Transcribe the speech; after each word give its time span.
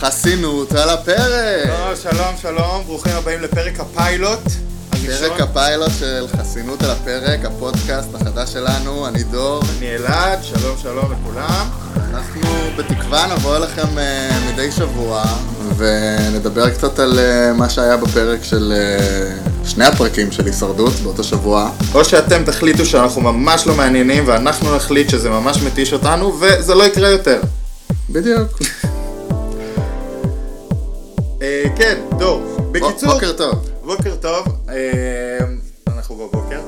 חסינות 0.00 0.72
על 0.72 0.90
הפרק! 0.90 1.66
לא, 1.68 1.96
שלום, 1.96 2.34
שלום, 2.42 2.82
ברוכים 2.86 3.12
הבאים 3.16 3.40
לפרק 3.40 3.80
הפיילוט. 3.80 4.40
פרק 5.06 5.40
הפיילוט 5.40 5.90
של 5.98 6.26
חסינות 6.36 6.82
על 6.82 6.90
הפרק, 6.90 7.44
הפודקאסט 7.44 8.14
החדש 8.14 8.52
שלנו, 8.52 9.06
אני 9.06 9.22
דור. 9.22 9.62
אני 9.78 9.96
אלעד, 9.96 10.38
שלום, 10.44 10.76
שלום 10.82 11.12
לכולם. 11.12 11.68
אנחנו 12.10 12.40
בתקווה 12.76 13.34
נבוא 13.34 13.56
אליכם 13.56 13.98
אה, 13.98 14.30
מדי 14.52 14.72
שבוע 14.72 15.24
ונדבר 15.76 16.70
קצת 16.70 16.98
על 16.98 17.18
אה, 17.18 17.52
מה 17.52 17.68
שהיה 17.68 17.96
בפרק 17.96 18.44
של 18.44 18.72
אה, 18.76 19.68
שני 19.68 19.84
הפרקים 19.84 20.32
של 20.32 20.46
הישרדות 20.46 20.92
באותו 20.92 21.24
שבוע. 21.24 21.70
או 21.94 22.04
שאתם 22.04 22.44
תחליטו 22.44 22.86
שאנחנו 22.86 23.20
ממש 23.20 23.66
לא 23.66 23.74
מעניינים 23.74 24.24
ואנחנו 24.26 24.76
נחליט 24.76 25.10
שזה 25.10 25.30
ממש 25.30 25.62
מתיש 25.62 25.92
אותנו 25.92 26.40
וזה 26.40 26.74
לא 26.74 26.84
יקרה 26.84 27.08
יותר. 27.08 27.40
בדיוק. 28.10 28.58
אה, 31.42 31.64
כן, 31.76 31.98
דור. 32.18 32.42
בקיצור, 32.72 33.12
בוקר 33.12 33.32
טוב. 33.32 33.70
בוקר 33.82 34.16
טוב, 34.16 34.46
אה, 34.68 35.38
אנחנו 35.86 36.16
בבוקר. 36.16 36.60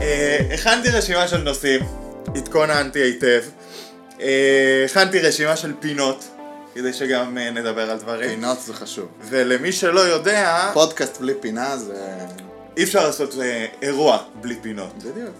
אה, 0.00 0.38
הכנתי 0.54 0.90
רשימה 0.90 1.28
של 1.28 1.36
נושאים, 1.36 1.80
התכוננתי 2.36 2.98
היטב. 2.98 3.42
הכנתי 4.84 5.20
רשימה 5.20 5.56
של 5.56 5.72
פינות, 5.80 6.24
כדי 6.74 6.92
שגם 6.92 7.38
נדבר 7.38 7.90
על 7.90 7.98
דברים. 7.98 8.30
פינות 8.30 8.60
זה 8.60 8.74
חשוב. 8.74 9.08
ולמי 9.28 9.72
שלא 9.72 10.00
יודע, 10.00 10.70
פודקאסט 10.72 11.20
בלי 11.20 11.32
פינה 11.40 11.76
זה... 11.76 11.94
אי 12.76 12.84
אפשר 12.84 13.06
לעשות 13.06 13.34
אירוע 13.82 14.18
בלי 14.40 14.56
פינות. 14.62 14.98
בדיוק. 14.98 15.34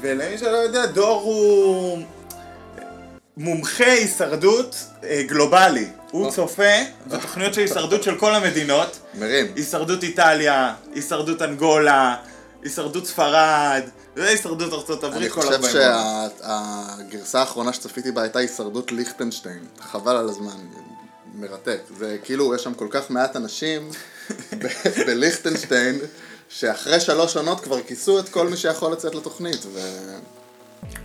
ולמי 0.00 0.38
שלא 0.38 0.56
יודע, 0.56 0.86
דור 0.86 1.20
הוא 1.20 1.98
מומחה 3.36 3.84
הישרדות 3.84 4.76
אה, 5.04 5.22
גלובלי. 5.26 5.86
הוא 6.10 6.26
או. 6.26 6.32
צופה 6.32 6.72
בתוכניות 7.06 7.54
של 7.54 7.60
הישרדות 7.60 8.02
של 8.02 8.18
כל 8.18 8.34
המדינות. 8.34 8.98
מרים. 9.14 9.52
הישרדות 9.56 10.02
איטליה, 10.02 10.74
הישרדות 10.94 11.42
אנגולה, 11.42 12.16
הישרדות 12.62 13.06
ספרד, 13.06 13.82
והישרדות 14.16 14.72
ארצות 14.72 15.04
הברית. 15.04 15.22
אני 15.22 15.30
כל 15.30 15.40
חושב 15.40 15.52
הרבה 15.52 15.68
שהגרסה 15.70 17.40
האחרונה 17.40 17.72
שצפיתי 17.72 18.12
בה 18.12 18.22
הייתה 18.22 18.38
הישרדות 18.38 18.92
ליכטנשטיין. 18.92 19.64
חבל 19.80 20.16
על 20.16 20.28
הזמן, 20.28 20.58
מרתק. 21.34 21.80
זה 21.98 22.16
כאילו, 22.24 22.54
יש 22.54 22.62
שם 22.62 22.74
כל 22.74 22.88
כך 22.90 23.10
מעט 23.10 23.36
אנשים 23.36 23.90
בליכטנשטיין, 25.06 25.98
שאחרי 26.48 27.00
שלוש 27.00 27.36
עונות 27.36 27.60
כבר 27.60 27.82
כיסו 27.82 28.18
את 28.18 28.28
כל 28.28 28.48
מי 28.48 28.56
שיכול 28.56 28.92
לצאת 28.92 29.14
לתוכנית. 29.14 29.66
ו... 29.72 29.80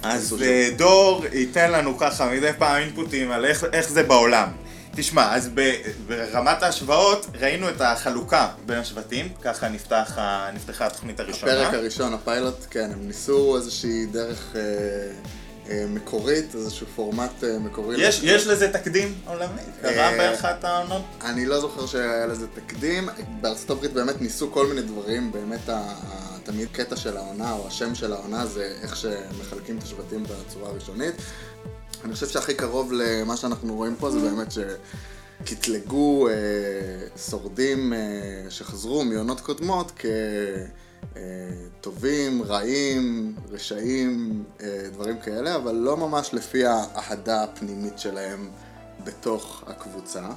אז 0.03 0.35
אה, 0.41 0.69
דור 0.77 1.25
ייתן 1.33 1.71
לנו 1.71 1.97
ככה 1.97 2.29
מדי 2.29 2.51
פעם 2.57 2.81
אינפוטים 2.81 3.31
על 3.31 3.45
איך, 3.45 3.63
איך 3.73 3.89
זה 3.89 4.03
בעולם. 4.03 4.49
תשמע, 4.95 5.35
אז 5.35 5.49
ב, 5.53 5.73
ברמת 6.07 6.63
ההשוואות 6.63 7.25
ראינו 7.39 7.69
את 7.69 7.81
החלוקה 7.81 8.47
בין 8.65 8.77
השבטים, 8.77 9.29
ככה 9.41 9.69
נפתח, 9.69 10.17
נפתחה 10.53 10.85
התוכנית 10.87 11.19
הראשונה. 11.19 11.53
הפרק 11.61 11.73
הראשון, 11.73 12.13
הפיילוט, 12.13 12.65
כן, 12.69 12.89
הם 12.93 13.07
ניסו 13.07 13.55
איזושהי 13.57 14.05
דרך 14.05 14.55
אה, 14.55 14.61
אה, 15.69 15.85
מקורית, 15.89 16.55
איזשהו 16.55 16.87
פורמט 16.95 17.43
אה, 17.43 17.59
מקורי. 17.59 17.95
יש, 18.07 18.19
יש 18.23 18.47
לזה 18.47 18.73
תקדים 18.73 19.13
עולמי? 19.25 19.61
קרה 19.81 20.09
אה, 20.11 20.17
באחת 20.17 20.63
העונות? 20.63 21.01
אני 21.25 21.45
לא 21.45 21.59
זוכר 21.59 21.85
שהיה 21.85 22.25
לזה 22.25 22.45
תקדים, 22.55 23.09
בארצות 23.41 23.69
הברית 23.69 23.93
באמת 23.93 24.21
ניסו 24.21 24.51
כל 24.51 24.67
מיני 24.67 24.81
דברים, 24.81 25.31
באמת 25.31 25.69
ה- 25.69 25.93
תמיד 26.47 26.67
קטע 26.71 26.95
של 26.95 27.17
העונה 27.17 27.53
או 27.53 27.67
השם 27.67 27.95
של 27.95 28.13
העונה 28.13 28.45
זה 28.45 28.77
איך 28.81 28.95
שמחלקים 28.95 29.77
את 29.77 29.83
השבטים 29.83 30.23
בצורה 30.23 30.69
הראשונית. 30.69 31.15
אני 32.05 32.13
חושב 32.13 32.27
שהכי 32.27 32.53
קרוב 32.53 32.91
למה 32.93 33.37
שאנחנו 33.37 33.75
רואים 33.75 33.95
פה 33.95 34.11
זה 34.11 34.19
באמת 34.19 34.47
שקטלגו 34.51 36.27
אה, 36.27 36.33
שורדים 37.29 37.93
אה, 37.93 37.99
שחזרו 38.49 39.05
מעונות 39.05 39.41
קודמות 39.41 39.91
כטובים, 41.81 42.43
רעים, 42.43 43.35
רשעים, 43.49 44.43
אה, 44.61 44.89
דברים 44.93 45.19
כאלה, 45.19 45.55
אבל 45.55 45.75
לא 45.75 45.97
ממש 45.97 46.33
לפי 46.33 46.65
האהדה 46.65 47.43
הפנימית 47.43 47.99
שלהם 47.99 48.49
בתוך 49.03 49.63
הקבוצה. 49.67 50.29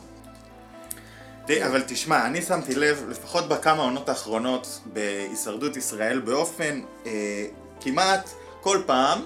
ת- 1.51 1.63
אבל 1.63 1.83
תשמע, 1.87 2.27
אני 2.27 2.43
שמתי 2.43 2.75
לב, 2.75 3.05
לפחות 3.09 3.49
בכמה 3.49 3.83
העונות 3.83 4.09
האחרונות 4.09 4.81
בהישרדות 4.87 5.77
ישראל, 5.77 6.19
באופן 6.19 6.81
אה, 7.07 7.11
כמעט 7.81 8.31
כל 8.61 8.83
פעם, 8.87 9.23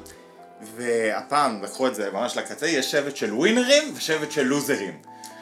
והפעם 0.77 1.63
לקחו 1.63 1.87
את 1.87 1.95
זה 1.95 2.11
ממש 2.13 2.37
לקצה, 2.37 2.67
יש 2.69 2.91
שבט 2.91 3.17
של 3.17 3.35
ווינרים 3.35 3.93
ושבט 3.97 4.31
של 4.33 4.43
לוזרים. 4.43 4.99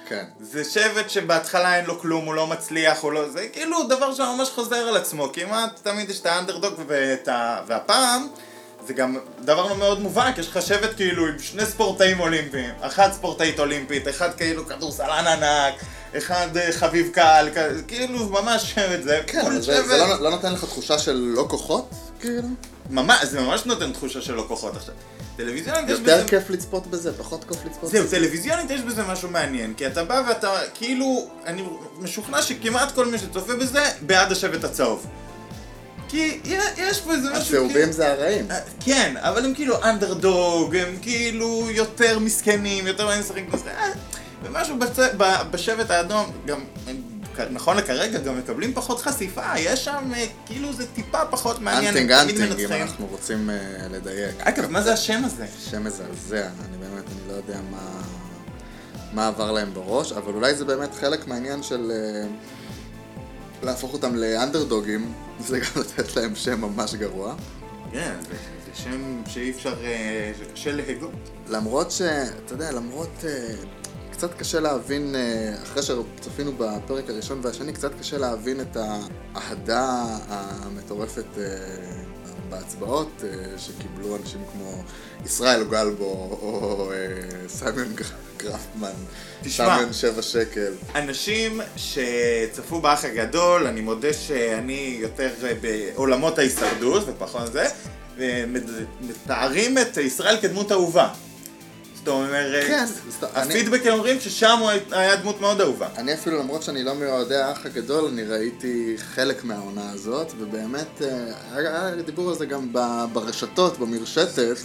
כן. 0.08 0.24
זה 0.40 0.64
שבט 0.64 1.10
שבהתחלה 1.10 1.76
אין 1.76 1.84
לו 1.84 1.98
כלום, 2.00 2.24
הוא 2.24 2.34
לא 2.34 2.46
מצליח, 2.46 3.00
הוא 3.00 3.12
לא... 3.12 3.28
זה 3.28 3.48
כאילו 3.52 3.82
דבר 3.88 4.14
שממש 4.14 4.48
חוזר 4.50 4.76
על 4.76 4.96
עצמו, 4.96 5.32
כמעט 5.32 5.70
תמיד 5.82 6.10
יש 6.10 6.20
את 6.20 6.26
האנדרדוג 6.26 6.74
ואת 6.86 7.28
ה... 7.28 7.60
והפעם 7.66 8.28
זה 8.86 8.92
גם 8.94 9.16
דבר 9.40 9.66
לא 9.66 9.76
מאוד 9.76 10.00
מובהק, 10.00 10.38
יש 10.38 10.48
לך 10.48 10.62
שבט 10.62 10.96
כאילו 10.96 11.26
עם 11.26 11.38
שני 11.38 11.66
ספורטאים 11.66 12.20
אולימפיים, 12.20 12.74
אחת 12.80 13.12
ספורטאית 13.12 13.58
אולימפית, 13.60 14.08
אחד 14.08 14.34
כאילו 14.36 14.66
כדורסלן 14.66 15.26
ענק, 15.26 15.74
אחד 16.18 16.56
אה, 16.56 16.72
חביב 16.72 17.10
קהל, 17.12 17.48
כאילו 17.88 18.28
ממש 18.28 18.74
שבט 18.74 19.02
זה, 19.02 19.20
כן, 19.26 19.60
זה, 19.60 19.82
זה 19.82 19.96
לא, 19.96 20.20
לא 20.20 20.30
נותן 20.30 20.52
לך 20.52 20.64
תחושה 20.64 20.98
של 20.98 21.32
לא 21.36 21.46
כוחות? 21.48 21.90
כאילו? 22.20 22.48
ממש, 22.90 23.24
זה 23.24 23.40
ממש 23.40 23.66
נותן 23.66 23.92
תחושה 23.92 24.20
של 24.20 24.34
לא 24.34 24.44
כוחות 24.48 24.76
עכשיו. 24.76 24.94
טלוויזיונית 25.36 25.90
יש 25.90 25.98
יותר 25.98 26.16
בזה... 26.16 26.28
כיף 26.28 26.50
לצפות 26.50 26.86
בזה, 26.86 27.12
פחות 27.12 27.44
כיף 27.44 27.64
לצפות 27.64 27.90
זהו, 27.90 28.04
בזה. 28.04 28.16
טלוויזיונית 28.16 28.70
יש 28.70 28.80
בזה 28.80 29.02
משהו 29.02 29.30
מעניין, 29.30 29.74
כי 29.74 29.86
אתה 29.86 30.04
בא 30.04 30.22
ואתה, 30.28 30.52
כאילו, 30.74 31.28
אני 31.46 31.64
משוכנע 31.98 32.42
שכמעט 32.42 32.92
כל 32.92 33.06
מי 33.06 33.18
שצופה 33.18 33.54
בזה, 33.54 33.84
בעד 34.00 34.32
השבט 34.32 34.64
הצהוב. 34.64 35.06
כי 36.08 36.40
יש 36.76 37.00
פה 37.00 37.12
איזה 37.12 37.30
משהו 37.30 37.44
כאילו... 37.44 37.64
הצהובים 37.64 37.92
זה 37.92 38.12
הרעים. 38.12 38.50
אה, 38.50 38.58
כן, 38.80 39.14
אבל 39.16 39.44
הם 39.44 39.54
כאילו 39.54 39.84
אנדרדוג, 39.84 40.76
הם 40.76 40.96
כאילו 41.02 41.70
יותר 41.70 42.18
מסכנים, 42.18 42.86
יותר 42.86 43.04
מעניין 43.04 43.24
לשחק 43.24 43.42
בזה, 43.52 43.70
אה, 43.70 43.92
ומשהו 44.42 44.78
בצ... 44.78 44.98
בשבט 45.50 45.90
האדום, 45.90 46.30
גם, 46.46 46.60
נכון 47.50 47.76
לכרגע, 47.76 48.18
גם 48.18 48.38
מקבלים 48.38 48.74
פחות 48.74 49.00
חשיפה, 49.00 49.58
יש 49.58 49.84
שם, 49.84 50.10
אה, 50.14 50.26
כאילו 50.46 50.72
זה 50.72 50.86
טיפה 50.86 51.24
פחות 51.24 51.60
מעניין, 51.60 51.96
אנטינג 51.96 52.12
אנטינג, 52.12 52.60
אם. 52.60 52.82
אנחנו 52.82 53.06
רוצים 53.06 53.50
אה, 53.50 53.56
לדייק. 53.90 54.34
אגב, 54.40 54.70
מה 54.70 54.82
זה 54.82 54.92
השם 54.92 55.22
הזה? 55.24 55.46
שם 55.70 55.84
מזעזע, 55.84 56.46
אני 56.46 56.76
באמת, 56.78 57.04
אני 57.06 57.28
לא 57.28 57.32
יודע 57.32 57.58
מה, 57.70 58.02
מה 59.12 59.28
עבר 59.28 59.52
להם 59.52 59.74
בראש, 59.74 60.12
אבל 60.12 60.32
אולי 60.32 60.54
זה 60.54 60.64
באמת 60.64 60.94
חלק 60.94 61.26
מהעניין 61.26 61.62
של 61.62 61.92
אה, 61.94 62.28
להפוך 63.62 63.92
אותם 63.92 64.14
לאנדרדוגים, 64.14 65.12
זה 65.38 65.58
גם 65.58 65.82
לתת 65.82 66.16
להם 66.16 66.34
שם 66.34 66.60
ממש 66.60 66.94
גרוע. 66.94 67.34
כן, 67.92 68.14
זה, 68.22 68.36
זה 68.66 68.82
שם 68.82 69.22
שאי 69.26 69.50
אפשר, 69.50 69.74
אה, 69.84 70.32
שקשה 70.38 70.72
להגות. 70.72 71.30
למרות 71.48 71.90
ש... 71.90 72.02
אתה 72.02 72.54
יודע, 72.54 72.72
למרות... 72.72 73.24
אה, 73.24 73.54
קצת 74.22 74.34
קשה 74.38 74.60
להבין, 74.60 75.14
אה, 75.14 75.54
אחרי 75.62 75.82
שצפינו 75.82 76.52
בפרק 76.58 77.10
הראשון 77.10 77.40
והשני, 77.42 77.72
קצת 77.72 77.90
קשה 78.00 78.18
להבין 78.18 78.60
את 78.60 78.76
האהדה 79.34 80.04
המטורפת 80.28 81.24
אה, 81.38 81.44
בהצבעות 82.48 83.10
אה, 83.24 83.28
שקיבלו 83.58 84.16
אנשים 84.16 84.40
כמו 84.52 84.82
ישראל 85.26 85.64
גלבו 85.64 86.38
או 86.42 86.90
סיימון 87.48 87.94
גר- 87.94 88.04
גרפמן. 88.36 88.92
סיימון 89.48 89.92
שבע 89.92 90.22
שקל. 90.22 90.72
אנשים 90.94 91.60
שצפו 91.76 92.80
באח 92.80 93.04
הגדול, 93.04 93.66
אני 93.66 93.80
מודה 93.80 94.12
שאני 94.12 94.98
יותר 95.00 95.30
בעולמות 95.60 96.38
ההישרדות 96.38 97.02
ופחות 97.08 97.52
זה, 97.52 97.66
ומתארים 98.16 99.78
את 99.78 99.96
ישראל 99.96 100.36
כדמות 100.40 100.72
אהובה. 100.72 101.08
זאת 102.04 102.08
אומרת, 102.08 102.64
כן, 102.66 102.84
זאת- 103.20 103.30
אני- 103.36 103.54
הפידבקים 103.54 103.92
אומרים 103.92 104.20
ששם 104.20 104.56
הוא 104.60 104.70
היה 104.90 105.16
דמות 105.16 105.40
מאוד 105.40 105.60
אהובה. 105.60 105.88
אני 105.96 106.14
אפילו, 106.14 106.38
למרות 106.38 106.62
שאני 106.62 106.82
לא 106.84 106.94
מאוהדי 106.94 107.36
האח 107.36 107.66
הגדול, 107.66 108.04
אני 108.12 108.22
ראיתי 108.24 108.94
חלק 108.98 109.44
מהעונה 109.44 109.90
הזאת, 109.90 110.32
ובאמת, 110.38 111.02
אה, 111.02 111.08
היה 111.56 111.90
דיבור 112.06 112.28
על 112.30 112.36
זה 112.38 112.46
גם 112.46 112.72
ברשתות, 113.12 113.78
במרשתת. 113.78 114.56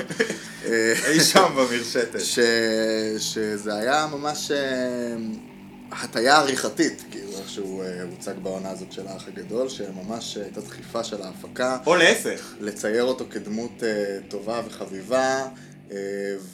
אי 1.09 1.19
שם 1.19 1.45
במרשתת. 1.55 2.19
ש... 2.19 2.39
שזה 3.19 3.75
היה 3.75 4.07
ממש 4.11 4.51
אה, 4.51 4.57
הטיה 5.91 6.37
עריכתית, 6.37 7.03
כאילו, 7.11 7.31
איך 7.39 7.49
שהוא 7.49 7.83
אה, 7.83 7.89
הוצג 8.11 8.33
בעונה 8.43 8.69
הזאת 8.69 8.91
של 8.91 9.07
האח 9.07 9.23
הגדול, 9.27 9.69
שממש 9.69 10.37
הייתה 10.37 10.61
דחיפה 10.61 11.03
של 11.03 11.21
ההפקה, 11.21 11.77
או 11.85 11.95
להפך. 11.95 12.53
לצייר 12.59 13.03
אותו 13.03 13.25
כדמות 13.31 13.83
טובה 14.29 14.61
וחביבה, 14.67 15.45
אה, 15.91 15.97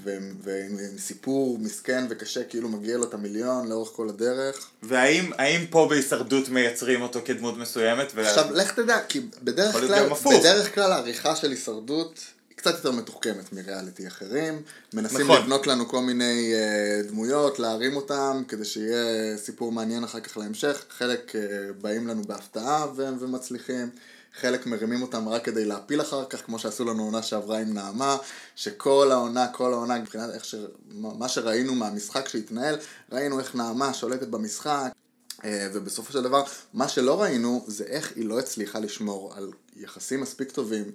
ו- 0.04 0.18
ועם 0.44 0.72
עם 0.72 0.98
סיפור 0.98 1.58
מסכן 1.60 2.06
וקשה, 2.10 2.44
כאילו 2.44 2.70
מגיע 2.70 2.98
לו 2.98 3.04
את 3.04 3.14
המיליון 3.14 3.68
לאורך 3.70 3.90
כל 3.90 4.10
הדרך. 4.10 4.70
והאם 4.84 5.32
האם 5.38 5.66
פה 5.70 5.88
בהישרדות 5.90 6.50
מייצרים 6.50 7.02
אותו 7.02 7.20
כדמות 7.26 7.58
מסוימת? 7.58 8.12
ו- 8.16 8.22
עכשיו, 8.22 8.46
לך 8.54 8.72
תדע, 8.72 9.00
כי 9.10 9.22
בדרך 9.44 9.76
כלל. 9.76 10.10
בדרך 10.40 10.76
כלל 10.76 10.92
העריכה 10.92 11.36
של 11.36 11.52
הישרדות 11.52 12.20
היא 12.50 12.58
קצת 12.58 12.76
יותר 12.76 12.92
מתוחכמת 12.92 13.54
מריאליטי 13.54 14.08
אחרים. 14.08 14.62
מנסים 14.94 15.22
נכון. 15.22 15.42
לבנות 15.42 15.68
לנו 15.68 15.88
כל 15.88 16.02
מיני 16.02 16.54
אה, 16.54 17.02
דמויות, 17.08 17.60
להרים 17.60 17.96
אותם, 17.96 18.44
כדי 18.48 18.66
שיהיה 18.66 19.38
סיפור 19.38 19.72
מעניין 19.72 20.04
אחר 20.04 20.20
כך 20.20 20.38
להמשך. 20.38 20.84
חלק 20.98 21.36
אה, 21.36 21.42
באים 21.82 22.08
לנו 22.08 22.24
בהפתעה 22.24 22.88
ו- 22.96 23.10
ומצליחים. 23.20 23.90
חלק 24.40 24.66
מרימים 24.66 25.02
אותם 25.02 25.30
רק 25.30 25.46
כדי 25.46 25.66
להפיל 25.66 26.02
אחר 26.02 26.26
כך, 26.26 26.46
כמו 26.46 26.60
שעשו 26.60 26.86
לנו 26.86 27.04
עונה 27.04 27.22
שעברה 27.24 27.60
עם 27.60 27.74
נעמה, 27.74 28.18
שכל 28.56 29.12
העונה, 29.12 29.48
כל 29.48 29.74
העונה, 29.74 30.00
מבחינת 30.00 30.30
איך 30.34 30.46
ש... 30.46 30.56
מה 30.92 31.30
שראינו 31.30 31.76
מהמשחק 31.76 32.28
שהתנהל, 32.28 32.76
ראינו 33.12 33.40
איך 33.40 33.56
נעמה 33.56 33.94
שולטת 33.94 34.28
במשחק, 34.28 34.92
אה, 35.46 35.68
ובסופו 35.74 36.14
של 36.14 36.24
דבר, 36.24 36.44
מה 36.74 36.88
שלא 36.88 37.22
ראינו 37.22 37.66
זה 37.68 37.84
איך 37.84 38.12
היא 38.16 38.26
לא 38.26 38.40
הצליחה 38.40 38.80
לשמור 38.80 39.34
על 39.36 39.52
יחסים 39.76 40.22
מספיק 40.22 40.52
טובים 40.52 40.92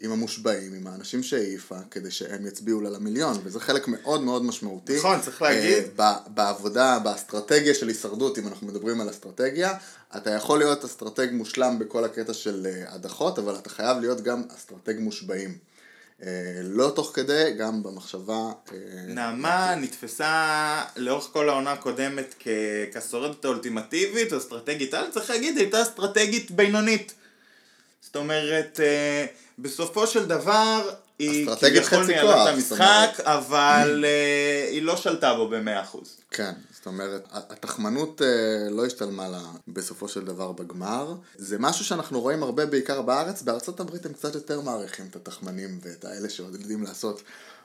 עם 0.00 0.12
המושבעים, 0.12 0.74
עם 0.74 0.86
האנשים 0.86 1.22
שהעיפה, 1.22 1.74
כדי 1.90 2.10
שהם 2.10 2.46
יצביעו 2.46 2.80
לה 2.80 2.90
למיליון, 2.90 3.38
וזה 3.44 3.60
חלק 3.60 3.88
מאוד 3.88 4.20
מאוד 4.22 4.44
משמעותי. 4.44 4.96
נכון, 4.98 5.20
צריך 5.20 5.42
להגיד. 5.42 5.84
אה, 6.00 6.12
ב- 6.14 6.34
בעבודה, 6.34 6.98
באסטרטגיה 6.98 7.74
של 7.74 7.88
הישרדות, 7.88 8.38
אם 8.38 8.48
אנחנו 8.48 8.66
מדברים 8.66 9.00
על 9.00 9.10
אסטרטגיה, 9.10 9.72
אתה 10.16 10.30
יכול 10.30 10.58
להיות 10.58 10.84
אסטרטג 10.84 11.28
מושלם 11.32 11.78
בכל 11.78 12.04
הקטע 12.04 12.34
של 12.34 12.66
אה, 12.66 12.94
הדחות, 12.94 13.38
אבל 13.38 13.54
אתה 13.54 13.70
חייב 13.70 13.98
להיות 14.00 14.20
גם 14.20 14.42
אסטרטג 14.56 14.94
מושבעים. 14.98 15.58
אה, 16.22 16.28
לא 16.62 16.92
תוך 16.96 17.10
כדי, 17.14 17.54
גם 17.58 17.82
במחשבה. 17.82 18.34
אה, 18.72 18.76
נעמה 19.06 19.74
נתפסה 19.74 20.54
לאורך 20.96 21.24
כל 21.32 21.48
העונה 21.48 21.72
הקודמת 21.72 22.34
כ- 22.38 22.48
כשורדת 22.94 23.44
האולטימטיבית 23.44 24.32
או 24.32 24.38
אסטרטגית 24.38 24.94
על, 24.94 25.10
צריך 25.10 25.30
להגיד, 25.30 25.56
הייתה 25.58 25.82
אסטרטגית 25.82 26.50
בינונית. 26.50 27.14
זאת 28.04 28.16
אומרת, 28.16 28.80
אה, 28.82 29.26
בסופו 29.58 30.06
של 30.06 30.26
דבר, 30.26 30.90
היא 31.18 31.48
כביכול 31.60 32.06
ניהלה 32.06 32.42
את 32.42 32.54
המשחק, 32.54 33.20
אבל 33.20 34.04
אה, 34.04 34.68
היא 34.70 34.82
לא 34.82 34.96
שלטה 34.96 35.34
בו 35.34 35.48
במאה 35.48 35.82
אחוז. 35.82 36.16
כן, 36.30 36.52
זאת 36.74 36.86
אומרת, 36.86 37.24
התחמנות 37.32 38.22
אה, 38.22 38.70
לא 38.70 38.86
השתלמה 38.86 39.28
לה 39.28 39.42
בסופו 39.68 40.08
של 40.08 40.24
דבר 40.24 40.52
בגמר. 40.52 41.14
זה 41.36 41.58
משהו 41.58 41.84
שאנחנו 41.84 42.20
רואים 42.20 42.42
הרבה 42.42 42.66
בעיקר 42.66 43.02
בארץ, 43.02 43.42
בארצות 43.42 43.80
הברית 43.80 44.06
הם 44.06 44.12
קצת 44.12 44.34
יותר 44.34 44.60
מעריכים 44.60 45.06
את 45.10 45.16
התחמנים 45.16 45.78
ואת 45.82 46.04
האלה 46.04 46.28
שעוד 46.28 46.54
יודעים 46.54 46.82
לעשות 46.82 47.22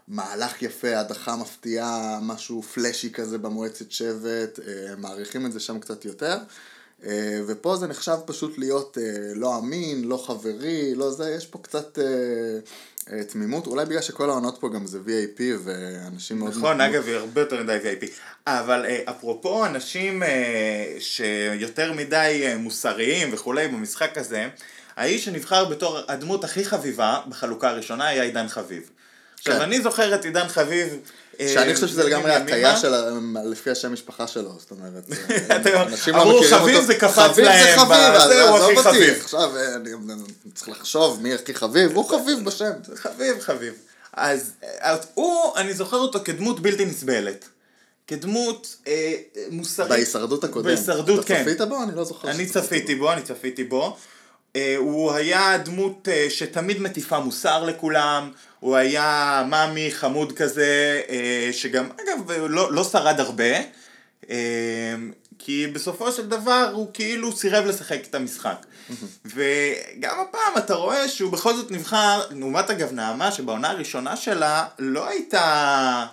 מהלך 0.07 0.62
יפה, 0.62 1.00
הדחה 1.00 1.35
מפתיעה, 1.35 2.19
משהו 2.21 2.62
פלאשי 2.62 3.12
כזה 3.12 3.38
במועצת 3.38 3.92
שבט, 3.92 4.59
מעריכים 4.97 5.45
את 5.45 5.51
זה 5.51 5.59
שם 5.59 5.80
קצת 5.80 6.06
יותר. 6.06 6.38
אה, 7.06 7.40
ופה 7.48 7.75
זה 7.75 7.88
נחשב 7.88 8.18
פשוט 8.25 8.57
להיות 8.57 8.98
אה, 9.01 9.34
לא 9.36 9.57
אמין, 9.57 10.04
לא 10.04 10.18
חברי, 10.18 10.96
לא 10.96 11.12
זה, 11.12 11.34
יש 11.38 11.46
פה 11.46 11.60
קצת 11.60 12.00
אה, 12.00 13.24
תמימות, 13.24 13.68
אולי 13.68 13.86
בגלל 13.86 14.01
שכל 14.01 14.30
העונות 14.30 14.57
פה 14.60 14.69
גם 14.69 14.88
זה 14.88 15.00
VIP 15.06 15.42
ואנשים 15.63 16.40
מאוד... 16.40 16.50
נכון, 16.50 16.81
אגב, 16.81 17.06
היא 17.07 17.16
הרבה 17.16 17.42
יותר 17.42 17.63
מדי 17.63 17.78
VIP. 17.84 18.06
אבל 18.48 18.86
אפרופו 18.86 19.66
אנשים 19.66 20.24
שיותר 21.00 21.94
מדי 21.94 22.54
מוסריים 22.60 23.30
וכולי 23.34 23.68
במשחק 23.68 24.18
הזה, 24.18 24.48
האיש 24.95 25.25
שנבחר 25.25 25.66
בתור 25.66 26.00
הדמות 26.07 26.44
הכי 26.44 26.66
חביבה 26.66 27.19
בחלוקה 27.30 27.69
הראשונה 27.69 28.07
היה 28.07 28.24
עידן 28.24 28.48
חביב. 28.48 28.90
עכשיו, 29.39 29.56
כן. 29.56 29.62
אני 29.62 29.81
זוכר 29.81 30.15
את 30.15 30.25
עידן 30.25 30.47
חביב... 30.47 30.97
אה, 31.39 31.51
שאני 31.53 31.75
חושב 31.75 31.88
שזה 31.88 32.03
לגמרי. 32.03 32.31
הטעיה 32.31 32.77
של, 32.77 32.94
לפי 33.45 33.69
השם 33.71 33.94
משפחה 33.94 34.27
שלו, 34.27 34.56
זאת 34.59 34.71
אומרת, 34.71 35.03
אתה- 35.62 35.83
אנשים 35.83 36.15
לא 36.15 36.21
אמרו, 36.21 36.39
מכירים 36.39 36.59
חביב 36.59 36.75
אותו. 36.75 36.88
זה 36.88 36.95
קפץ 36.95 37.13
חביב 37.13 37.45
להם 37.45 37.75
זה 37.75 37.77
חביב, 37.81 37.97
בזה, 38.15 38.44
אז 38.44 38.50
הוא 38.50 38.57
עזוב 38.57 38.71
הכי 38.71 38.83
חביב. 38.83 39.21
עכשיו 39.24 39.57
אה, 39.57 39.75
אני 39.75 39.91
צריך 40.53 40.69
לחשוב 40.69 41.21
מי 41.21 41.33
הכי 41.33 41.53
חביב, 41.53 41.91
הוא 41.95 42.09
חביב 42.09 42.45
בשם. 42.45 42.71
חביב, 42.95 43.39
חביב. 43.39 43.74
אז 44.13 44.51
אה, 44.63 44.95
הוא, 45.13 45.56
אני 45.56 45.74
זוכר 45.74 45.97
אותו 45.97 46.19
כדמות 46.25 46.59
בלתי 46.59 46.85
נסבלת. 46.85 47.45
כדמות 48.07 48.75
אה, 48.88 49.13
מוסרית. 49.51 49.89
בהישרדות 49.89 50.44
הקודמת. 50.44 50.75
בהישרדות, 50.77 51.25
כן. 51.25 51.35
אתה 51.35 51.44
צפית 51.44 51.62
בו? 51.62 51.83
אני 51.83 51.95
לא 51.95 52.03
זוכר. 52.03 52.30
אני 52.31 52.45
צפיתי 52.45 52.95
בו, 52.95 53.12
אני 53.13 53.21
צפיתי 53.21 53.63
בו. 53.63 53.97
אה, 54.59 54.75
הוא 54.77 55.11
היה 55.11 55.57
דמות 55.57 56.07
אה, 56.11 56.27
שתמיד 56.29 56.81
מטיפה 56.81 57.19
מוסר 57.19 57.63
לכולם, 57.63 58.31
הוא 58.59 58.75
היה 58.75 59.44
מאמי 59.50 59.91
חמוד 59.91 60.31
כזה, 60.31 61.01
אה, 61.09 61.50
שגם, 61.51 61.85
אגב, 61.85 62.31
לא, 62.31 62.71
לא 62.71 62.83
שרד 62.83 63.19
הרבה, 63.19 63.59
כי 65.39 65.67
בסופו 65.67 66.11
של 66.11 66.27
דבר 66.29 66.69
הוא 66.73 66.88
כאילו 66.94 67.31
סירב 67.31 67.65
לשחק 67.65 68.00
את 68.09 68.15
המשחק. 68.15 68.65
וגם 69.25 70.19
הפעם 70.19 70.57
אתה 70.57 70.73
רואה 70.73 71.07
שהוא 71.07 71.31
בכל 71.31 71.53
זאת 71.53 71.71
נבחר, 71.71 72.21
לעומת 72.31 72.69
אגב 72.69 72.91
נעמה, 72.91 73.31
שבעונה 73.31 73.69
הראשונה 73.69 74.15
שלה 74.15 74.65
לא 74.79 75.09
הייתה... 75.09 76.06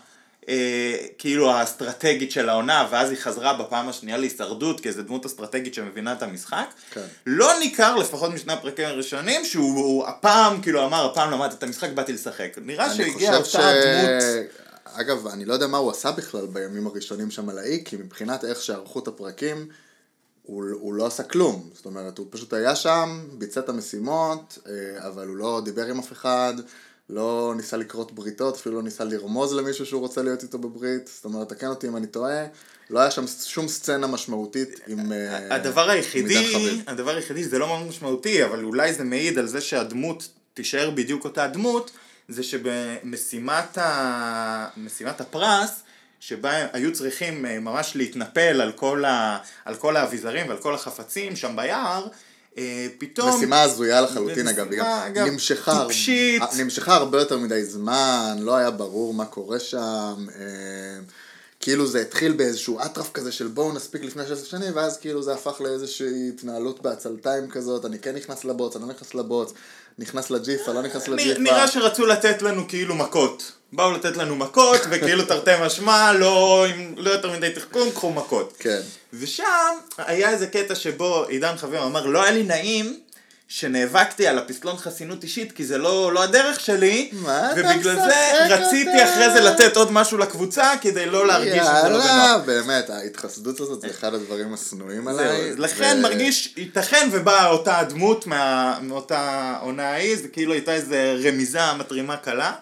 אה, 0.48 0.96
כאילו 1.18 1.50
האסטרטגית 1.50 2.30
של 2.30 2.48
העונה, 2.48 2.88
ואז 2.90 3.10
היא 3.10 3.18
חזרה 3.18 3.54
בפעם 3.54 3.88
השנייה 3.88 4.16
להישרדות 4.16 4.80
כאיזה 4.80 5.02
דמות 5.02 5.26
אסטרטגית 5.26 5.74
שמבינה 5.74 6.12
את 6.12 6.22
המשחק. 6.22 6.66
כן. 6.90 7.04
לא 7.26 7.58
ניכר, 7.58 7.96
לפחות 7.96 8.30
משני 8.30 8.52
הפרקים 8.52 8.84
הראשונים, 8.84 9.44
שהוא 9.44 9.78
הוא 9.78 10.06
הפעם, 10.06 10.62
כאילו 10.62 10.84
אמר, 10.84 11.10
הפעם 11.10 11.30
למדתי 11.30 11.54
את 11.54 11.62
המשחק, 11.62 11.90
באתי 11.94 12.12
לשחק. 12.12 12.58
נראה 12.62 12.94
שהגיעה 12.94 13.36
אותה 13.36 13.48
ש... 13.48 13.56
דמות... 13.56 14.22
אגב, 14.92 15.26
אני 15.26 15.44
לא 15.44 15.54
יודע 15.54 15.66
מה 15.66 15.78
הוא 15.78 15.90
עשה 15.90 16.12
בכלל 16.12 16.46
בימים 16.46 16.86
הראשונים 16.86 17.30
שם 17.30 17.48
על 17.48 17.58
האי, 17.58 17.82
כי 17.84 17.96
מבחינת 17.96 18.44
איך 18.44 18.62
שערכו 18.62 18.98
את 18.98 19.08
הפרקים, 19.08 19.68
הוא, 20.42 20.64
הוא 20.72 20.94
לא 20.94 21.06
עשה 21.06 21.22
כלום. 21.22 21.70
זאת 21.74 21.86
אומרת, 21.86 22.18
הוא 22.18 22.26
פשוט 22.30 22.52
היה 22.52 22.76
שם, 22.76 23.26
ביצע 23.32 23.60
את 23.60 23.68
המשימות, 23.68 24.58
אה, 24.66 25.06
אבל 25.08 25.28
הוא 25.28 25.36
לא 25.36 25.60
דיבר 25.64 25.86
עם 25.86 25.98
אף 25.98 26.12
אחד, 26.12 26.54
לא 27.10 27.52
ניסה 27.56 27.76
לכרות 27.76 28.12
בריתות, 28.12 28.56
אפילו 28.56 28.74
לא 28.74 28.82
ניסה 28.82 29.04
לרמוז 29.04 29.54
למישהו 29.54 29.86
שהוא 29.86 30.00
רוצה 30.00 30.22
להיות 30.22 30.42
איתו 30.42 30.58
בברית. 30.58 31.10
זאת 31.14 31.24
אומרת, 31.24 31.48
תקן 31.48 31.66
אותי 31.66 31.88
אם 31.88 31.96
אני 31.96 32.06
טועה, 32.06 32.44
לא 32.90 33.00
היה 33.00 33.10
שם 33.10 33.24
שום 33.44 33.68
סצנה 33.68 34.06
משמעותית 34.06 34.80
עם... 34.86 35.12
אה, 35.12 35.54
הדבר 35.54 35.90
היחידי. 35.90 36.82
הדבר 36.86 37.16
היחידי, 37.16 37.44
זה 37.44 37.58
לא 37.58 37.66
מאוד 37.66 37.86
משמעותי, 37.86 38.44
אבל 38.44 38.64
אולי 38.64 38.92
זה 38.92 39.04
מעיד 39.04 39.38
על 39.38 39.46
זה 39.46 39.60
שהדמות 39.60 40.28
תישאר 40.54 40.90
בדיוק 40.90 41.24
אותה 41.24 41.46
דמות, 41.46 41.90
זה 42.28 42.42
שבמשימת 42.42 43.78
ה... 43.78 44.68
הפרס, 45.06 45.82
שבה 46.20 46.66
היו 46.72 46.92
צריכים 46.92 47.46
אה, 47.46 47.60
ממש 47.60 47.96
להתנפל 47.96 48.60
על 48.60 48.72
כל, 48.72 49.04
ה... 49.04 49.38
על 49.64 49.74
כל 49.74 49.96
האביזרים 49.96 50.48
ועל 50.48 50.58
כל 50.58 50.74
החפצים 50.74 51.36
שם 51.36 51.56
ביער, 51.56 52.06
פתאום... 52.98 53.36
משימה 53.36 53.62
הזויה 53.62 54.00
לחלוטין 54.00 54.48
אגב, 54.48 54.66
אגב, 55.06 55.26
נמשכה, 55.26 55.84
טיפשית. 55.86 56.42
נמשכה 56.58 56.94
הרבה 56.94 57.18
יותר 57.18 57.38
מדי 57.38 57.64
זמן, 57.64 58.36
לא 58.40 58.56
היה 58.56 58.70
ברור 58.70 59.14
מה 59.14 59.24
קורה 59.24 59.60
שם, 59.60 60.26
אה, 60.38 60.44
כאילו 61.60 61.86
זה 61.86 62.00
התחיל 62.00 62.32
באיזשהו 62.32 62.80
אטרף 62.80 63.12
כזה 63.12 63.32
של 63.32 63.46
בואו 63.46 63.72
נספיק 63.72 64.04
לפני 64.04 64.22
16 64.26 64.46
שנים, 64.46 64.72
ואז 64.74 64.98
כאילו 64.98 65.22
זה 65.22 65.34
הפך 65.34 65.60
לאיזושהי 65.60 66.28
התנהלות 66.28 66.82
בעצלתיים 66.82 67.50
כזאת, 67.50 67.84
אני 67.84 67.98
כן 67.98 68.14
נכנס 68.14 68.44
לבוץ, 68.44 68.76
אני 68.76 68.84
לא 68.84 68.90
נכנס 68.94 69.14
לבוץ, 69.14 69.52
נכנס 69.98 70.30
לג'יפה, 70.30 70.72
לא 70.72 70.82
נכנס 70.82 71.08
לג'יפה. 71.08 71.40
נראה 71.40 71.68
שרצו 71.68 72.06
לתת 72.06 72.42
לנו 72.42 72.68
כאילו 72.68 72.94
מכות. 72.94 73.52
באו 73.72 73.92
לתת 73.92 74.16
לנו 74.16 74.36
מכות, 74.36 74.80
וכאילו 74.90 75.24
תרתי 75.24 75.50
משמע, 75.62 76.12
לא, 76.12 76.66
עם- 76.66 76.94
לא 76.96 77.10
יותר 77.10 77.30
מדי 77.30 77.50
תחכום, 77.50 77.90
קחו 77.90 78.10
מכות. 78.10 78.52
כן. 78.58 78.80
ושם 79.12 79.44
היה 79.98 80.30
איזה 80.30 80.46
קטע 80.46 80.74
שבו 80.74 81.24
עידן 81.28 81.56
חביב 81.56 81.80
אמר, 81.80 82.06
לא 82.06 82.22
היה 82.22 82.32
לי 82.32 82.42
נעים 82.42 82.98
שנאבקתי 83.48 84.26
על 84.26 84.38
הפסלון 84.38 84.76
חסינות 84.76 85.22
אישית, 85.22 85.52
כי 85.52 85.64
זה 85.64 85.78
לא, 85.78 86.12
לא 86.12 86.22
הדרך 86.22 86.60
שלי, 86.60 87.10
ובגלל 87.56 87.94
זה 87.94 88.46
רציתי 88.54 88.90
אותה? 88.90 89.10
אחרי 89.12 89.30
זה 89.30 89.40
לתת 89.40 89.76
עוד 89.76 89.92
משהו 89.92 90.18
לקבוצה, 90.18 90.72
כדי 90.80 91.06
לא 91.06 91.26
להרגיש 91.26 91.52
שזה 91.62 91.88
לא 91.88 91.98
יאללה, 91.98 92.34
בנוח. 92.36 92.46
באמת, 92.46 92.90
ההתחסדות 92.90 93.60
הזאת 93.60 93.80
זה 93.80 93.86
אחד 93.90 94.14
הדברים 94.14 94.54
השנואים 94.54 95.08
עליי. 95.08 95.52
זהו, 95.52 95.62
לכן 95.62 95.96
ו- 95.98 96.02
מרגיש, 96.02 96.54
ייתכן 96.56 97.08
ובאה 97.12 97.48
אותה 97.48 97.78
הדמות 97.78 98.26
מה, 98.26 98.78
מאותה 98.82 99.54
עונה 99.62 99.88
ההיא, 99.90 100.16
זה 100.16 100.28
כאילו 100.28 100.52
הייתה 100.52 100.72
איזה 100.74 101.16
רמיזה 101.24 101.72
מתרימה 101.78 102.16
קלה. 102.16 102.52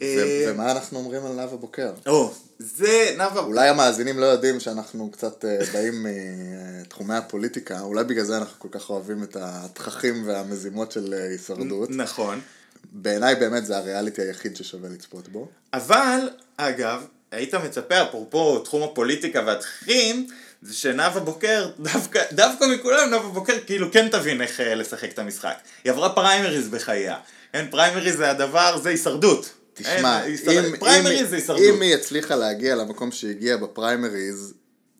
ו- 0.00 0.04
אה, 0.04 0.44
ומה 0.48 0.72
אנחנו 0.72 0.98
אומרים 0.98 1.26
על 1.26 1.32
נאוה 1.32 1.56
בוקר? 1.56 1.92
או, 2.06 2.32
זה 2.58 3.14
נאוה, 3.16 3.40
אולי 3.40 3.68
המאזינים 3.68 4.18
לא 4.18 4.26
יודעים 4.26 4.60
שאנחנו 4.60 5.10
קצת 5.10 5.44
אה, 5.44 5.58
באים 5.72 6.06
מתחומי 6.80 7.14
הפוליטיקה, 7.14 7.80
אולי 7.80 8.04
בגלל 8.04 8.24
זה 8.24 8.36
אנחנו 8.36 8.54
כל 8.58 8.68
כך 8.70 8.90
אוהבים 8.90 9.22
את 9.22 9.36
התככים 9.40 10.28
והמזימות 10.28 10.92
של 10.92 11.14
אה, 11.14 11.28
הישרדות. 11.28 11.90
נכון. 11.90 12.40
בעיניי 12.92 13.34
באמת 13.34 13.66
זה 13.66 13.76
הריאליטי 13.76 14.22
היחיד 14.22 14.56
ששווה 14.56 14.88
לצפות 14.88 15.28
בו. 15.28 15.48
אבל, 15.74 16.30
אגב, 16.56 17.06
היית 17.30 17.54
מצפה, 17.54 18.02
אפרופו 18.02 18.58
תחום 18.58 18.82
הפוליטיקה 18.82 19.42
והתככים, 19.46 20.26
זה 20.62 20.74
שנאוה 20.74 21.20
בוקר, 21.20 21.70
דווקא, 21.80 22.22
דווקא 22.32 22.64
מכולם 22.64 23.10
נאוה 23.10 23.28
בוקר 23.28 23.54
כאילו 23.66 23.92
כן 23.92 24.08
תבין 24.08 24.42
איך 24.42 24.60
לשחק 24.64 25.12
את 25.12 25.18
המשחק. 25.18 25.54
היא 25.84 25.92
עברה 25.92 26.14
פריימריז 26.14 26.68
בחייה. 26.68 27.16
אין, 27.54 27.70
פריימריז 27.70 28.16
זה 28.16 28.30
הדבר, 28.30 28.78
זה 28.82 28.88
הישרדות. 28.88 29.50
תשמע, 29.76 30.26
אם, 30.26 30.34
אם, 30.88 31.06
אם. 31.58 31.82
היא 31.82 31.94
הצליחה 31.94 32.36
להגיע 32.36 32.74
למקום 32.74 33.12
שהיא 33.12 33.30
הגיעה 33.30 33.56
בפריימריז 33.56 34.54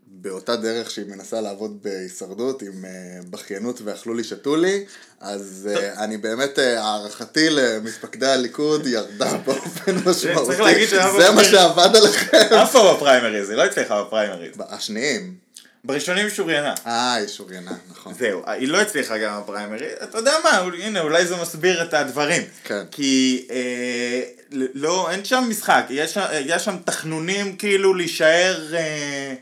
באותה 0.07 0.57
דרך 0.57 0.91
שהיא 0.91 1.07
מנסה 1.09 1.41
לעבוד 1.41 1.83
בהישרדות 1.83 2.63
עם 2.63 2.85
אה, 2.85 2.91
בכיינות 3.31 3.81
ואכלו 3.85 4.15
לי 4.15 4.25
שתו 4.25 4.57
לי, 4.57 4.85
אז 5.21 5.69
אה, 5.73 6.05
אני 6.05 6.17
באמת, 6.17 6.59
אה, 6.59 6.83
הערכתי 6.83 7.51
למתפקדי 7.51 8.27
הליכוד 8.27 8.87
ירדה 8.87 9.37
באופן 9.45 9.97
משמעותי. 10.07 10.87
זה 11.19 11.31
מה 11.35 11.45
שעבד 11.45 11.97
עליכם. 11.97 12.55
אף 12.63 12.73
פעם 12.73 12.97
בפריימריז, 12.97 13.51
היא 13.51 13.57
לא 13.57 13.65
הצליחה 13.65 14.03
בפריימריז. 14.03 14.55
השניים. 14.59 15.46
בראשונים 15.87 16.25
היא 16.27 16.35
שוריינה. 16.35 16.75
אה, 16.87 17.15
היא 17.15 17.29
שוריינה, 17.29 17.73
נכון. 17.91 18.15
זהו, 18.15 18.43
היא 18.47 18.69
לא 18.69 18.81
הצליחה 18.81 19.19
גם 19.19 19.41
בפריימריז, 19.41 19.93
אתה 20.03 20.19
יודע 20.19 20.33
מה, 20.45 20.51
הנה, 20.79 21.01
אולי 21.01 21.27
זה 21.27 21.37
מסביר 21.37 21.83
את 21.83 21.95
הדברים. 21.95 22.43
כן. 22.65 22.83
כי 22.91 23.47
אה, 23.51 24.23
לא, 24.75 25.11
אין 25.11 25.25
שם 25.25 25.45
משחק, 25.49 25.85
יש, 25.91 26.19
יש 26.47 26.65
שם 26.65 26.77
תחנונים 26.85 27.57
כאילו 27.57 27.95
להישאר, 27.95 28.75
אה, 28.75 29.35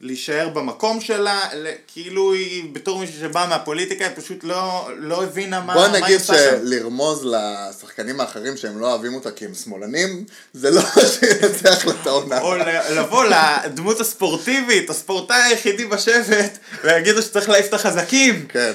להישאר 0.00 0.48
במקום 0.48 1.00
שלה, 1.00 1.40
כאילו 1.86 2.32
היא 2.32 2.64
בתור 2.72 2.98
מישהו 2.98 3.20
שבא 3.20 3.46
מהפוליטיקה, 3.48 4.06
היא 4.06 4.16
פשוט 4.16 4.44
לא, 4.44 4.90
לא 4.98 5.24
הבינה 5.24 5.60
מה, 5.60 5.74
בוא 5.74 5.88
נגיד. 5.88 6.20
שלרמוז 6.20 7.24
לשחקנים 7.24 8.20
האחרים 8.20 8.56
שהם 8.56 8.78
לא 8.78 8.90
אוהבים 8.90 9.14
אותה 9.14 9.30
כי 9.30 9.44
הם 9.44 9.54
שמאלנים, 9.54 10.24
זה 10.52 10.70
לא 10.70 10.80
שינצח 11.20 11.86
לה 11.86 11.92
את 12.02 12.06
העונה. 12.06 12.40
או 12.40 12.54
לבוא 12.90 13.24
לדמות 13.24 14.00
הספורטיבית, 14.00 14.90
הספורטאי 14.90 15.42
היחידי 15.42 15.84
בשבט, 15.84 16.58
ויגידו 16.84 17.22
שצריך 17.22 17.48
להעיף 17.48 17.66
את 17.66 17.74
החזקים. 17.74 18.46
כן. 18.48 18.72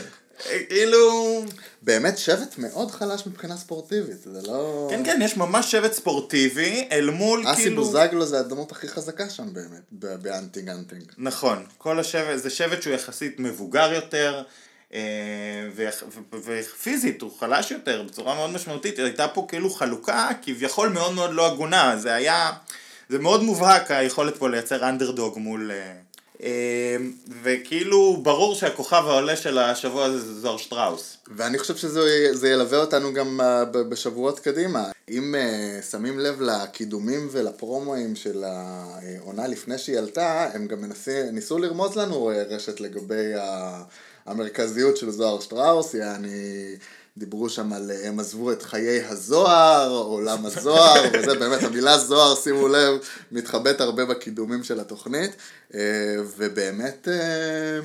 אה, 0.49 0.59
כאילו... 0.69 1.43
באמת 1.81 2.17
שבט 2.17 2.57
מאוד 2.57 2.91
חלש 2.91 3.27
מבחינה 3.27 3.57
ספורטיבית, 3.57 4.21
זה 4.23 4.41
לא... 4.47 4.87
כן, 4.89 5.05
כן, 5.05 5.19
יש 5.23 5.37
ממש 5.37 5.71
שבט 5.71 5.93
ספורטיבי 5.93 6.87
אל 6.91 7.09
מול 7.09 7.43
אסי 7.47 7.61
כאילו... 7.61 7.83
בוזגלו 7.83 8.25
זה 8.25 8.39
הדמות 8.39 8.71
הכי 8.71 8.87
חזקה 8.87 9.29
שם 9.29 9.53
באמת, 9.53 9.81
באנטינג 10.21 10.69
אנטינג. 10.69 11.03
נכון, 11.17 11.65
כל 11.77 11.99
השבט, 11.99 12.39
זה 12.39 12.49
שבט 12.49 12.81
שהוא 12.81 12.93
יחסית 12.93 13.39
מבוגר 13.39 13.93
יותר, 13.93 14.43
אה, 14.93 14.99
ופיזית 16.45 17.21
הוא 17.21 17.31
חלש 17.39 17.71
יותר 17.71 18.03
בצורה 18.03 18.35
מאוד 18.35 18.49
משמעותית, 18.49 18.99
הייתה 18.99 19.27
פה 19.27 19.45
כאילו 19.49 19.69
חלוקה 19.69 20.29
כביכול 20.41 20.89
מאוד 20.89 21.13
מאוד 21.13 21.31
לא 21.33 21.47
הגונה, 21.47 21.97
זה 21.97 22.13
היה, 22.13 22.51
זה 23.09 23.19
מאוד 23.19 23.43
מובהק 23.43 23.91
היכולת 23.91 24.37
פה 24.37 24.49
לייצר 24.49 24.89
אנדרדוג 24.89 25.37
מול... 25.37 25.71
אה, 26.43 26.47
אה, 26.47 26.97
וכאילו 27.43 28.19
ברור 28.23 28.55
שהכוכב 28.55 29.03
העולה 29.07 29.35
של 29.35 29.57
השבוע 29.57 30.05
הזה 30.05 30.19
זה 30.19 30.39
זוהר 30.39 30.57
שטראוס. 30.57 31.17
ואני 31.27 31.57
חושב 31.57 31.75
שזה 31.75 32.29
זה 32.31 32.49
ילווה 32.49 32.77
אותנו 32.77 33.13
גם 33.13 33.41
אה, 33.41 33.65
בשבועות 33.65 34.39
קדימה. 34.39 34.91
אם 35.09 35.35
uh, 35.35 35.83
שמים 35.83 36.19
לב 36.19 36.41
לקידומים 36.41 37.27
ולפרומואים 37.31 38.15
של 38.15 38.43
העונה 38.43 39.47
לפני 39.47 39.77
שהיא 39.77 39.97
עלתה, 39.97 40.49
הם 40.53 40.67
גם 40.67 40.81
מנסי, 40.81 41.31
ניסו 41.31 41.57
לרמוז 41.57 41.95
לנו 41.95 42.31
אה, 42.31 42.43
רשת 42.43 42.79
לגבי 42.79 43.31
המרכזיות 44.25 44.97
של 44.97 45.11
זוהר 45.11 45.39
שטראוס, 45.39 45.93
יעני... 45.93 46.75
דיברו 47.21 47.49
שם 47.49 47.73
על 47.73 47.91
אה, 47.91 48.07
הם 48.07 48.19
עזבו 48.19 48.51
את 48.51 48.61
חיי 48.61 49.03
הזוהר, 49.03 49.89
עולם 49.89 50.45
הזוהר, 50.45 51.03
וזה 51.13 51.33
באמת, 51.33 51.63
המילה 51.63 51.97
זוהר, 51.97 52.35
שימו 52.35 52.67
לב, 52.67 52.99
מתחבאת 53.31 53.81
הרבה 53.81 54.05
בקידומים 54.05 54.63
של 54.63 54.79
התוכנית, 54.79 55.35
אה, 55.73 55.79
ובאמת, 56.37 57.07
אה, 57.11 57.79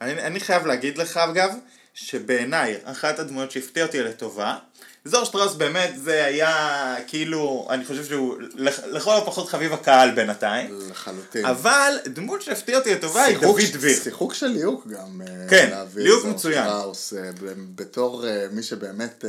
אני, 0.00 0.12
אני 0.12 0.40
חייב 0.40 0.66
להגיד 0.66 0.98
לך 0.98 1.16
אגב, 1.16 1.50
שבעיניי 1.98 2.76
אחת 2.84 3.18
הדמויות 3.18 3.50
שהפתיע 3.50 3.86
אותי 3.86 4.00
לטובה, 4.02 4.56
זוהר 5.04 5.24
שטראוס 5.24 5.54
באמת 5.54 5.90
זה 5.96 6.24
היה 6.24 6.94
כאילו, 7.06 7.66
אני 7.70 7.84
חושב 7.84 8.04
שהוא 8.04 8.36
לכ- 8.54 8.84
לכל 8.86 9.16
הפחות 9.16 9.48
חביב 9.48 9.72
הקהל 9.72 10.10
בינתיים, 10.10 10.78
לחלוטין. 10.90 11.44
אבל 11.44 11.92
דמות 12.06 12.42
שהפתיע 12.42 12.78
אותי 12.78 12.94
לטובה 12.94 13.22
היא 13.22 13.38
דוד 13.38 13.60
דביר. 13.72 13.98
שיחוק 14.02 14.34
של 14.34 14.46
ליהוק 14.46 14.86
גם. 14.86 15.22
אה, 15.22 15.48
כן, 15.50 15.70
ליהוק 15.96 16.24
מצוין. 16.24 16.64
שטראוס, 16.64 17.14
אה, 17.14 17.30
בתור 17.74 18.26
אה, 18.28 18.46
מי 18.52 18.62
שבאמת, 18.62 19.24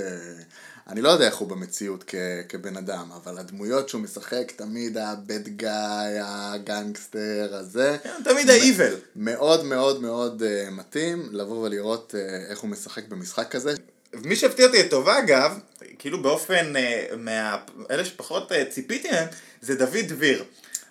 אני 0.90 1.02
לא 1.02 1.10
יודע 1.10 1.26
איך 1.26 1.36
הוא 1.36 1.48
במציאות 1.48 2.04
כ- 2.08 2.16
כבן 2.50 2.78
אדם, 2.78 3.12
אבל 3.24 3.38
הדמויות 3.38 3.90
שהוא 3.90 4.02
משחק 4.02 4.52
תמיד 4.56 4.98
הבד 4.98 5.48
גאי, 5.48 6.14
הגנגסטר 6.22 7.50
הזה. 7.52 7.98
כן, 8.04 8.22
תמיד 8.24 8.50
ה-evil. 8.50 8.94
מאוד 9.16 9.64
מאוד 9.66 10.02
מאוד 10.02 10.44
אה, 10.44 10.70
מתאים 10.72 11.30
לבוא 11.32 11.66
ולראות 11.66 12.16
אה, 12.18 12.46
איך 12.50 12.60
הוא 12.60 12.70
משחק 12.70 13.08
במשחק 13.08 13.52
כזה. 13.52 13.74
מי 14.14 14.36
שהפתיע 14.36 14.66
אותי 14.66 14.84
לטובה 14.84 15.20
אגב, 15.20 15.60
כאילו 16.00 16.22
באופן, 16.22 16.76
אה, 16.76 17.06
מה... 17.18 17.58
אלה 17.92 18.06
שפחות 18.06 18.52
אה, 18.52 18.66
ציפיתי 18.66 19.12
מהם, 19.12 19.28
זה 19.62 19.76
דוד 19.76 20.06
דביר. 20.08 20.44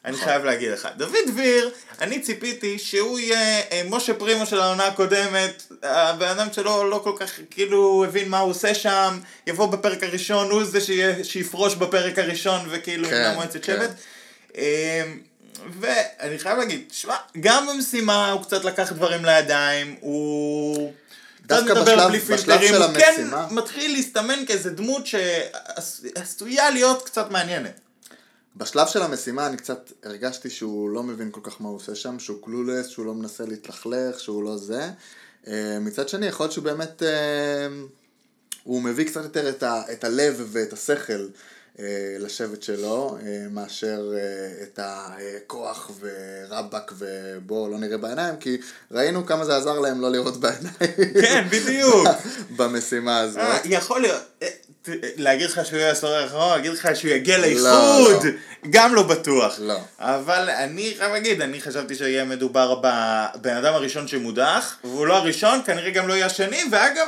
אני 0.07 0.17
חייב 0.17 0.45
להגיד 0.45 0.71
לך. 0.73 0.89
דוד 0.97 1.15
דביר, 1.29 1.71
אני 2.01 2.21
ציפיתי 2.21 2.79
שהוא 2.79 3.19
יהיה 3.19 3.39
אה, 3.73 3.83
משה 3.89 4.15
פרימו 4.15 4.47
של 4.47 4.61
העונה 4.61 4.87
הקודמת, 4.87 5.63
הבן 5.83 6.27
אדם 6.29 6.49
שלו 6.53 6.91
לא 6.91 7.01
כל 7.05 7.13
כך 7.19 7.31
כאילו 7.51 8.05
הבין 8.09 8.29
מה 8.29 8.39
הוא 8.39 8.51
עושה 8.51 8.75
שם, 8.75 9.19
יבוא 9.47 9.67
בפרק 9.67 10.03
הראשון, 10.03 10.51
הוא 10.51 10.65
זה 10.65 10.81
שיהיה, 10.81 11.25
שיפרוש 11.25 11.75
בפרק 11.75 12.19
הראשון 12.19 12.61
וכאילו 12.71 13.09
כן, 13.09 13.33
מועצת 13.35 13.65
כן. 13.65 13.77
שבט. 13.77 13.91
אה, 14.57 15.03
ואני 15.81 16.39
חייב 16.39 16.59
להגיד, 16.59 16.85
שמע, 16.93 17.15
גם 17.41 17.67
במשימה 17.67 18.31
הוא 18.31 18.43
קצת 18.43 18.65
לקח 18.65 18.93
דברים 18.93 19.25
לידיים, 19.25 19.97
הוא... 20.01 20.93
דווקא 21.47 21.75
בשלב- 21.75 22.33
בשלב 22.33 22.61
של 22.69 22.83
הוא 22.83 22.95
כן 22.95 23.13
המשימה. 23.19 23.47
מתחיל 23.51 23.93
להסתמן 23.93 24.47
כאיזה 24.47 24.71
דמות 24.71 25.03
שעשויה 25.07 26.71
להיות 26.71 27.07
קצת 27.07 27.31
מעניינת. 27.31 27.81
בשלב 28.57 28.87
של 28.87 29.03
המשימה 29.03 29.47
אני 29.47 29.57
קצת 29.57 29.93
הרגשתי 30.03 30.51
שהוא 30.51 30.91
לא 30.91 31.03
מבין 31.03 31.31
כל 31.31 31.41
כך 31.43 31.61
מה 31.61 31.69
הוא 31.69 31.77
עושה 31.77 31.95
שם, 31.95 32.19
שהוא 32.19 32.43
קלולס, 32.43 32.87
שהוא 32.87 33.07
לא 33.07 33.15
מנסה 33.15 33.45
להתלכלך, 33.47 34.21
שהוא 34.21 34.45
לא 34.45 34.57
זה. 34.57 34.91
אה, 35.47 35.79
מצד 35.81 36.09
שני, 36.09 36.27
יכול 36.27 36.45
להיות 36.45 36.53
שהוא 36.53 36.65
באמת, 36.65 37.03
אה, 37.03 37.69
הוא 38.65 38.83
מביא 38.83 39.07
קצת 39.07 39.25
יותר 39.25 39.49
את, 39.49 39.63
ה, 39.63 39.83
את 39.93 40.05
הלב 40.05 40.49
ואת 40.53 40.73
השכל 40.73 41.29
אה, 41.79 42.17
לשבט 42.19 42.63
שלו, 42.63 43.19
מאשר 43.51 44.13
את 44.63 44.79
הכוח 44.83 45.91
ורבאק 46.01 46.93
ובואו 46.99 47.69
לא 47.69 47.79
נראה 47.79 47.99
בעיניים, 47.99 48.37
כי 48.37 48.59
ראינו 48.91 49.27
כמה 49.27 49.45
זה 49.45 49.57
עזר 49.57 49.79
להם 49.79 50.01
לא 50.01 50.13
לראות 50.13 50.41
בעיניים. 50.41 51.15
כן, 51.21 51.47
בדיוק. 51.51 52.07
במשימה 52.57 53.21
הזאת. 53.21 53.43
יכול 53.65 54.01
להיות, 54.01 54.23
להגיד 55.17 55.47
לך 55.51 55.61
שהוא 55.67 55.79
יהיה 55.79 55.91
הסורר 55.91 56.15
האחרון, 56.23 56.51
להגיד 56.57 56.73
לך 56.73 56.89
שהוא 56.95 57.11
יגיע 57.11 57.39
לא, 57.39 57.43
לאיחוד, 57.47 58.25
לא. 58.25 58.31
גם 58.71 58.95
לא 58.95 59.03
בטוח. 59.03 59.55
לא. 59.59 59.79
אבל 59.99 60.51
אני 60.51 60.95
חייב 60.99 61.13
להגיד, 61.13 61.41
אני 61.41 61.61
חשבתי 61.61 61.95
שיהיה 61.95 62.25
מדובר 62.25 62.75
בבן 62.75 63.57
אדם 63.57 63.75
הראשון 63.75 64.09
שמודח, 64.09 64.77
והוא 64.85 65.07
לא 65.07 65.17
הראשון, 65.17 65.61
כנראה 65.67 65.91
גם 65.91 66.09
לא 66.09 66.15
יהיה 66.15 66.27
השני, 66.27 66.61
ואגב, 66.73 67.07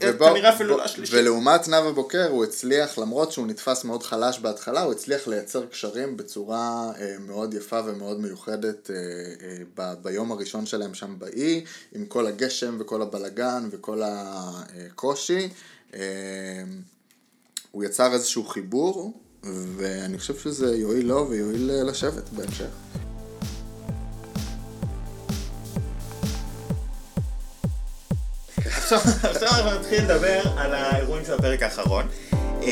ובוא- 0.00 0.28
כנראה 0.30 0.54
אפילו 0.54 0.76
לא 0.76 0.84
השלישי. 0.84 1.16
ולעומת 1.16 1.68
נאוה 1.68 1.92
בוקר 1.92 2.26
הוא 2.28 2.44
הצליח, 2.44 2.98
למרות 2.98 3.32
שהוא 3.32 3.46
נתפס 3.46 3.84
מאוד 3.84 4.02
חלש 4.02 4.38
בהתחלה, 4.38 4.82
הוא 4.82 4.92
הצליח 4.92 5.28
לייצר 5.28 5.66
קשרים 5.66 6.16
בצורה 6.16 6.90
אה, 7.00 7.14
מאוד 7.26 7.54
יפה 7.54 7.80
ומאוד 7.86 8.20
מיוחדת 8.20 8.90
אה, 8.90 8.94
אה, 8.96 9.56
ב- 9.76 10.02
ביום 10.02 10.32
הראשון 10.32 10.66
שלהם 10.66 10.94
שם 10.94 11.14
באי, 11.18 11.64
עם 11.94 12.06
כל 12.06 12.26
הגשם 12.26 12.76
וכל 12.80 13.02
הבלגן 13.02 13.68
וכל 13.70 14.00
הקושי. 14.04 15.48
אה, 15.94 16.00
הוא 17.70 17.84
יצר 17.84 18.12
איזשהו 18.12 18.44
חיבור, 18.44 19.20
ואני 19.76 20.18
חושב 20.18 20.38
שזה 20.38 20.76
יועיל 20.76 21.06
לו 21.06 21.26
ויועיל 21.30 21.70
אה, 21.70 21.82
לשבת 21.82 22.28
בהמשך. 22.28 22.66
עכשיו 28.66 28.98
עכשיו 29.22 29.48
אנחנו 29.48 29.80
נתחיל 29.80 30.04
לדבר 30.04 30.40
על 30.56 30.74
האירועים 30.74 31.24
של 31.24 31.32
הפרק 31.34 31.62
האחרון. 31.62 32.06
Recap, 32.60 32.64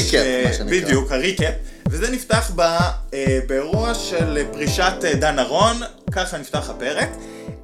ש- 0.00 0.14
מה 0.46 0.52
שנקרא. 0.52 0.64
בדיוק, 0.80 1.12
הריקאפ. 1.12 1.54
וזה 1.90 2.10
נפתח 2.10 2.50
ב, 2.54 2.60
אה, 2.60 3.38
באירוע 3.46 3.94
של 3.94 4.44
פרישת 4.52 4.92
אה, 5.04 5.14
דן 5.14 5.38
ארון, 5.38 5.76
ככה 6.12 6.38
נפתח 6.38 6.70
הפרק. 6.70 7.08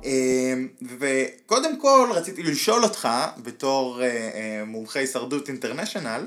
אה, 0.05 0.55
וקודם 0.99 1.81
כל 1.81 2.09
רציתי 2.15 2.43
לשאול 2.43 2.85
אותך, 2.85 3.09
בתור 3.43 4.03
אה, 4.03 4.07
אה, 4.07 4.63
מומחה 4.67 4.99
הישרדות 4.99 5.49
אינטרנשיונל, 5.49 6.27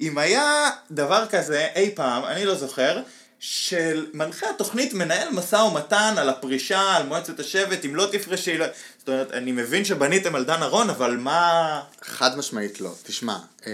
אם 0.00 0.18
היה 0.18 0.70
דבר 0.90 1.26
כזה 1.30 1.66
אי 1.74 1.90
פעם, 1.94 2.24
אני 2.24 2.44
לא 2.44 2.54
זוכר, 2.54 3.02
של 3.40 4.06
מנחה 4.12 4.50
התוכנית 4.50 4.94
מנהל 4.94 5.28
משא 5.32 5.56
ומתן 5.56 6.14
על 6.18 6.28
הפרישה, 6.28 6.96
על 6.96 7.06
מועצת 7.06 7.40
השבט, 7.40 7.84
אם 7.84 7.96
לא 7.96 8.08
תפרשי, 8.12 8.58
לא... 8.58 8.66
זאת 8.98 9.08
אומרת, 9.08 9.32
אני 9.32 9.52
מבין 9.52 9.84
שבניתם 9.84 10.34
על 10.34 10.44
דן 10.44 10.62
ארון, 10.62 10.90
אבל 10.90 11.16
מה... 11.16 11.82
חד 12.02 12.38
משמעית 12.38 12.80
לא. 12.80 12.94
תשמע, 13.02 13.38
אה, 13.66 13.72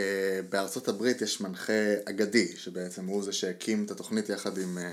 בארצות 0.51 0.89
הברית 0.89 1.23
יש 1.23 1.41
מנחה 1.41 1.73
אגדי, 2.09 2.49
שבעצם 2.57 3.07
הוא 3.07 3.25
זה 3.25 3.33
שהקים 3.33 3.85
את 3.85 3.91
התוכנית 3.91 4.29
יחד 4.29 4.59
עם 4.59 4.79
אה, 4.79 4.85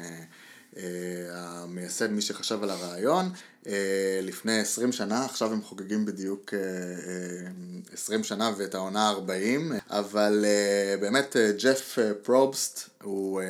המייסד, 1.32 2.12
מי 2.12 2.22
שחשב 2.22 2.64
על 2.64 2.70
הרעיון, 2.70 3.30
אה, 3.68 4.20
לפני 4.22 4.60
20 4.60 4.92
שנה, 4.92 5.26
עכשיו 5.26 5.54
הם 5.54 5.62
חוגגים 5.62 6.06
בדיוק 6.06 6.54
אה, 6.54 6.60
אה, 6.60 7.50
20 7.94 8.24
שנה 8.24 8.52
ואת 8.58 8.76
העונה 8.76 9.10
ה-40, 9.10 9.74
אבל 9.90 10.46
אה, 10.48 10.98
באמת 10.98 11.36
אה, 11.38 11.52
ג'ף 11.52 12.00
אה, 12.00 12.14
פרובסט 12.14 12.90
הוא 13.04 13.42
אה, 13.42 13.46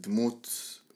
דמות 0.00 0.48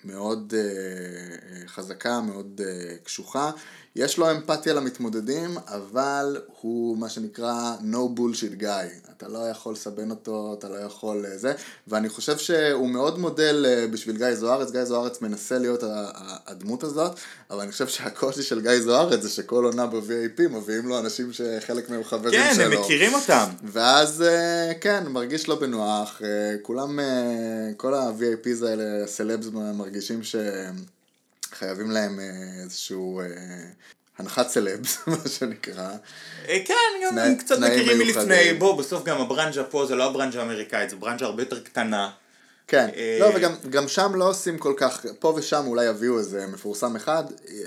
מאוד 0.05 0.55
אה, 0.57 0.61
אה, 0.61 1.69
חזקה, 1.69 2.21
מאוד 2.21 2.61
אה, 2.65 2.97
קשוחה. 3.05 3.51
יש 3.97 4.19
לו 4.19 4.31
אמפתיה 4.31 4.75
למתמודדים, 4.75 5.59
אבל 5.67 6.41
הוא 6.61 6.99
מה 6.99 7.09
שנקרא 7.09 7.76
no 7.93 8.19
bullshit 8.19 8.62
guy. 8.62 9.11
אתה 9.17 9.29
לא 9.29 9.38
יכול 9.50 9.73
לסבן 9.73 10.11
אותו, 10.11 10.57
אתה 10.59 10.69
לא 10.69 10.76
יכול 10.76 11.26
אה, 11.26 11.38
זה, 11.38 11.53
ואני 11.88 12.09
חושב 12.09 12.38
שהוא 12.38 12.88
מאוד 12.88 13.19
מודל 13.19 13.67
אה, 13.69 13.87
בשביל 13.87 14.17
גיא 14.17 14.35
זוארץ. 14.35 14.71
גיא 14.71 14.85
זוארץ 14.85 15.21
מנסה 15.21 15.59
להיות 15.59 15.83
הדמות 16.47 16.85
הזאת, 16.85 17.19
אבל 17.50 17.61
אני 17.61 17.73
חושב 17.73 17.88
שהקושי 17.88 18.43
של 18.43 18.61
גיא 18.61 18.81
זוארץ 18.81 19.23
זה 19.23 19.29
שכל 19.29 19.65
עונה 19.65 19.87
ב-VAP 19.87 20.49
מביאים 20.50 20.88
לו 20.88 20.99
אנשים 20.99 21.33
שחלק 21.33 21.91
מהם 21.91 22.05
חברים 22.05 22.41
כן, 22.41 22.55
שלו. 22.55 22.65
הם 22.65 22.81
מכירים 22.81 23.15
אותם. 23.15 23.47
ואז 23.65 24.23
אה, 24.23 24.73
כן, 24.81 25.05
מרגיש 25.09 25.49
לא 25.49 25.55
בנוח, 25.61 26.21
כולם, 26.62 26.99
כל 27.76 27.95
ה-VIPs 27.95 28.67
האלה, 28.67 29.05
הסלבס 29.05 29.47
מרגישים 29.53 30.21
שחייבים 31.57 31.91
להם 31.91 32.21
אה, 32.21 32.63
איזשהו 32.63 33.21
אה, 33.21 33.27
הנחת 34.19 34.49
סלבס, 34.49 34.99
מה 35.07 35.17
שנקרא. 35.29 35.91
אה, 36.49 36.59
כן, 36.65 36.75
גם 37.07 37.19
הם 37.19 37.37
קצת 37.37 37.59
מכירים. 37.59 37.99
מלפני, 37.99 38.55
בוא, 38.59 38.79
בסוף 38.79 39.05
גם 39.05 39.21
הברנז'ה 39.21 39.65
פה 39.65 39.87
זה 39.87 39.95
לא 39.95 40.05
הברנז'ה 40.05 40.41
האמריקאית, 40.41 40.91
זו 40.91 40.97
ברנז'ה 40.97 41.25
הרבה 41.25 41.43
יותר 41.43 41.61
קטנה. 41.61 42.11
כן, 42.69 42.89
לא, 43.21 43.27
וגם 43.37 43.53
גם 43.71 43.89
שם 43.89 44.15
לא 44.15 44.29
עושים 44.29 44.59
כל 44.59 44.75
כך, 44.77 45.07
פה 45.19 45.35
ושם 45.37 45.65
אולי 45.67 45.87
יביאו 45.87 46.19
איזה 46.19 46.47
מפורסם 46.47 46.97
אחד, 46.97 47.25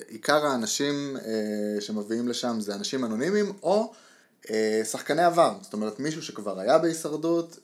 עיקר 0.08 0.46
האנשים 0.46 1.18
שמביאים 1.80 2.28
לשם 2.28 2.60
זה 2.60 2.76
אנשים 2.76 3.06
אנונימיים, 3.06 3.54
או 3.64 3.94
שחקני 4.84 5.24
עבר, 5.24 5.54
זאת 5.62 5.74
אומרת 5.74 6.00
מישהו 6.00 6.24
שכבר 6.24 6.60
היה 6.60 6.78
בהישרדות, 6.78 7.60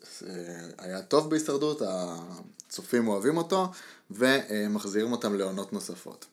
היה 0.77 1.01
טוב 1.01 1.29
בהישרדות, 1.29 1.81
הצופים 1.85 3.07
אוהבים 3.07 3.37
אותו, 3.37 3.67
ומחזירים 4.11 5.11
אותם 5.11 5.35
לעונות 5.35 5.73
נוספות. 5.73 6.25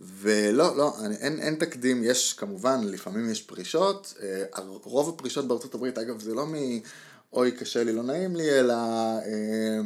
ולא, 0.00 0.76
לא, 0.76 0.96
אני, 1.04 1.16
אין, 1.16 1.40
אין 1.40 1.54
תקדים, 1.54 2.04
יש 2.04 2.32
כמובן, 2.32 2.80
לפעמים 2.84 3.30
יש 3.30 3.42
פרישות, 3.42 4.14
אה, 4.22 4.44
רוב 4.82 5.08
הפרישות 5.08 5.48
בארצות 5.48 5.74
הברית, 5.74 5.98
אגב, 5.98 6.20
זה 6.20 6.34
לא 6.34 6.46
מ... 6.46 6.54
אוי, 7.32 7.52
קשה 7.52 7.84
לי, 7.84 7.92
לא 7.92 8.02
נעים 8.02 8.36
לי, 8.36 8.50
אלא 8.50 8.74
אה, 8.74 9.80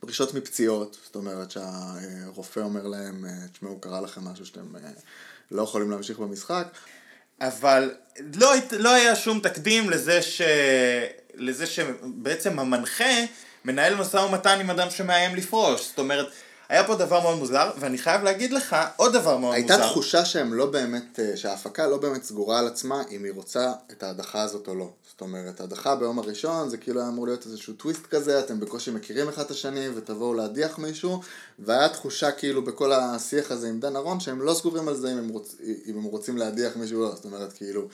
פרישות 0.00 0.34
מפציעות, 0.34 0.96
זאת 1.04 1.14
אומרת 1.14 1.50
שהרופא 1.50 2.60
אומר 2.60 2.86
להם, 2.86 3.24
אה, 3.24 3.48
תשמעו, 3.52 3.78
קרה 3.78 4.00
לכם 4.00 4.24
משהו 4.24 4.46
שאתם 4.46 4.76
אה, 4.76 4.90
לא 5.50 5.62
יכולים 5.62 5.90
להמשיך 5.90 6.18
במשחק. 6.18 6.66
אבל 7.40 7.94
לא, 8.34 8.52
לא 8.78 8.94
היה 8.94 9.16
שום 9.16 9.40
תקדים 9.40 9.90
לזה, 9.90 10.22
ש... 10.22 10.42
לזה 11.34 11.66
שבעצם 11.66 12.58
המנחה 12.58 13.24
מנהל 13.64 13.94
משא 13.94 14.16
ומתן 14.16 14.60
עם 14.60 14.70
אדם 14.70 14.90
שמאיים 14.90 15.36
לפרוש. 15.36 15.88
זאת 15.88 15.98
אומרת, 15.98 16.26
היה 16.68 16.84
פה 16.84 16.94
דבר 16.94 17.20
מאוד 17.20 17.38
מוזר, 17.38 17.70
ואני 17.78 17.98
חייב 17.98 18.22
להגיד 18.22 18.52
לך 18.52 18.76
עוד 18.96 19.12
דבר 19.12 19.36
מאוד 19.36 19.54
הייתה 19.54 19.76
מוזר. 19.76 19.90
תחושה 19.90 20.24
שהם 20.24 20.54
לא 20.54 20.66
באמת, 20.66 21.20
אה, 21.20 21.36
שההפקה 21.36 21.86
לא 21.86 21.96
באמת 21.96 22.24
סגורה 22.24 22.58
על 22.58 22.66
עצמה 22.66 23.02
אם 23.10 23.24
היא 23.24 23.32
רוצה 23.32 23.72
את 23.92 24.02
ההדחה 24.02 24.42
הזאת 24.42 24.68
או 24.68 24.74
לא. 24.74 24.88
זאת 25.08 25.20
אומרת, 25.20 25.60
ההדחה 25.60 25.96
ביום 25.96 26.18
הראשון 26.18 26.68
זה 26.68 26.76
כאילו 26.76 27.00
היה 27.00 27.08
אמור 27.08 27.26
להיות 27.26 27.46
איזשהו 27.46 27.74
טוויסט 27.74 28.06
כזה, 28.06 28.40
אתם 28.40 28.60
בקושי 28.60 28.90
מכירים 28.90 29.28
אחד 29.28 29.42
את 29.42 29.50
השני 29.50 29.88
ותבואו 29.94 30.34
להדיח 30.34 30.78
מישהו, 30.78 31.20
והיה 31.58 31.88
תחושה 31.88 32.32
כאילו 32.32 32.64
בכל 32.64 32.92
השיח 32.92 33.50
הזה 33.50 33.68
עם 33.68 33.80
דן 33.80 33.96
ארון 33.96 34.20
שהם 34.20 34.42
לא 34.42 34.54
סגורים 34.54 34.88
על 34.88 34.96
זה 34.96 35.12
אם 35.12 35.18
הם, 35.18 35.28
רוצ, 35.28 35.54
אם 35.86 35.96
הם 35.96 36.04
רוצים 36.04 36.38
להדיח 36.38 36.76
מישהו 36.76 37.02
או 37.02 37.08
לא. 37.08 37.14
זאת 37.14 37.24
אומרת, 37.24 37.52
כאילו, 37.52 37.88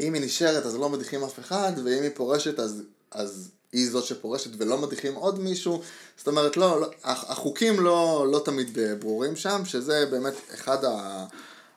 אם 0.00 0.14
היא 0.14 0.22
נשארת 0.22 0.66
אז 0.66 0.76
לא 0.76 0.88
מדיחים 0.88 1.24
אף 1.24 1.38
אחד, 1.38 1.72
ואם 1.84 2.02
היא 2.02 2.10
פורשת 2.14 2.58
אז... 2.58 2.82
אז 3.14 3.48
היא 3.72 3.90
זאת 3.90 4.04
שפורשת 4.04 4.50
ולא 4.58 4.78
מדיחים 4.78 5.14
עוד 5.14 5.40
מישהו, 5.40 5.82
זאת 6.18 6.26
אומרת, 6.26 6.56
לא, 6.56 6.80
לא 6.80 6.90
הח- 7.04 7.30
החוקים 7.30 7.80
לא, 7.80 8.26
לא 8.32 8.42
תמיד 8.44 8.78
אה, 8.78 8.94
ברורים 8.94 9.36
שם, 9.36 9.62
שזה 9.64 10.06
באמת 10.10 10.34
אחד 10.54 10.84
ה... 10.84 11.24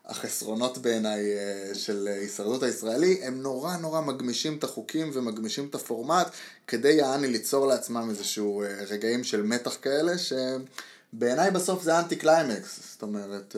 החסרונות 0.08 0.78
בעיניי 0.78 1.20
אה, 1.38 1.76
של 1.76 2.08
הישרדות 2.12 2.64
הישראלי, 2.64 3.20
הם 3.24 3.42
נורא 3.42 3.78
נורא 3.78 4.02
מגמישים 4.02 4.58
את 4.58 4.64
החוקים 4.64 5.12
ומגמישים 5.14 5.68
את 5.70 5.76
הפורמט 5.76 6.28
כדי 6.68 6.92
יעני 6.94 7.28
ליצור 7.28 7.68
לעצמם 7.68 8.08
איזשהו 8.10 8.64
אה, 8.64 8.68
רגעים 8.90 9.24
של 9.24 9.42
מתח 9.44 9.78
כאלה 9.82 10.14
שבעיניי 10.18 11.52
בסוף 11.52 11.84
זה 11.84 12.00
אנטי 12.00 12.16
קליימקס, 12.16 12.80
זאת 12.92 13.02
אומרת... 13.02 13.56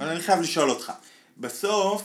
אני 0.00 0.20
חייב 0.20 0.40
לשאול 0.40 0.70
אותך. 0.70 0.92
בסוף, 1.38 2.02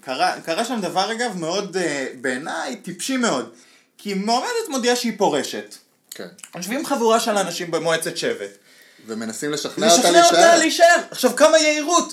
קרה, 0.00 0.40
קרה 0.44 0.64
שם 0.64 0.78
דבר 0.82 1.12
אגב 1.12 1.36
מאוד, 1.36 1.76
בעיניי, 2.20 2.76
טיפשי 2.76 3.16
מאוד. 3.16 3.52
כי 3.98 4.14
מועמדת 4.14 4.68
מודיעה 4.68 4.96
שהיא 4.96 5.18
פורשת. 5.18 5.74
כן. 6.10 6.28
יושבים 6.56 6.86
חבורה 6.86 7.20
של 7.20 7.36
אנשים 7.36 7.70
במועצת 7.70 8.16
שבט. 8.16 8.58
ומנסים 9.06 9.52
לשכנע 9.52 9.90
אותה 9.90 10.10
לשכנע 10.10 10.24
אותה 10.24 10.36
להישאר. 10.36 10.58
להישאר. 10.58 10.96
עכשיו 11.10 11.36
כמה 11.36 11.58
יהירות. 11.58 12.12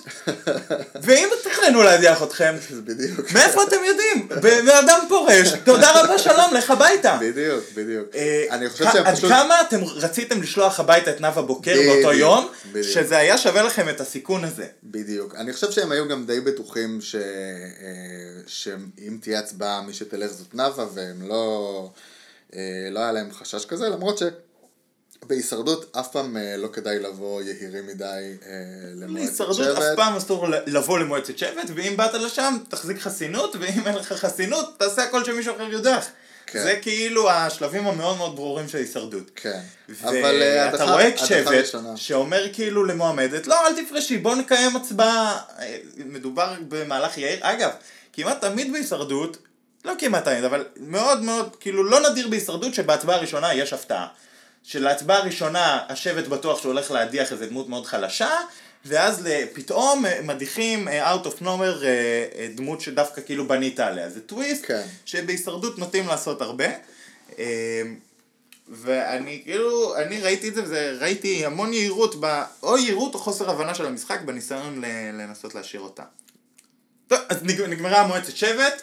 ואם 1.04 1.30
תכננו 1.44 1.84
להדיח 1.84 2.24
אתכם, 2.24 2.56
בדיוק. 2.86 3.32
מאיפה 3.32 3.64
אתם 3.64 3.76
יודעים? 3.88 4.28
בן 4.42 4.70
אדם 4.70 5.00
פורש, 5.10 5.48
תודה 5.64 6.02
רבה 6.02 6.20
שלום, 6.20 6.54
לך 6.54 6.72
הביתה. 6.72 7.18
בדיוק, 7.22 7.64
בדיוק. 7.76 8.08
אה, 8.16 8.46
אני 8.52 8.70
חושב 8.70 8.86
שהם 8.94 9.06
עד 9.06 9.16
פשוט... 9.16 9.30
כמה 9.30 9.62
אתם 9.62 9.84
רציתם 9.84 10.42
לשלוח 10.42 10.80
הביתה 10.80 11.12
את 11.12 11.22
נאוה 11.22 11.42
בוקר 11.42 11.76
באותו 11.86 12.14
יום. 12.14 12.48
שזה 12.82 13.18
היה 13.18 13.38
שווה 13.38 13.64
לכם 13.64 13.90
את 13.90 14.02
הסיכון 14.02 14.44
הזה. 14.44 14.66
בדיוק. 14.84 15.36
אני 15.36 15.54
חושב 15.54 15.72
שהם 15.72 15.92
היו 15.92 16.08
גם 16.08 16.26
די 16.26 16.40
בטוחים 16.40 17.02
ש... 17.02 17.16
אה, 17.16 17.22
שאם 18.48 19.18
תהיה 19.22 19.40
הצבעה 19.40 19.82
מי 19.82 19.94
שתלך 19.94 20.32
זאת 20.32 20.56
נאוה 20.56 20.86
והם 20.94 21.28
לא... 21.28 21.90
אה, 22.56 22.60
לא 22.92 23.00
היה 23.00 23.12
להם 23.12 23.30
חשש 23.34 23.66
כזה, 23.66 23.90
למרות 23.90 24.18
שבהישרדות 25.24 25.98
אף 26.00 26.12
פעם 26.12 26.38
אה, 26.38 26.58
לא 26.58 26.68
כדאי 26.68 27.00
לבוא 27.00 27.42
יהירים 27.42 27.88
מדי 27.88 28.06
אה, 28.46 28.50
למועצת 28.96 29.26
להישרדות 29.30 29.78
אף 29.78 29.84
שבט. 29.84 29.96
פעם 29.96 30.16
אסור 30.16 30.48
לבוא 30.66 31.00
למועצת 31.00 31.38
שבט, 31.38 31.70
ואם 31.76 31.98
באת 31.98 32.14
לשם 32.14 32.58
תחזיק 32.70 33.00
חסינות, 33.00 33.56
ואם 33.60 33.88
אין 33.88 33.96
לך 33.96 34.14
חסינות 34.14 34.80
תעשה 34.80 35.04
הכל 35.04 35.24
שמישהו 35.26 35.56
אחר 35.56 35.64
יודח. 35.72 36.06
כן. 36.46 36.64
זה 36.64 36.80
כאילו 36.82 37.30
השלבים 37.32 37.88
המאוד 37.88 38.18
מאוד 38.18 38.36
ברורים 38.36 38.68
של 38.68 38.78
הישרדות. 38.78 39.32
כן. 39.36 39.60
אבל 40.04 40.42
אה, 40.42 40.70
ואתה 40.72 40.84
הדחה- 40.84 40.92
רואה 40.92 41.18
שבט. 41.18 41.66
שאומר 41.96 42.46
כאילו 42.54 42.84
למועמדת, 42.84 43.48
לא 43.48 43.68
אל 43.68 43.86
תפרשי, 43.86 44.18
בוא 44.18 44.36
נקיים 44.36 44.76
הצבעה, 44.76 45.40
אה, 45.60 45.78
מדובר 46.06 46.54
במהלך 46.68 47.18
יאיר, 47.18 47.40
אגב, 47.42 47.70
כמעט 48.14 48.42
תמיד 48.42 48.72
בהישרדות, 48.72 49.38
לא 49.86 49.94
כמעט 50.00 50.26
תמיד, 50.26 50.44
אבל 50.44 50.66
מאוד 50.78 51.22
מאוד, 51.22 51.56
כאילו 51.60 51.84
לא 51.84 52.10
נדיר 52.10 52.28
בהישרדות 52.28 52.74
שבהצבעה 52.74 53.16
הראשונה 53.16 53.54
יש 53.54 53.74
הפתעה. 53.74 54.08
שלהצבעה 54.64 55.18
הראשונה 55.18 55.80
השבט 55.90 56.28
בטוח 56.28 56.62
שהוא 56.62 56.72
הולך 56.72 56.92
להדיח 56.92 57.32
איזה 57.32 57.46
דמות 57.46 57.70
מאוד 57.70 57.86
חלשה, 57.86 58.30
ואז 58.86 59.28
פתאום 59.54 60.06
אה, 60.06 60.22
מדיחים 60.24 60.88
אה, 60.88 61.14
out 61.14 61.26
of 61.26 61.42
nowhere 61.42 61.84
אה, 61.84 62.48
דמות 62.56 62.82
שדווקא 62.82 63.22
כאילו 63.26 63.48
בנית 63.48 63.80
עליה. 63.80 64.10
זה 64.10 64.22
טוויסט 64.22 64.66
כן. 64.66 64.84
שבהישרדות 65.06 65.80
נוטים 65.80 66.08
לעשות 66.08 66.42
הרבה. 66.42 66.66
ואני 68.70 69.42
כאילו, 69.44 69.98
אני 69.98 70.22
ראיתי 70.22 70.50
את 70.50 70.56
זה, 70.56 70.64
וראיתי 70.68 71.46
המון 71.46 71.74
יהירות, 71.74 72.16
ב... 72.20 72.42
או 72.64 72.78
יהירות 72.78 73.14
או 73.14 73.20
חוסר 73.20 73.50
הבנה 73.50 73.76
של 73.76 73.86
המשחק 73.86 74.22
בניסיון 74.22 74.82
ל... 74.82 74.86
לנסות 75.14 75.56
להשאיר 75.56 75.82
אותה. 75.82 76.04
טוב, 77.08 77.20
אז 77.30 77.44
נג... 77.44 77.62
נגמרה 77.62 78.02
המועצת 78.02 78.36
שבט, 78.36 78.82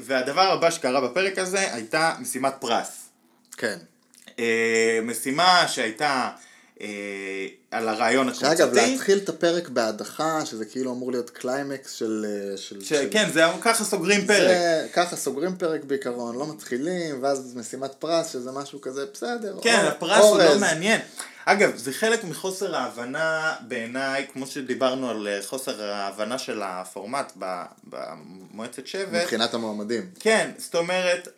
והדבר 0.00 0.52
הבא 0.52 0.70
שקרה 0.70 1.00
בפרק 1.08 1.38
הזה 1.38 1.74
הייתה 1.74 2.14
משימת 2.20 2.54
פרס. 2.60 3.08
כן. 3.56 3.78
אה, 4.38 4.98
משימה 5.02 5.64
שהייתה 5.68 6.30
אה, 6.80 6.86
על 7.70 7.88
הרעיון 7.88 8.28
הקבוצתי. 8.28 8.56
שאגב, 8.56 8.74
להתחיל 8.74 9.18
את 9.18 9.28
הפרק 9.28 9.68
בהדחה, 9.68 10.46
שזה 10.46 10.64
כאילו 10.64 10.92
אמור 10.92 11.12
להיות 11.12 11.30
קליימקס 11.30 11.92
של... 11.92 12.26
אה, 12.28 12.56
של, 12.56 12.80
ש... 12.84 12.88
של... 12.88 13.08
כן, 13.10 13.30
זה 13.32 13.44
ככה 13.60 13.84
סוגרים 13.84 14.26
פרק. 14.26 14.48
זה, 14.48 14.86
ככה 14.92 15.16
סוגרים 15.16 15.56
פרק 15.56 15.84
בעיקרון, 15.84 16.36
לא 16.38 16.46
מתחילים, 16.54 17.22
ואז 17.22 17.56
משימת 17.56 17.94
פרס, 17.98 18.32
שזה 18.32 18.52
משהו 18.52 18.80
כזה, 18.80 19.04
בסדר. 19.14 19.56
כן, 19.62 19.78
אור- 19.80 19.88
הפרס 19.88 20.24
הוא 20.24 20.38
לא 20.38 20.44
אורז. 20.46 20.60
מעניין. 20.60 21.00
אגב, 21.44 21.76
זה 21.76 21.92
חלק 21.92 22.24
מחוסר 22.24 22.76
ההבנה 22.76 23.54
בעיניי, 23.68 24.26
כמו 24.32 24.46
שדיברנו 24.46 25.10
על 25.10 25.28
אה, 25.28 25.38
חוסר 25.46 25.82
ההבנה 25.82 26.38
של 26.38 26.60
הפורמט 26.64 27.32
במועצת 27.84 28.86
שבט. 28.86 29.08
מבחינת 29.22 29.54
המועמדים. 29.54 30.10
כן, 30.20 30.50
זאת 30.58 30.74
אומרת, 30.74 31.28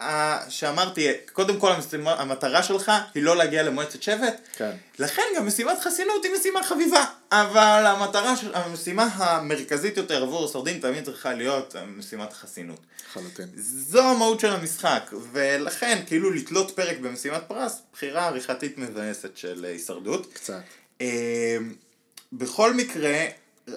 שאמרתי, 0.48 1.08
קודם 1.32 1.56
כל 1.60 1.72
המשימה, 1.72 2.12
המטרה 2.12 2.62
שלך 2.62 2.92
היא 3.14 3.22
לא 3.22 3.36
להגיע 3.36 3.62
למועצת 3.62 4.02
שבט, 4.02 4.36
כן. 4.56 4.70
לכן 4.98 5.22
גם 5.36 5.46
משימת 5.46 5.78
חסינות 5.80 6.19
היא 6.24 6.32
משימה 6.40 6.62
חביבה, 6.62 7.04
אבל 7.32 7.86
המטרה 7.86 8.36
של, 8.36 8.54
המשימה 8.54 9.08
המרכזית 9.14 9.96
יותר 9.96 10.22
עבור 10.22 10.48
סרדין 10.48 10.80
תמיד 10.80 11.04
צריכה 11.04 11.32
להיות 11.32 11.76
משימת 11.96 12.32
החסינות. 12.32 12.80
לחלוטין. 13.10 13.48
זו 13.56 14.02
המהות 14.02 14.40
של 14.40 14.52
המשחק, 14.52 15.10
ולכן 15.32 16.02
כאילו 16.06 16.30
לתלות 16.30 16.70
פרק 16.70 16.98
במשימת 16.98 17.42
פרס, 17.48 17.82
בחירה 17.92 18.26
עריכתית 18.26 18.78
מבאסת 18.78 19.36
של 19.36 19.64
הישרדות. 19.64 20.32
קצת. 20.32 20.62
אה, 21.00 21.56
בכל 22.32 22.74
מקרה, 22.74 23.26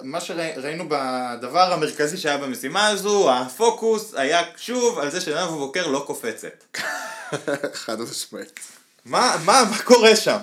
מה 0.02 0.20
שראינו 0.20 0.84
בדבר 0.88 1.72
המרכזי 1.72 2.16
שהיה 2.16 2.38
במשימה 2.38 2.88
הזו, 2.88 3.32
הפוקוס 3.32 4.14
היה 4.14 4.42
שוב 4.56 4.98
על 4.98 5.10
זה 5.10 5.20
שנאוה 5.20 5.46
בוקר 5.58 5.86
לא 5.86 6.04
קופצת. 6.06 6.78
חד 7.84 8.00
משמעית. 8.00 8.60
מה, 9.04 9.36
מה, 9.44 9.62
מה 9.70 9.82
קורה 9.82 10.16
שם? 10.16 10.38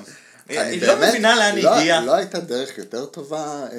היא 0.60 0.88
לא 0.88 0.96
מבינה 1.08 1.36
לאן 1.36 1.56
היא 1.56 1.64
לא, 1.64 1.76
הגיעה. 1.76 2.06
לא 2.06 2.16
הייתה 2.16 2.40
דרך 2.40 2.78
יותר 2.78 3.06
טובה 3.06 3.64
אה, 3.64 3.78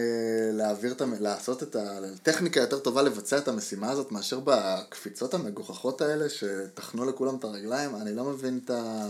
להעביר 0.53 0.93
את 0.93 1.01
ה... 1.01 1.05
לעשות 1.21 1.63
את 1.63 1.77
ה... 1.77 1.99
טכניקה 2.23 2.61
יותר 2.61 2.79
טובה 2.79 3.03
לבצע 3.03 3.39
את 3.39 3.49
המשימה 3.49 3.91
הזאת 3.91 4.13
מאשר 4.13 4.41
בקפיצות 4.45 5.35
המגוחכות 5.35 6.01
האלה 6.01 6.25
שטחנו 6.29 7.05
לכולם 7.05 7.37
את 7.37 7.45
הרגליים, 7.45 7.97
אני 7.97 8.15
לא 8.15 8.25
מבין 8.25 8.61
את 8.65 8.71
ה... 8.71 9.07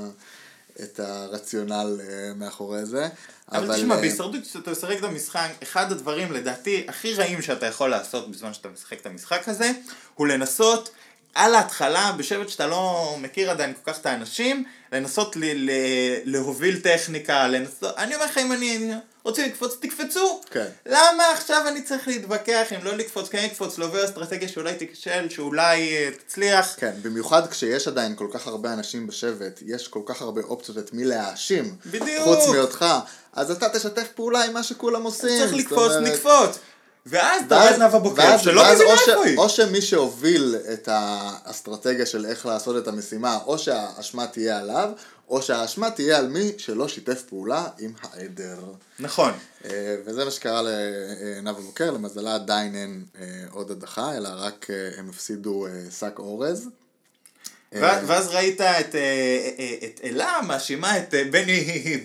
את 0.83 1.01
הרציונל 1.01 2.01
אה, 2.01 2.33
מאחורי 2.37 2.85
זה. 2.85 3.09
אבל 3.53 3.77
תשמע, 3.77 3.94
אה, 3.94 4.01
בהישרדות 4.01 4.42
כשאתה 4.42 4.70
משחק 4.70 4.98
את 4.98 5.05
המשחק, 5.05 5.48
אחד 5.62 5.92
הדברים 5.92 6.33
לדעתי 6.33 6.85
הכי 6.88 7.14
רעים 7.14 7.42
שאתה 7.42 7.66
יכול 7.66 7.90
לעשות 7.90 8.31
בזמן 8.31 8.55
שאתה 8.55 8.68
משחק 8.68 9.01
את 9.01 9.07
המשחק 9.07 9.48
הזה, 9.48 9.70
הוא 10.14 10.27
לנסות 10.27 10.90
על 11.35 11.55
ההתחלה, 11.55 12.12
בשבט 12.16 12.48
שאתה 12.48 12.66
לא 12.66 13.14
מכיר 13.20 13.51
עדיין 13.51 13.75
כל 13.75 13.92
כך 13.92 14.01
את 14.01 14.07
האנשים, 14.07 14.64
לנסות 14.92 15.37
ל- 15.37 15.70
ל- 15.70 15.70
להוביל 16.24 16.81
טכניקה, 16.81 17.48
לנסות, 17.48 17.94
אני 17.96 18.14
אומר 18.14 18.26
לך 18.26 18.38
אם 18.38 18.52
אני 18.52 18.90
רוצים 19.24 19.44
לקפוץ, 19.46 19.74
תקפצו. 19.81 20.40
כן. 20.50 20.66
למה 20.87 21.24
עכשיו 21.33 21.62
אני 21.68 21.83
צריך 21.83 22.09
להתווכח 22.09 22.72
אם 22.72 22.85
לא 22.85 22.96
לקפוץ, 22.96 23.28
כן 23.28 23.44
לקפוץ, 23.44 23.78
להוביל 23.78 24.05
אסטרטגיה 24.05 24.48
שאולי 24.48 24.74
תיכשל, 24.74 25.28
שאולי 25.28 25.96
אה, 25.96 26.11
תצליח. 26.26 26.74
כן, 26.76 26.92
במיוחד 27.02 27.46
כשיש 27.50 27.88
עדיין 27.88 28.16
כל 28.16 28.26
כך 28.33 28.46
הרבה 28.46 28.72
אנשים 28.72 29.07
בשבט, 29.07 29.61
יש 29.66 29.88
כל 29.88 30.00
כך 30.07 30.22
הרבה 30.22 30.40
אופציות 30.42 30.78
את 30.78 30.92
מי 30.92 31.05
להאשים. 31.05 31.74
בדיוק. 31.87 32.24
חוץ 32.24 32.48
מאותך, 32.55 32.85
אז 33.33 33.50
אתה 33.50 33.68
תשתף 33.68 34.09
פעולה 34.14 34.44
עם 34.44 34.52
מה 34.52 34.62
שכולם 34.62 35.02
עושים. 35.02 35.28
צריך 35.38 35.55
לקפוץ, 35.55 35.78
אומרת- 35.92 36.02
נקפוץ. 36.12 36.59
ואז 37.06 37.42
אתה 37.46 37.54
רואה 37.54 37.74
את 37.74 37.78
נאוה 37.78 37.98
בוקר, 37.98 38.38
שלא 38.38 38.62
מבינה 38.74 38.92
איפה 38.92 39.24
היא. 39.24 39.38
או 39.38 39.48
שמי 39.48 39.82
שהוביל 39.82 40.56
את 40.72 40.88
האסטרטגיה 40.92 42.06
של 42.06 42.26
איך 42.26 42.46
לעשות 42.46 42.82
את 42.82 42.88
המשימה, 42.88 43.38
או 43.46 43.58
שהאשמה 43.58 44.26
תהיה 44.26 44.58
עליו, 44.58 44.90
או 45.28 45.42
שהאשמה 45.42 45.90
תהיה 45.90 46.18
על 46.18 46.28
מי 46.28 46.52
שלא 46.58 46.88
שיתף 46.88 47.22
פעולה 47.22 47.66
עם 47.78 47.92
העדר. 48.02 48.58
נכון. 48.98 49.32
אה, 49.64 49.96
וזה 50.04 50.24
מה 50.24 50.30
שקרה 50.30 50.62
לנאוה 50.62 51.60
בוקר, 51.60 51.90
למזלה 51.90 52.34
עדיין 52.34 52.74
אין 52.74 53.04
אה, 53.20 53.44
עוד 53.50 53.70
הדחה, 53.70 54.16
אלא 54.16 54.28
רק 54.32 54.66
אה, 54.70 54.90
הם 54.98 55.08
הפסידו 55.08 55.66
שק 55.98 56.14
אורז. 56.18 56.68
ו- 57.74 58.06
ואז 58.06 58.28
ראית 58.28 58.61
את, 58.61 58.94
אה, 58.94 59.00
אה, 59.58 59.74
את 59.85 60.00
אלה 60.04 60.40
מאשימה 60.46 60.98
את 60.98 61.14
אה, 61.14 61.22
בני 61.30 62.00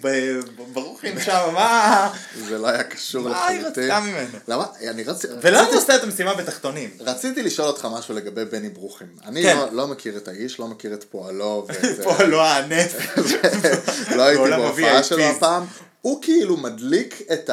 ברוכין 0.74 1.22
שם, 1.22 1.50
מה 1.54 2.10
זה 2.48 2.58
לא 2.58 2.68
היה 2.68 2.84
קשור 2.84 3.30
מה 3.30 3.48
היא 3.48 3.60
לחלוטין. 3.60 3.84
רצתה 3.84 4.00
ממנו? 4.00 4.28
למה? 4.48 4.66
אני 4.90 5.04
רצ... 5.04 5.26
ולמה 5.42 5.60
רציתי- 5.62 5.76
הוא 5.76 5.84
עושה 5.84 5.96
את 5.96 6.04
המשימה 6.04 6.34
בתחתונים? 6.34 6.90
רציתי 7.00 7.44
לשאול 7.44 7.68
אותך 7.68 7.88
משהו 7.92 8.14
לגבי 8.14 8.46
בני 8.46 8.70
ברוכים. 8.70 9.08
אני 9.26 9.44
כן. 9.44 9.58
לא, 9.58 9.68
לא 9.72 9.88
מכיר 9.88 10.18
את 10.18 10.28
האיש, 10.28 10.60
לא 10.60 10.68
מכיר 10.68 10.94
את 10.94 11.04
פועלו. 11.04 11.68
לא 12.28 12.42
הענף. 12.44 13.18
לא 14.16 14.24
הייתי 14.24 14.44
בהופעה. 14.50 15.04
שלו 15.04 15.24
הפעם. 15.24 15.66
הוא 16.02 16.22
כאילו 16.22 16.58
מדליק 16.58 17.22
את 17.34 17.50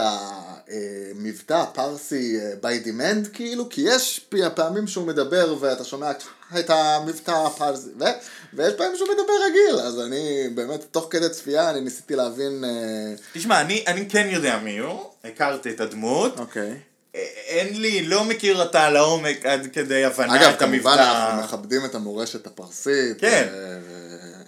המבטא 0.69 1.55
הפרסי 1.55 2.39
אה, 2.41 2.53
by 2.63 2.87
demand 2.87 3.29
כאילו, 3.33 3.69
כי 3.69 3.81
יש 3.85 4.27
פעמים 4.55 4.87
שהוא 4.87 5.07
מדבר 5.07 5.57
ואתה 5.61 5.85
שומע 5.85 6.11
את 6.59 6.71
המבטא 6.71 7.31
הפרסי, 7.31 7.89
ו- 8.01 8.05
ויש 8.55 8.75
פעמים 8.75 8.97
שהוא 8.97 9.09
מדבר 9.09 9.33
רגיל, 9.47 9.81
אז 9.81 10.01
אני 10.01 10.49
באמת, 10.55 10.85
תוך 10.91 11.07
כדי 11.11 11.29
צפייה 11.29 11.71
אני 11.71 11.81
ניסיתי 11.81 12.17
להבין, 12.17 12.65
אה, 12.65 13.15
תשמע, 13.33 13.61
אני, 13.61 13.85
אני 13.87 14.09
כן 14.09 14.29
יודע 14.31 14.59
מי 14.59 14.79
הוא, 14.79 15.01
הכרתי 15.25 15.71
את 15.71 15.81
הדמות. 15.81 16.39
אוקיי. 16.39 16.75
אה, 17.15 17.21
אין 17.47 17.81
לי, 17.81 18.03
לא 18.03 18.25
מכיר 18.25 18.63
אותה 18.63 18.91
לעומק 18.91 19.47
עד 19.47 19.67
כדי 19.73 20.05
הבנה 20.05 20.37
אגב, 20.37 20.51
את 20.51 20.59
כמובן 20.59 20.99
המבטא. 20.99 21.33
אנחנו 21.33 21.43
מכבדים 21.43 21.85
את 21.85 21.95
המורשת 21.95 22.47
הפרסית. 22.47 23.21
כן. 23.21 23.47
אה, 23.55 23.94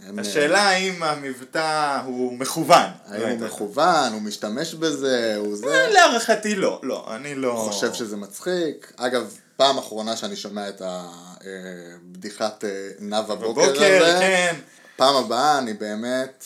ואין- 0.07 0.19
השאלה 0.19 0.63
האם 0.63 1.03
המבטא 1.03 2.01
הוא 2.05 2.39
מכוון. 2.39 2.91
האם 3.07 3.23
הוא 3.39 3.47
מכוון, 3.49 4.13
הוא 4.13 4.23
משתמש 4.23 4.75
בזה, 4.75 5.35
הוא 5.39 5.57
זה. 5.57 5.67
אה, 5.67 5.89
להערכתי 5.89 6.55
לא, 6.55 6.81
לא, 6.83 7.07
אני 7.17 7.35
לא... 7.35 7.69
חושב 7.73 7.95
שזה 7.95 8.17
מצחיק. 8.17 8.93
אגב, 8.97 9.25
פעם 9.57 9.79
אחרונה 9.79 10.17
שאני 10.17 10.37
שומע 10.37 10.69
את 10.69 10.83
הבדיחת 10.85 12.65
נאוה 13.01 13.23
בוקר 13.37 13.49
בבוקר, 13.63 13.71
הזה, 14.07 14.17
כן. 14.21 14.57
פעם 14.97 15.17
הבאה 15.17 15.59
אני 15.59 15.73
באמת 15.75 16.45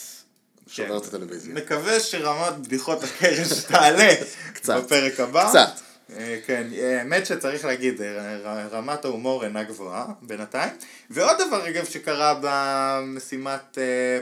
שובר 0.67 0.87
כן. 0.99 1.07
את 1.07 1.13
הטלוויזיה. 1.13 1.53
מקווה 1.53 1.99
שרמת 1.99 2.57
בדיחות 2.57 3.03
הקרש 3.03 3.53
תעלה 3.67 4.13
קצת. 4.55 4.83
בפרק 4.83 5.19
הבא. 5.19 5.49
קצת. 5.49 5.69
אה, 6.17 6.37
כן, 6.45 6.67
אה, 6.77 6.99
האמת 6.99 7.25
שצריך 7.25 7.65
להגיד, 7.65 8.01
אה, 8.01 8.67
רמת 8.71 9.05
ההומור 9.05 9.43
אינה 9.43 9.63
גבוהה 9.63 10.05
בינתיים. 10.21 10.73
ועוד 11.09 11.37
דבר 11.47 11.69
אגב 11.69 11.85
שקרה 11.85 12.39
במשימת 12.41 13.77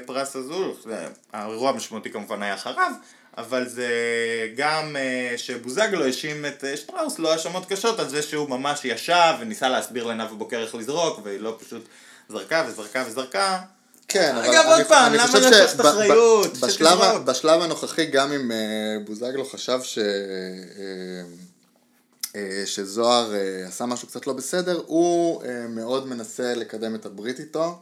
פרס 0.05 0.35
הזו, 0.35 0.73
האירוע 1.33 1.69
המשמעותי 1.69 2.11
כמובן 2.11 2.43
היה 2.43 2.53
אחריו, 2.53 2.91
אבל 3.37 3.67
זה 3.67 3.87
גם 4.55 4.95
שבוזגלו 5.37 6.05
האשים 6.05 6.45
את 6.45 6.63
שטראוס 6.75 7.19
לא 7.19 7.31
האשמות 7.33 7.65
קשות 7.65 7.99
על 7.99 8.09
זה 8.09 8.21
שהוא 8.21 8.49
ממש 8.49 8.85
ישב 8.85 9.33
וניסה 9.39 9.69
להסביר 9.69 10.03
לנאוה 10.03 10.35
בוקר 10.35 10.61
איך 10.63 10.75
לזרוק, 10.75 11.19
והיא 11.23 11.39
לא 11.39 11.57
פשוט 11.59 11.87
זרקה 12.29 12.65
וזרקה 12.67 13.03
וזרקה. 13.07 13.59
כן, 14.07 14.35
אבל 14.35 14.45
אגב, 14.45 14.65
עוד 14.67 14.87
פעם, 14.87 15.13
למה 15.13 15.39
לקחת 15.39 15.79
אחריות? 15.79 16.57
בשלב 17.25 17.61
הנוכחי, 17.61 18.05
גם 18.05 18.31
אם 18.31 18.51
בוזגלו 19.05 19.45
חשב 19.45 19.79
ש... 19.83 19.99
אה, 22.35 22.61
שזוהר 22.65 23.33
אה, 23.35 23.67
עשה 23.67 23.85
משהו 23.85 24.07
קצת 24.07 24.27
לא 24.27 24.33
בסדר, 24.33 24.83
הוא 24.85 25.43
אה, 25.43 25.67
מאוד 25.67 26.07
מנסה 26.07 26.55
לקדם 26.55 26.95
את 26.95 27.05
הברית 27.05 27.39
איתו. 27.39 27.79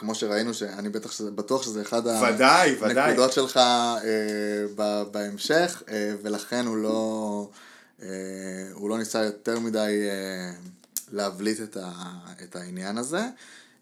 כמו 0.00 0.14
שראינו, 0.14 0.54
שאני 0.54 0.88
בטח 0.88 1.12
שזה, 1.12 1.30
בטוח 1.30 1.62
שזה 1.62 1.82
אחד 1.82 2.06
ודאי, 2.06 2.76
ודאי. 2.80 3.10
הנקודות 3.10 3.32
שלך 3.32 3.56
אה, 3.56 4.00
ב, 4.74 5.02
בהמשך, 5.10 5.82
אה, 5.90 6.12
ולכן 6.22 6.66
הוא 6.66 6.76
לא, 6.76 7.48
אה, 8.02 8.08
הוא 8.72 8.90
לא 8.90 8.98
ניסה 8.98 9.24
יותר 9.24 9.58
מדי 9.58 10.08
אה, 10.10 10.52
להבליט 11.12 11.60
את, 11.60 11.76
ה, 11.76 11.90
את 12.44 12.56
העניין 12.56 12.98
הזה. 12.98 13.22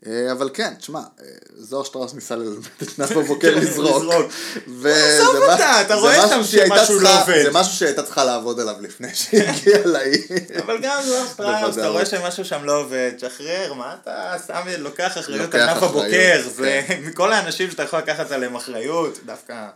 אה, 0.07 0.33
אבל 0.33 0.51
כן, 0.55 0.75
תשמע, 0.79 0.99
אה, 0.99 1.25
זוהר 1.59 1.85
שטראוס 1.85 2.15
ניסה 2.15 2.37
ללמד 2.37 2.65
את 2.83 2.99
נאוה 2.99 3.25
בוקר 3.25 3.55
לזרוק. 3.57 4.03
לזרוק. 4.03 4.33
וזה 4.69 5.19
עזוב 5.23 5.39
מה- 5.47 5.53
אותה, 5.53 5.81
אתה 5.81 5.95
רואה 5.95 6.29
שם 6.29 6.45
שמשהו 6.45 7.01
לא 7.01 7.23
עובד. 7.23 7.43
זה 7.43 7.51
משהו 7.53 7.73
שהייתה 7.77 8.03
צריכה 8.03 8.25
לעבוד 8.25 8.61
עליו 8.61 8.75
לפני 8.81 9.15
שהיא 9.15 9.43
הגיעה 9.43 9.81
לעיר. 9.95 10.23
אבל 10.65 10.79
גם 10.83 11.03
זוהר 11.07 11.27
שטראוס, 11.33 11.79
אתה. 11.79 11.89
רואה 11.89 12.07
שמשהו 12.07 12.45
שם 12.45 12.65
לא 12.65 12.81
עובד, 12.81 13.13
שחרר, 13.19 13.73
מה 13.73 13.97
אתה 14.03 14.35
שם, 14.47 14.61
לוקח 14.79 15.19
אחריות 15.19 15.55
על 15.55 15.67
נאוה 15.75 15.89
בוקר, 15.89 16.43
זה 16.57 16.83
כן. 16.89 17.01
מכל 17.05 17.33
האנשים 17.33 17.71
שאתה 17.71 17.83
יכול 17.83 17.99
לקחת 17.99 18.31
עליהם 18.31 18.57
אחריות, 18.57 19.19
דווקא, 19.27 19.67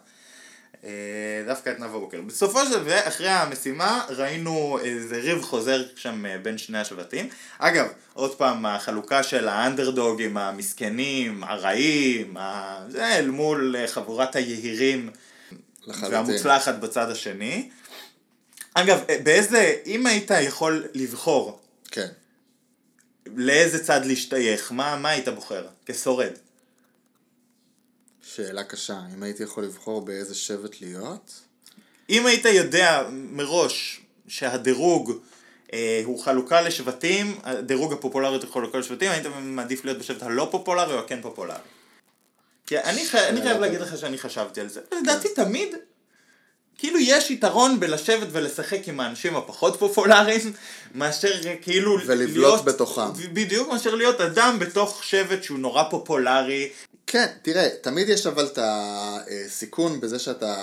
דווקא 1.46 1.70
את 1.70 1.78
נאוה 1.80 1.98
בוקר. 1.98 2.20
בסופו 2.20 2.64
של 2.64 2.70
דבר, 2.70 2.98
אחרי 3.08 3.28
המשימה, 3.28 4.04
ראינו 4.08 4.78
איזה 4.84 5.16
ריב 5.16 5.42
חוזר 5.42 5.82
שם 5.96 6.26
אה, 6.26 6.38
בין 6.38 6.58
שני 6.58 6.78
השבטים. 6.78 7.28
אגב, 7.58 7.86
עוד 8.12 8.34
פעם, 8.34 8.66
החלוקה 8.66 9.22
של 9.22 9.48
האנדרדוגים, 9.48 10.36
המסכנים, 10.36 11.44
הרעים, 11.44 12.36
ה- 12.36 12.84
זה 12.88 13.16
אל 13.18 13.30
מול 13.30 13.76
אה, 13.78 13.86
חבורת 13.88 14.36
היהירים 14.36 15.10
לחלוטין. 15.86 16.12
והמוצלחת 16.14 16.74
בצד 16.74 17.10
השני. 17.10 17.70
אגב, 18.74 19.00
אה, 19.10 19.16
באיזה, 19.24 19.74
אם 19.86 20.06
היית 20.06 20.30
יכול 20.30 20.84
לבחור 20.94 21.60
כן. 21.90 22.06
לאיזה 23.36 23.84
צד 23.84 24.04
להשתייך, 24.04 24.72
מה, 24.72 24.96
מה 24.96 25.08
היית 25.08 25.28
בוחר 25.28 25.66
כשורד? 25.86 26.30
שאלה 28.22 28.64
קשה, 28.64 28.98
אם 29.14 29.22
הייתי 29.22 29.42
יכול 29.42 29.64
לבחור 29.64 30.04
באיזה 30.04 30.34
שבט 30.34 30.80
להיות? 30.80 31.32
אם 32.10 32.26
היית 32.26 32.44
יודע 32.44 33.02
מראש 33.10 34.00
שהדירוג 34.28 35.12
אה, 35.72 36.02
הוא 36.04 36.22
חלוקה 36.22 36.60
לשבטים, 36.60 37.38
הדירוג 37.42 37.92
הפופולריות 37.92 38.42
הוא 38.42 38.52
חלוקה 38.52 38.78
לשבטים, 38.78 39.10
היית 39.10 39.26
מעדיף 39.42 39.84
להיות 39.84 39.98
בשבט 39.98 40.22
הלא 40.22 40.48
פופולרי 40.50 40.94
או 40.94 40.98
הכן 40.98 41.22
פופולרי? 41.22 41.58
כי 42.66 42.78
אני, 42.78 43.06
ח... 43.06 43.14
אני 43.14 43.42
חייב 43.42 43.60
להגיד 43.60 43.80
לך 43.80 43.98
שאני 43.98 44.18
חשבתי 44.18 44.60
על 44.60 44.68
זה. 44.68 44.80
לדעתי 45.02 45.28
תמיד, 45.34 45.68
כאילו 46.78 46.98
יש 46.98 47.30
יתרון 47.30 47.80
בלשבת 47.80 48.28
ולשחק 48.32 48.88
עם 48.88 49.00
האנשים 49.00 49.36
הפחות 49.36 49.78
פופולריים, 49.78 50.52
מאשר 50.94 51.32
כאילו 51.62 51.98
ולבלוט 52.06 52.36
להיות- 52.36 52.64
בתוכם. 52.64 53.12
בדיוק, 53.32 53.68
מאשר 53.68 53.94
להיות 53.94 54.20
אדם 54.20 54.58
בתוך 54.58 55.04
שבט 55.04 55.42
שהוא 55.42 55.58
נורא 55.58 55.82
פופולרי. 55.90 56.68
כן, 57.12 57.26
תראה, 57.42 57.68
תמיד 57.80 58.08
יש 58.08 58.26
אבל 58.26 58.46
את 58.46 58.58
הסיכון 58.62 60.00
בזה 60.00 60.18
שאתה 60.18 60.54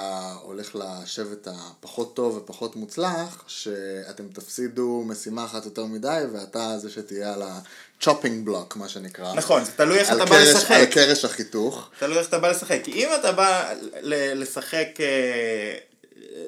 הולך 0.42 0.76
לשבט 0.76 1.48
הפחות 1.52 2.16
טוב 2.16 2.38
ופחות 2.38 2.76
מוצלח, 2.76 3.44
שאתם 3.48 4.28
תפסידו 4.34 5.04
משימה 5.08 5.46
אחת 5.46 5.66
יותר 5.66 5.86
מדי, 5.86 6.22
ואתה 6.34 6.78
זה 6.80 6.90
שתהיה 6.90 7.34
על 7.34 7.42
ה-chopping 7.42 8.48
block, 8.48 8.76
מה 8.76 8.90
שנקרא. 8.90 9.34
נכון, 9.34 9.66
זה 9.66 9.72
תלוי 9.72 9.98
איך 10.00 10.12
אתה 10.12 10.26
בא 10.26 10.36
קרש- 10.36 10.56
לשחק. 10.56 10.72
על 10.72 10.86
קרש 10.86 11.26
החיתוך. 11.26 11.90
תלוי 12.00 12.18
איך 12.18 12.28
אתה 12.28 12.40
בא 12.40 12.52
לשחק. 12.52 12.80
כי 12.84 12.92
אם 12.92 13.10
אתה 13.20 13.32
בא 13.32 13.74
ל- 14.02 14.42
לשחק, 14.42 14.88
אה, 15.00 15.78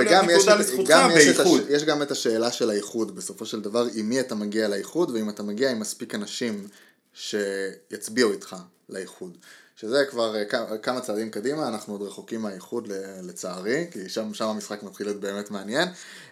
וגם 0.00 0.30
יש, 0.30 0.46
גם 0.86 1.10
יש, 1.14 1.28
את 1.40 1.40
הש. 1.40 1.48
יש 1.68 1.84
גם 1.84 2.02
את 2.02 2.10
השאלה 2.10 2.52
של 2.52 2.70
האיחוד, 2.70 3.16
בסופו 3.16 3.46
של 3.46 3.60
דבר, 3.60 3.86
עם 3.94 4.08
מי 4.08 4.20
אתה 4.20 4.34
מגיע 4.34 4.68
לאיחוד, 4.68 5.10
ואם 5.10 5.30
אתה 5.30 5.42
מגיע 5.42 5.70
עם 5.70 5.80
מספיק 5.80 6.14
אנשים 6.14 6.68
שיצביעו 7.14 8.32
איתך 8.32 8.56
לאיחוד. 8.88 9.36
שזה 9.76 10.04
כבר 10.10 10.36
אה, 10.36 10.44
כמה 10.82 11.00
צעדים 11.00 11.30
קדימה, 11.30 11.68
אנחנו 11.68 11.94
עוד 11.94 12.02
רחוקים 12.02 12.40
מהאיחוד 12.42 12.88
לצערי, 13.22 13.86
כי 13.90 14.08
שם, 14.08 14.34
שם 14.34 14.44
המשחק 14.44 14.82
מתחיל 14.82 15.06
להיות 15.06 15.20
באמת 15.20 15.50
מעניין. 15.50 15.88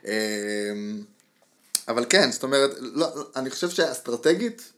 אה, 0.06 0.12
אבל 1.88 2.04
כן, 2.08 2.32
זאת 2.32 2.42
אומרת, 2.42 2.70
לא, 2.78 3.06
אני 3.36 3.50
חושב 3.50 3.70
שאסטרטגית, 3.70 4.72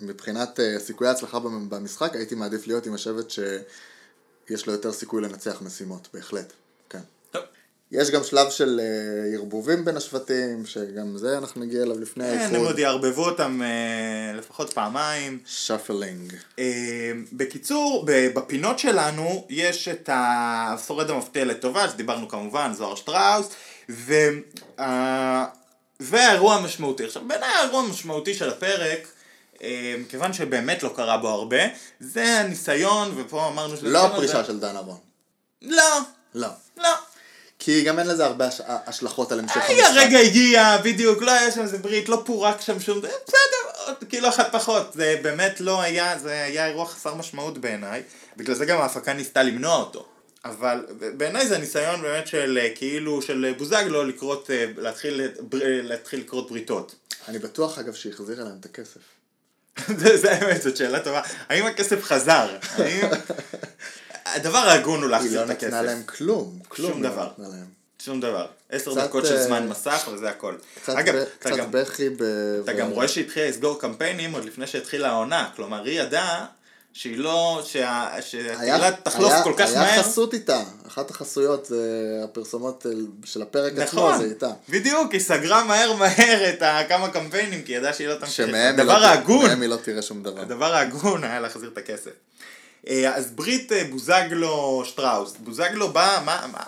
מבחינת 0.00 0.60
אה, 0.60 0.78
סיכויי 0.78 1.08
ההצלחה 1.10 1.38
במ- 1.38 1.68
במשחק, 1.70 2.16
הייתי 2.16 2.34
מעדיף 2.34 2.66
להיות 2.66 2.86
עם 2.86 2.94
השבט 2.94 3.30
שיש 4.48 4.66
לו 4.66 4.72
יותר 4.72 4.92
סיכוי 4.92 5.22
לנצח 5.22 5.62
משימות, 5.62 6.08
בהחלט, 6.14 6.52
כן. 6.90 7.00
טוב. 7.30 7.42
יש 7.92 8.10
גם 8.10 8.24
שלב 8.24 8.50
של 8.50 8.80
אה, 8.80 9.36
ערבובים 9.36 9.84
בין 9.84 9.96
השבטים, 9.96 10.66
שגם 10.66 11.16
זה 11.16 11.38
אנחנו 11.38 11.60
נגיע 11.60 11.82
אליו 11.82 12.00
לפני 12.00 12.24
כן, 12.24 12.30
הם 12.30 12.38
האיחוד. 12.40 12.66
עוד 12.66 12.78
יערבבו 12.78 13.24
אותם 13.24 13.62
אה, 13.62 14.38
לפחות 14.38 14.72
פעמיים. 14.72 15.38
שפלינג. 15.46 16.34
אה, 16.58 17.12
בקיצור, 17.32 18.04
בפינות 18.34 18.78
שלנו 18.78 19.46
יש 19.50 19.88
את 19.88 20.10
השורד 20.12 21.10
המפתיע 21.10 21.44
לטובה, 21.44 21.88
שדיברנו 21.88 22.28
כמובן, 22.28 22.72
זוהר 22.74 22.94
שטראוס, 22.94 23.48
וה... 23.88 25.46
והאירוע 26.00 26.54
המשמעותי. 26.54 27.04
עכשיו, 27.04 27.22
בעיניי 27.28 27.48
האירוע 27.48 27.82
המשמעותי 27.82 28.34
של 28.34 28.48
הפרק, 28.48 29.08
אה, 29.62 29.94
מכיוון 29.98 30.32
שבאמת 30.32 30.82
לא 30.82 30.92
קרה 30.96 31.16
בו 31.16 31.28
הרבה, 31.28 31.62
זה 32.00 32.24
הניסיון, 32.40 33.14
ופה 33.16 33.48
אמרנו 33.48 33.76
שזה... 33.76 33.88
לא 33.88 34.06
הפרישה 34.06 34.44
של 34.44 34.60
דן 34.60 34.76
אברהם. 34.76 34.98
לא, 35.62 35.98
לא. 36.34 36.48
לא. 36.76 36.88
כי 37.58 37.82
גם 37.82 37.98
אין 37.98 38.06
לזה 38.06 38.24
הרבה 38.24 38.46
הש- 38.46 38.60
השלכות 38.66 39.32
על 39.32 39.38
המשך 39.38 39.56
המשחק. 39.56 39.92
רגע 39.96 40.18
הגיע, 40.18 40.78
בדיוק, 40.84 41.22
לא 41.22 41.30
היה 41.30 41.50
שם 41.52 41.60
איזה 41.60 41.78
ברית, 41.78 42.08
לא 42.08 42.22
פורק 42.26 42.60
שם 42.60 42.80
שום 42.80 42.98
דבר, 42.98 43.08
בסדר, 43.26 43.84
עוד 43.86 43.96
כאילו 44.08 44.28
אחת 44.28 44.52
פחות, 44.52 44.92
זה 44.94 45.20
באמת 45.22 45.60
לא 45.60 45.80
היה, 45.82 46.18
זה 46.18 46.42
היה 46.42 46.66
אירוע 46.66 46.86
חסר 46.86 47.14
משמעות 47.14 47.58
בעיניי, 47.58 48.02
בגלל 48.36 48.54
זה 48.54 48.64
גם 48.66 48.80
ההפקה 48.80 49.12
ניסתה 49.12 49.42
למנוע 49.42 49.76
אותו. 49.76 50.06
אבל 50.44 50.86
בעיניי 51.16 51.48
זה 51.48 51.58
ניסיון 51.58 52.02
באמת 52.02 52.26
של 52.26 52.58
אה, 52.62 52.68
כאילו 52.74 53.22
של 53.22 53.54
בוזגלו 53.58 54.04
לקרות, 54.04 54.50
אה, 54.50 54.66
להתחיל, 54.76 55.20
אה, 55.20 55.26
להתחיל 55.62 56.20
לקרות 56.20 56.50
בריתות. 56.50 56.94
אני 57.28 57.38
בטוח 57.38 57.78
אגב 57.78 57.94
שהחזירה 57.94 58.44
להם 58.44 58.56
את 58.60 58.64
הכסף. 58.64 59.00
זה, 60.16 60.32
האמת, 60.32 60.62
זאת 60.62 60.76
שאלה 60.76 61.00
טובה. 61.00 61.22
האם 61.48 61.66
הכסף 61.66 62.04
חזר? 62.04 62.56
האם... 62.78 63.08
הדבר 64.26 64.58
ההגון 64.58 65.02
הוא 65.02 65.04
היא 65.04 65.10
להחזיר 65.10 65.40
לא 65.40 65.44
את 65.44 65.50
הכסף. 65.50 65.66
נתנה 65.66 65.82
להם 65.82 66.02
כלום. 66.02 66.58
כלום 66.68 66.92
שום 66.92 67.02
לא 67.02 67.08
דבר. 67.10 67.28
שום 67.98 68.20
דבר. 68.20 68.46
עשר 68.70 68.94
דקות 68.94 69.26
של 69.26 69.36
אה, 69.36 69.42
זמן 69.42 69.68
מסך 69.68 70.08
וזה 70.14 70.30
הכל. 70.30 70.54
קצת. 70.82 70.94
בכי 71.70 72.08
ב... 72.08 72.22
אתה 72.64 72.72
גם 72.72 72.90
רואה 72.90 73.08
שהיא 73.08 73.24
התחילה 73.24 73.48
לסגור 73.48 73.80
קמפיינים 73.80 74.32
עוד 74.32 74.44
לפני 74.44 74.66
שהתחילה 74.66 75.08
העונה, 75.08 75.50
כלומר 75.56 75.84
היא 75.84 76.00
ידעה 76.00 76.46
שהיא 76.96 77.18
לא, 77.18 77.62
שה- 77.66 77.78
היה- 78.12 78.22
שהתהילה 78.22 78.90
תחלוף 79.02 79.32
היה- 79.32 79.42
כל 79.42 79.52
כך 79.56 79.68
היה 79.68 79.80
מהר. 79.80 80.02
חסות 80.02 80.34
איתה, 80.34 80.62
אחת 80.88 81.10
החסויות 81.10 81.66
זה 81.66 81.80
הפרסומות 82.24 82.86
של 83.24 83.42
הפרק 83.42 83.72
עצמו 83.78 84.00
נכון, 84.00 84.18
זה 84.18 84.24
איתה. 84.24 84.50
בדיוק, 84.68 85.12
היא 85.12 85.20
סגרה 85.20 85.64
מהר 85.64 85.92
מהר 85.92 86.48
את 86.48 86.62
כמה 86.88 87.08
קמפיינים 87.10 87.62
כי 87.62 87.72
היא 87.72 87.78
ידעה 87.78 87.92
שהיא 87.92 88.08
לא 88.08 88.14
תמשיך. 88.14 88.34
שמהם 88.46 88.74
הדבר 88.74 88.98
לא- 88.98 89.06
ההגון, 89.06 89.46
מהם 89.46 89.60
היא 89.62 89.68
לא 89.70 89.76
תראה 89.76 90.02
שום 90.02 90.22
דבר. 90.22 90.40
הדבר 90.40 90.74
ההגון 90.74 91.24
היה 91.24 91.40
להחזיר 91.40 91.70
את 91.72 91.78
הכסף. 91.78 92.10
אה, 92.88 93.14
אז 93.16 93.30
ברית 93.30 93.72
אה, 93.72 93.82
בוזגלו 93.90 94.82
שטראוס, 94.86 95.34
בוזגלו 95.38 95.92
בא, 95.92 96.22
מה, 96.24 96.46
מה, 96.52 96.60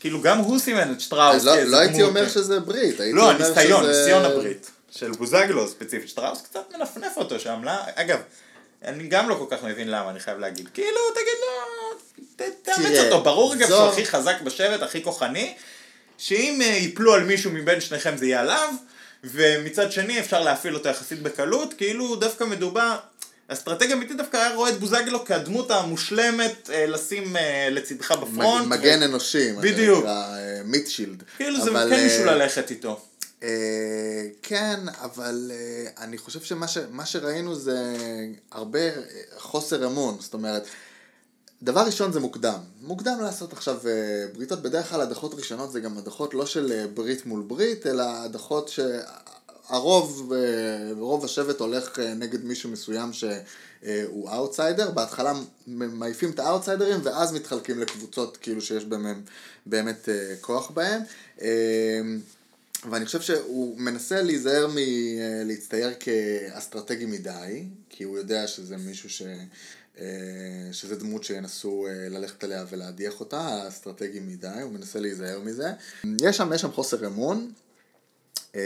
כאילו 0.00 0.22
גם 0.22 0.38
הוא 0.38 0.58
סימן 0.58 0.92
את 0.92 1.00
שטראוס 1.00 1.44
לא- 1.44 1.62
לא 1.62 1.76
הייתי 1.76 2.02
אומר 2.02 2.24
אה, 2.24 2.28
שזה 2.28 2.60
ברית, 2.60 3.00
הייתי 3.00 3.16
לא, 3.16 3.22
אומר 3.30 3.38
שזה... 3.38 3.46
הניסיון, 3.60 3.86
ניסיון 3.86 4.24
הברית. 4.24 4.70
של 4.90 5.10
בוזגלו 5.10 5.68
ספציפית. 5.68 6.08
שטראוס 6.08 6.42
קצת 6.42 6.60
מנפנף 6.78 7.16
אותו 7.16 7.40
שם, 7.40 7.60
לא? 7.64 7.72
אגב, 7.94 8.18
אני 8.86 9.08
גם 9.08 9.28
לא 9.28 9.34
כל 9.34 9.56
כך 9.56 9.64
מבין 9.64 9.88
למה, 9.90 10.10
אני 10.10 10.20
חייב 10.20 10.38
להגיד. 10.38 10.68
כאילו, 10.74 10.98
תגיד 11.14 11.34
לו, 11.40 11.98
ת- 12.36 12.62
תאמץ 12.62 12.98
אותו. 12.98 13.20
ברור 13.24 13.54
זו- 13.56 13.66
שהוא 13.66 13.88
הכי 13.88 14.06
חזק 14.06 14.40
בשבט, 14.40 14.82
הכי 14.82 15.02
כוחני, 15.02 15.54
שאם 16.18 16.58
אה, 16.62 16.66
ייפלו 16.66 17.14
על 17.14 17.24
מישהו 17.24 17.50
מבין 17.50 17.80
שניכם 17.80 18.16
זה 18.16 18.26
יהיה 18.26 18.40
עליו, 18.40 18.68
ומצד 19.24 19.92
שני 19.92 20.20
אפשר 20.20 20.42
להפעיל 20.42 20.74
אותו 20.74 20.88
יחסית 20.88 21.22
בקלות, 21.22 21.74
כאילו 21.74 22.16
דווקא 22.16 22.44
מדובר... 22.44 22.96
אסטרטגיה 23.48 23.96
אמיתית 23.96 24.16
דווקא 24.16 24.36
היה 24.36 24.54
רואה 24.54 24.70
את 24.70 24.78
בוזגלו 24.80 25.24
כהדמות 25.24 25.70
המושלמת 25.70 26.70
אה, 26.72 26.86
לשים 26.86 27.36
אה, 27.36 27.68
לצידך 27.70 28.12
בפרונט. 28.12 28.66
מגן 28.66 29.02
אנושי, 29.02 29.52
מה 29.52 29.60
בדיוק. 29.62 30.04
אה, 30.06 30.32
מיטשילד. 30.64 31.22
כאילו 31.36 31.64
זה 31.64 31.70
אבל, 31.70 31.86
כן 31.90 31.96
אה, 31.96 32.02
מישהו 32.04 32.24
ללכת 32.24 32.70
איתו. 32.70 33.00
אה, 33.42 34.28
כן, 34.42 34.80
אבל 35.00 35.50
אה, 35.54 36.04
אני 36.04 36.18
חושב 36.18 36.40
שמה 36.40 36.68
ש, 36.68 36.78
שראינו 37.04 37.54
זה 37.54 37.96
הרבה 38.52 38.78
אה, 38.80 38.92
חוסר 39.38 39.86
אמון, 39.86 40.16
זאת 40.20 40.34
אומרת, 40.34 40.66
דבר 41.62 41.80
ראשון 41.80 42.12
זה 42.12 42.20
מוקדם. 42.20 42.58
מוקדם 42.82 43.18
לעשות 43.20 43.52
עכשיו 43.52 43.78
אה, 43.88 44.26
בריתות, 44.34 44.62
בדרך 44.62 44.88
כלל 44.90 45.00
הדחות 45.00 45.34
ראשונות 45.34 45.72
זה 45.72 45.80
גם 45.80 45.98
הדחות 45.98 46.34
לא 46.34 46.46
של 46.46 46.72
אה, 46.72 46.86
ברית 46.94 47.26
מול 47.26 47.42
ברית, 47.46 47.86
אלא 47.86 48.02
הדחות 48.02 48.68
שהרוב, 48.68 50.32
אה, 50.32 50.38
רוב 50.98 51.24
השבט 51.24 51.60
הולך 51.60 51.98
אה, 51.98 52.14
נגד 52.14 52.44
מישהו 52.44 52.70
מסוים 52.70 53.12
שהוא 53.12 54.30
אאוטסיידר, 54.30 54.90
בהתחלה 54.90 55.32
מעיפים 55.66 56.30
את 56.30 56.38
האאוטסיידרים 56.38 57.00
ואז 57.02 57.32
מתחלקים 57.32 57.80
לקבוצות 57.80 58.36
כאילו 58.36 58.60
שיש 58.60 58.84
בהם 58.84 59.22
באמת 59.66 60.08
אה, 60.08 60.34
כוח 60.40 60.70
בהם. 60.70 61.02
אה, 62.84 62.90
ואני 62.90 63.06
חושב 63.06 63.20
שהוא 63.20 63.80
מנסה 63.80 64.22
להיזהר 64.22 64.68
מלהצטייר 64.74 65.94
כאסטרטגי 66.00 67.06
מדי, 67.06 67.64
כי 67.90 68.04
הוא 68.04 68.18
יודע 68.18 68.46
שזה 68.46 68.76
מישהו 68.76 69.10
ש... 69.10 69.22
אה, 70.00 70.06
שזה 70.72 70.96
דמות 70.96 71.24
שינסו 71.24 71.86
אה, 71.86 72.08
ללכת 72.08 72.44
עליה 72.44 72.64
ולהדיח 72.70 73.20
אותה, 73.20 73.68
אסטרטגי 73.68 74.20
מדי, 74.20 74.60
הוא 74.62 74.72
מנסה 74.72 75.00
להיזהר 75.00 75.40
מזה. 75.40 75.72
יש 76.20 76.36
שם, 76.36 76.52
יש 76.52 76.60
שם 76.60 76.72
חוסר 76.72 77.06
אמון, 77.06 77.50
אה, 78.56 78.60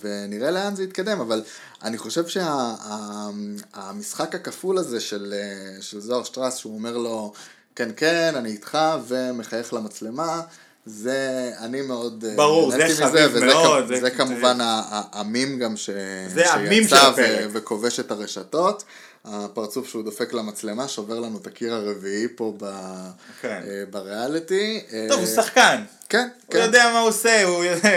ונראה 0.00 0.50
לאן 0.50 0.76
זה 0.76 0.84
יתקדם, 0.84 1.20
אבל 1.20 1.42
אני 1.82 1.98
חושב 1.98 2.24
שהמשחק 2.26 4.34
הכפול 4.34 4.78
הזה 4.78 5.00
של, 5.00 5.34
אה, 5.36 5.82
של 5.82 6.00
זוהר 6.00 6.24
שטרס, 6.24 6.56
שהוא 6.56 6.74
אומר 6.74 6.98
לו, 6.98 7.32
כן, 7.76 7.90
כן, 7.96 8.32
אני 8.36 8.48
איתך, 8.48 8.78
ומחייך 9.08 9.72
למצלמה, 9.72 10.42
זה, 10.86 11.20
אני 11.58 11.82
מאוד 11.82 12.24
אה, 12.28 12.36
ברור, 12.36 12.70
זה 12.70 12.88
חביב 12.96 13.30
וזה 13.34 13.46
מאוד, 13.46 13.84
כ- 13.84 13.88
זה- 13.88 14.00
זה 14.00 14.10
כמובן 14.10 14.60
ה- 14.60 14.82
ה- 14.90 15.20
המים 15.20 15.58
גם 15.58 15.76
ש... 15.76 15.90
זה 16.34 16.52
המים 16.52 16.82
של 16.82 16.88
שיצא 16.96 17.06
הפרק. 17.08 17.40
ו- 17.44 17.52
וכובש 17.52 18.00
את 18.00 18.10
הרשתות. 18.10 18.84
הפרצוף 19.26 19.88
שהוא 19.88 20.04
דופק 20.04 20.32
למצלמה 20.32 20.88
שובר 20.88 21.20
לנו 21.20 21.38
את 21.38 21.46
הקיר 21.46 21.74
הרביעי 21.74 22.26
פה 22.36 22.54
ב- 22.58 23.08
כן. 23.40 23.60
אה, 23.68 23.82
בריאליטי. 23.90 24.80
טוב, 25.08 25.18
הוא 25.18 25.26
שחקן. 25.26 25.82
כן, 26.08 26.28
הוא 26.46 26.52
כן. 26.52 26.58
יודע 26.62 26.90
מה 26.92 27.00
הוא 27.00 27.08
עושה, 27.08 27.44
הוא 27.44 27.64
יודע, 27.64 27.88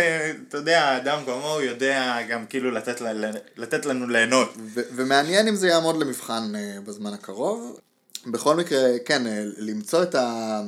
אתה 0.49 0.57
יודע, 0.57 0.97
אדם 0.97 1.19
כמוהו 1.25 1.53
הוא 1.53 1.61
יודע 1.61 2.17
גם 2.29 2.45
כאילו 2.49 2.71
לתת 2.71 3.01
ל- 3.01 3.31
לתת 3.57 3.85
לנו 3.85 4.07
ליהנות. 4.09 4.53
ו- 4.73 4.81
ומעניין 4.95 5.47
אם 5.47 5.55
זה 5.55 5.67
יעמוד 5.67 5.97
למבחן 6.01 6.51
אה, 6.55 6.77
בזמן 6.85 7.13
הקרוב. 7.13 7.79
בכל 8.27 8.55
מקרה, 8.55 8.79
כן, 9.05 9.27
אה, 9.27 9.43
למצוא 9.57 10.03
את 10.03 10.15
ה... 10.15 10.61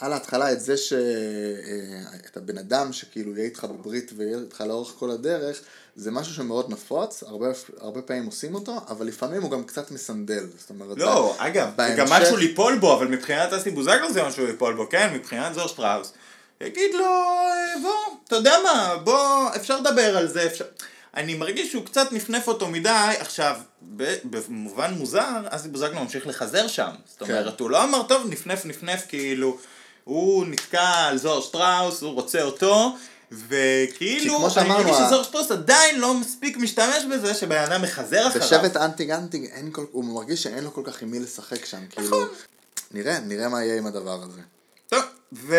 על 0.00 0.12
ההתחלה 0.12 0.52
את 0.52 0.60
זה 0.60 0.76
ש... 0.76 0.92
אה, 0.92 0.98
את 2.30 2.36
הבן 2.36 2.58
אדם 2.58 2.92
שכאילו 2.92 3.32
יהיה 3.36 3.44
איתך 3.44 3.64
בברית 3.64 4.12
ויהיה 4.16 4.38
איתך 4.38 4.60
לאורך 4.60 4.92
כל 4.98 5.10
הדרך, 5.10 5.60
זה 5.96 6.10
משהו 6.10 6.34
שמאוד 6.34 6.70
נפוץ, 6.70 7.22
הרבה, 7.22 7.46
הרבה 7.80 8.02
פעמים 8.02 8.26
עושים 8.26 8.54
אותו, 8.54 8.80
אבל 8.88 9.06
לפעמים 9.06 9.42
הוא 9.42 9.50
גם 9.50 9.64
קצת 9.64 9.90
מסנדל. 9.90 10.46
זאת 10.58 10.70
אומרת, 10.70 10.98
לא, 10.98 11.36
ב- 11.38 11.42
אגב, 11.42 11.66
זה 11.70 11.76
בהמשך- 11.76 11.98
גם 11.98 12.06
משהו 12.10 12.36
ליפול 12.36 12.78
בו, 12.78 12.94
אבל 12.96 13.06
מבחינת 13.08 13.52
אסי 13.52 13.70
בוזגלו 13.70 14.12
זה 14.12 14.22
משהו 14.22 14.46
ליפול 14.46 14.74
בו, 14.74 14.88
כן, 14.88 15.10
מבחינת 15.14 15.54
זוהר 15.54 15.66
שטראוס. 15.66 16.12
יגיד 16.60 16.94
לו, 16.94 17.04
אה, 17.04 17.80
בוא, 17.82 17.92
אתה 18.26 18.36
יודע 18.36 18.54
מה, 18.64 18.96
בוא, 19.04 19.48
אפשר 19.56 19.80
לדבר 19.80 20.16
על 20.16 20.28
זה, 20.28 20.46
אפשר... 20.46 20.64
אני 21.16 21.34
מרגיש 21.34 21.70
שהוא 21.72 21.84
קצת 21.84 22.12
נפנף 22.12 22.48
אותו 22.48 22.68
מדי, 22.68 22.90
עכשיו, 23.18 23.56
ב- 23.96 24.14
במובן 24.24 24.94
מוזר, 24.94 25.40
אסי 25.50 25.68
בוזגלו 25.68 26.00
ממשיך 26.00 26.26
לחזר 26.26 26.66
שם. 26.68 26.90
זאת 27.10 27.22
כן. 27.22 27.24
אומרת, 27.38 27.60
הוא 27.60 27.70
לא 27.70 27.84
אמר, 27.84 28.02
טוב, 28.08 28.26
נפנף 28.30 28.64
נפנף, 28.66 29.04
כאילו, 29.08 29.58
הוא 30.08 30.46
נתקע 30.46 30.88
על 31.08 31.18
זוהר 31.18 31.40
שטראוס, 31.40 32.02
הוא 32.02 32.12
רוצה 32.12 32.42
אותו. 32.42 32.92
וכאילו, 33.48 34.34
כמו 34.36 34.46
אני 34.46 34.54
שאמרנו, 34.54 34.84
מרגיש 34.84 34.96
ה- 35.00 35.06
שזוהר 35.06 35.22
שטראוס 35.22 35.50
עדיין 35.50 36.00
לא 36.00 36.14
מספיק 36.14 36.56
משתמש 36.56 37.04
בזה 37.12 37.34
שבן 37.34 37.56
אדם 37.62 37.82
מחזר 37.82 38.28
אחריו. 38.28 38.46
בשבט 38.46 38.76
אין 39.52 39.68
כל... 39.72 39.84
הוא 39.92 40.04
מרגיש 40.04 40.42
שאין 40.42 40.64
לו 40.64 40.74
כל 40.74 40.80
כך 40.84 41.02
עם 41.02 41.10
מי 41.10 41.18
לשחק 41.20 41.64
שם, 41.64 41.76
נכון. 41.76 41.88
כאילו... 42.04 42.26
נראה, 42.90 43.18
נראה 43.20 43.48
מה 43.48 43.64
יהיה 43.64 43.78
עם 43.78 43.86
הדבר 43.86 44.22
הזה. 44.22 44.40
טוב, 44.88 45.02
ו... 45.32 45.56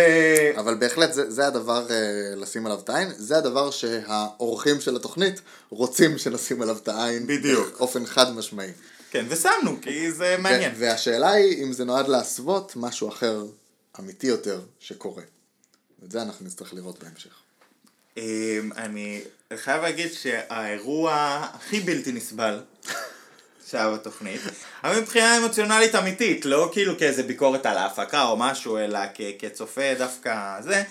אבל 0.60 0.76
בהחלט 0.76 1.14
זה, 1.14 1.32
זה 1.32 1.48
הדבר 1.48 1.86
אה, 1.90 1.96
לשים 2.36 2.66
עליו 2.66 2.80
את 2.80 2.90
העין, 2.90 3.12
זה 3.18 3.38
הדבר 3.38 3.72
שהאורחים 3.72 4.82
של 4.82 4.96
התוכנית 4.96 5.42
רוצים 5.70 6.18
שנשים 6.18 6.62
עליו 6.62 6.78
את 6.78 6.88
העין. 6.88 7.28
בדיוק. 7.28 7.78
באופן 7.78 8.06
חד 8.06 8.36
משמעי. 8.36 8.72
כן, 9.12 9.26
ושמנו, 9.30 9.78
כי 9.82 10.12
זה 10.12 10.36
מעניין. 10.40 10.72
והשאלה 10.78 11.32
היא 11.32 11.64
אם 11.64 11.74
זה 11.74 11.86
נועד 11.86 12.08
להסוות 12.08 12.74
משהו 12.76 13.10
אחר 13.10 13.44
אמיתי 14.00 14.28
יותר 14.28 14.62
שקורה. 14.80 15.24
ואת 16.02 16.12
זה 16.12 16.22
אנחנו 16.22 16.46
נצטרך 16.46 16.74
לראות 16.74 17.04
בהמשך. 17.04 17.30
אמ, 18.18 18.24
אני 18.78 19.22
חייב 19.56 19.82
להגיד 19.82 20.12
שהאירוע 20.14 21.14
הכי 21.54 21.80
בלתי 21.80 22.12
נסבל 22.12 22.64
שהיה 23.70 23.90
בתוכנית, 23.92 24.42
אבל 24.84 25.00
מבחינה 25.00 25.38
אמוציונלית 25.38 25.96
אמיתית, 25.96 26.46
לא 26.46 26.70
כאילו 26.74 26.98
כאיזה 26.98 27.24
ביקורת 27.24 27.66
על 27.66 27.78
ההפקה 27.78 28.24
או 28.24 28.38
משהו, 28.38 28.78
אלא 28.78 29.00
כ- 29.16 29.22
כצופה 29.40 29.94
דווקא 29.98 30.62
זה, 30.62 30.84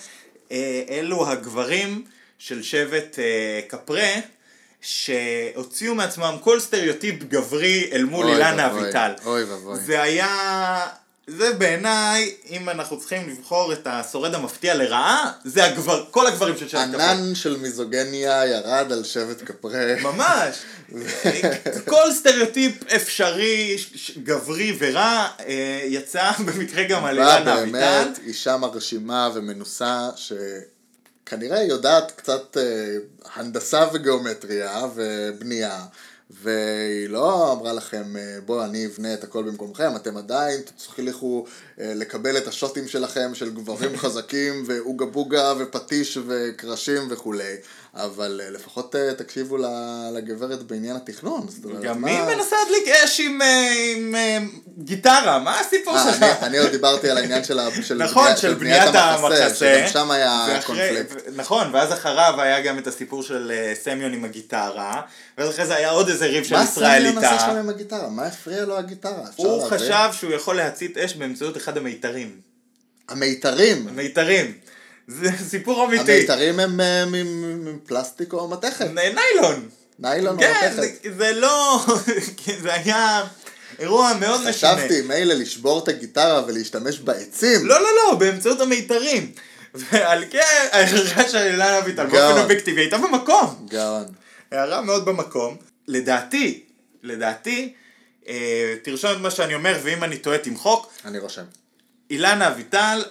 אה, 0.51 0.83
אלו 0.89 1.27
הגברים 1.29 2.05
של 2.37 2.63
שבט 2.63 3.19
אה, 3.19 3.61
קפרה, 3.67 4.09
שהוציאו 4.81 5.95
מעצמם 5.95 6.37
כל 6.41 6.59
סטריאוטיפ 6.59 7.23
גברי 7.23 7.89
אל 7.91 8.03
מול 8.03 8.25
אוי 8.25 8.33
אילנה 8.33 8.71
אביטל. 8.71 9.11
אוי 9.25 9.43
ואבוי. 9.43 9.79
זה 9.79 10.01
היה... 10.01 10.87
זה 11.37 11.53
בעיניי, 11.53 12.33
אם 12.49 12.69
אנחנו 12.69 12.99
צריכים 12.99 13.29
לבחור 13.29 13.73
את 13.73 13.87
השורד 13.87 14.33
המפתיע 14.33 14.75
לרעה, 14.75 15.31
זה 15.45 15.65
הגבר, 15.65 16.05
כל 16.11 16.27
הגברים 16.27 16.57
של 16.57 16.67
שבט 16.67 16.81
קפרה. 16.89 17.11
ענן 17.11 17.35
של 17.35 17.57
מיזוגניה 17.57 18.45
ירד 18.45 18.91
על 18.91 19.03
שבט 19.03 19.41
קפרה. 19.43 19.95
ממש. 20.01 20.55
כל 21.89 22.13
סטריאוטיפ 22.13 22.91
אפשרי, 22.95 23.77
גברי 24.23 24.77
ורע, 24.79 25.27
אה, 25.47 25.81
יצא 25.85 26.31
במקרה 26.45 26.83
גם 26.83 27.05
על 27.05 27.17
באה 27.17 27.37
אילנה 27.37 27.61
אביטל. 27.61 27.71
באמת 27.71 28.19
אישה 28.25 28.57
מרשימה 28.57 29.29
ומנוסה 29.33 30.09
שכנראה 30.15 31.63
יודעת 31.63 32.11
קצת 32.15 32.57
אה, 32.57 32.63
הנדסה 33.35 33.85
וגיאומטריה 33.93 34.81
ובנייה 34.95 35.79
והיא 36.29 37.09
לא 37.09 37.51
אמרה 37.51 37.73
לכם 37.73 38.03
אה, 38.17 38.37
בואו 38.45 38.63
אני 38.65 38.85
אבנה 38.85 39.13
את 39.13 39.23
הכל 39.23 39.43
במקומכם 39.43 39.95
אתם 39.95 40.17
עדיין 40.17 40.61
תצליחו 40.61 41.45
אה, 41.79 41.91
לקבל 41.95 42.37
את 42.37 42.47
השוטים 42.47 42.87
שלכם 42.87 43.31
של 43.35 43.49
גברים 43.49 43.97
חזקים 44.01 44.63
ואוגה 44.67 45.05
בוגה 45.05 45.53
ופטיש 45.59 46.17
וקרשים 46.27 47.07
וכולי 47.09 47.55
אבל 47.93 48.41
אה, 48.43 48.49
לפחות 48.49 48.95
תקשיבו 49.17 49.57
לגברת 50.15 50.63
בעניין 50.63 50.95
התכנון 50.95 51.47
אומרת, 51.63 51.81
גם 51.81 52.01
מה- 52.01 52.07
מי 52.25 52.35
מנסה 52.35 52.55
להדליק 52.63 52.87
אש 52.87 53.19
עם, 53.19 53.39
עם 53.95 54.15
גיטרה? 54.77 55.39
מה 55.39 55.59
הסיפור 55.59 55.93
שלך? 56.03 56.21
אני- 56.23 56.47
אני 56.47 56.57
עוד 56.57 56.69
דיברתי 56.71 57.09
על 57.09 57.17
העניין 57.17 57.43
של 57.43 57.59
נכון, 58.03 58.23
בניית- 58.25 58.37
של 58.37 58.53
בניית 58.53 58.95
המחסה. 58.95 59.55
שגם 59.55 59.87
שם 59.87 60.11
היה 60.11 60.45
ואחרי- 60.49 60.65
קונפליקט. 60.65 61.11
ו- 61.11 61.35
נכון, 61.35 61.67
ואז 61.73 61.93
אחריו 61.93 62.33
היה 62.41 62.61
גם 62.61 62.77
את 62.79 62.87
הסיפור 62.87 63.23
של 63.23 63.51
סמיון 63.83 64.13
עם 64.13 64.25
הגיטרה, 64.25 65.01
ואז 65.37 65.49
אחרי 65.49 65.65
זה 65.65 65.75
היה 65.75 65.89
עוד 65.89 66.09
איזה 66.09 66.18
ריב 66.27 66.43
של 66.43 66.55
מה 66.55 66.63
ישראל 66.63 66.99
סמיון 67.01 67.17
עשה 67.17 67.31
איתה. 67.33 67.45
שם 67.45 67.55
עם 67.55 67.69
הגיטרה? 67.69 68.09
מה 68.09 68.25
הפריע 68.25 68.65
לו 68.65 68.77
הגיטרה? 68.77 69.27
הוא 69.35 69.63
להבין? 69.63 69.79
חשב 69.79 70.09
שהוא 70.19 70.33
יכול 70.33 70.55
להצית 70.55 70.97
אש 70.97 71.13
באמצעות 71.15 71.57
אחד 71.57 71.77
המיתרים. 71.77 72.31
המיתרים. 73.09 73.87
מיתרים. 73.95 74.53
זה 75.07 75.29
סיפור 75.49 75.85
אמיתי. 75.85 76.11
המיתרים 76.17 76.59
הם 76.59 76.81
אה, 76.81 77.03
מפלסטיק 77.57 78.33
או 78.33 78.47
מתכת. 78.47 78.85
ניילון. 78.93 79.69
ניילון 79.99 80.35
או 80.35 80.39
כן, 80.39 80.53
מתכת. 80.65 80.75
זה- 81.03 81.13
זה 81.17 81.31
לא... 81.33 81.85
זה 82.63 82.73
היה 82.73 83.23
אירוע 83.79 84.13
מאוד 84.19 84.39
משונה. 84.39 84.53
חשבתי 84.53 85.01
מילא 85.01 85.33
לשבור 85.33 85.83
את 85.83 85.87
הגיטרה 85.87 86.43
ולהשתמש 86.47 86.99
בעצים. 86.99 87.65
לא, 87.67 87.81
לא, 87.81 87.89
לא, 87.95 88.15
באמצעות 88.17 88.61
המיתרים. 88.61 89.31
ועל 89.73 90.23
כן, 90.29 90.39
ההערה 90.71 91.29
של 91.29 91.37
אילנה 91.37 91.77
אביטל 91.77 92.05
באופן. 92.05 92.41
אובייקטיבי 92.41 92.81
הייתה 92.81 92.97
במקום. 92.97 93.65
גאון. 93.69 94.05
הערה 94.51 94.81
מאוד 94.81 95.05
במקום. 95.05 95.57
לדעתי, 95.89 96.63
לדעתי, 97.03 97.73
אה, 98.27 98.75
תרשום 98.83 99.11
את 99.11 99.17
מה 99.17 99.31
שאני 99.31 99.55
אומר, 99.55 99.79
ואם 99.83 100.03
אני 100.03 100.17
טועה 100.17 100.37
תמחוק. 100.37 100.93
אני 101.05 101.19
רושם. 101.19 101.43
אילנה 102.09 102.47
אביטל 102.47 103.03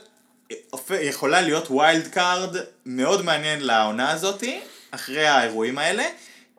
אה, 0.53 0.57
יכולה 1.01 1.41
להיות 1.41 1.71
wild 1.71 2.09
card 2.09 2.57
מאוד 2.87 3.25
מעניין 3.25 3.61
לעונה 3.61 4.11
הזאתי, 4.11 4.61
אחרי 4.91 5.27
האירועים 5.27 5.79
האלה, 5.79 6.05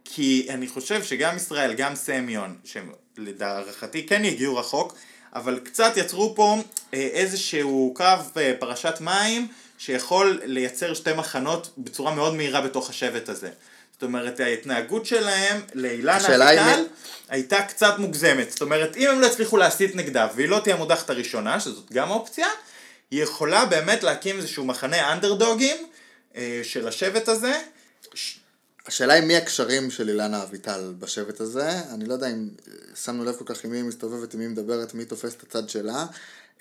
כי 0.05 0.47
אני 0.49 0.67
חושב 0.67 1.03
שגם 1.03 1.35
ישראל, 1.35 1.73
גם 1.73 1.95
סמיון, 1.95 2.57
שלהערכתי 2.63 4.07
כן 4.07 4.25
יגיעו 4.25 4.57
רחוק, 4.57 4.95
אבל 5.33 5.59
קצת 5.63 5.93
יצרו 5.97 6.35
פה 6.35 6.57
אה, 6.93 6.99
איזשהו 6.99 7.93
קו 7.95 8.03
אה, 8.37 8.53
פרשת 8.59 8.97
מים 9.01 9.47
שיכול 9.77 10.41
לייצר 10.43 10.93
שתי 10.93 11.13
מחנות 11.13 11.73
בצורה 11.77 12.15
מאוד 12.15 12.35
מהירה 12.35 12.61
בתוך 12.61 12.89
השבט 12.89 13.29
הזה. 13.29 13.49
זאת 13.99 14.03
אומרת, 14.03 14.39
ההתנהגות 14.39 15.05
שלהם 15.05 15.61
לאילנה 15.73 16.17
אביטל 16.17 16.83
הייתה 17.29 17.61
קצת 17.61 17.93
מוגזמת. 17.97 18.51
זאת 18.51 18.61
אומרת, 18.61 18.97
אם 18.97 19.09
הם 19.09 19.19
לא 19.19 19.25
הצליחו 19.25 19.57
להסית 19.57 19.95
נגדה, 19.95 20.27
והיא 20.35 20.49
לא 20.49 20.59
תהיה 20.63 20.75
המודחת 20.75 21.09
הראשונה, 21.09 21.59
שזאת 21.59 21.91
גם 21.91 22.09
אופציה, 22.09 22.47
היא 23.11 23.23
יכולה 23.23 23.65
באמת 23.65 24.03
להקים 24.03 24.37
איזשהו 24.37 24.65
מחנה 24.65 25.13
אנדרדוגים 25.13 25.77
אה, 26.35 26.61
של 26.63 26.87
השבט 26.87 27.27
הזה. 27.27 27.61
השאלה 28.87 29.13
היא 29.13 29.23
מי 29.23 29.37
הקשרים 29.37 29.91
של 29.91 30.09
אילנה 30.09 30.43
אביטל 30.43 30.93
בשבט 30.99 31.39
הזה, 31.39 31.69
אני 31.93 32.05
לא 32.05 32.13
יודע 32.13 32.27
אם 32.27 32.49
אה, 32.67 32.73
שמנו 33.03 33.25
לב 33.25 33.35
כל 33.35 33.53
כך 33.53 33.63
עם 33.63 33.71
מי 33.71 33.77
היא 33.77 33.83
מסתובבת, 33.83 34.33
עם 34.33 34.39
מי 34.39 34.45
היא 34.45 34.51
מדברת, 34.51 34.93
מי 34.93 35.05
תופס 35.05 35.33
את 35.35 35.43
הצד 35.43 35.69
שלה. 35.69 36.05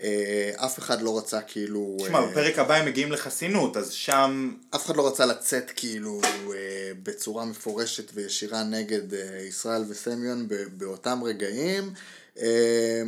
אה, 0.03 0.11
אף 0.57 0.79
אחד 0.79 1.03
לא 1.03 1.19
רצה 1.19 1.41
כאילו... 1.41 1.97
תשמע, 2.05 2.19
אה, 2.19 2.27
בפרק 2.31 2.59
הבא 2.59 2.75
הם 2.75 2.87
מגיעים 2.87 3.13
לחסינות, 3.13 3.77
אז 3.77 3.91
שם... 3.93 4.55
אף 4.75 4.87
אחד 4.87 4.97
לא 4.97 5.07
רצה 5.09 5.27
לצאת 5.27 5.71
כאילו 5.77 6.21
אה, 6.55 6.59
בצורה 7.03 7.45
מפורשת 7.45 8.11
וישירה 8.15 8.63
נגד 8.63 9.15
אה, 9.15 9.39
ישראל 9.49 9.85
וסמיון 9.89 10.49
ב- 10.49 10.55
באותם 10.73 11.21
רגעים, 11.25 11.93
אה, 12.41 13.03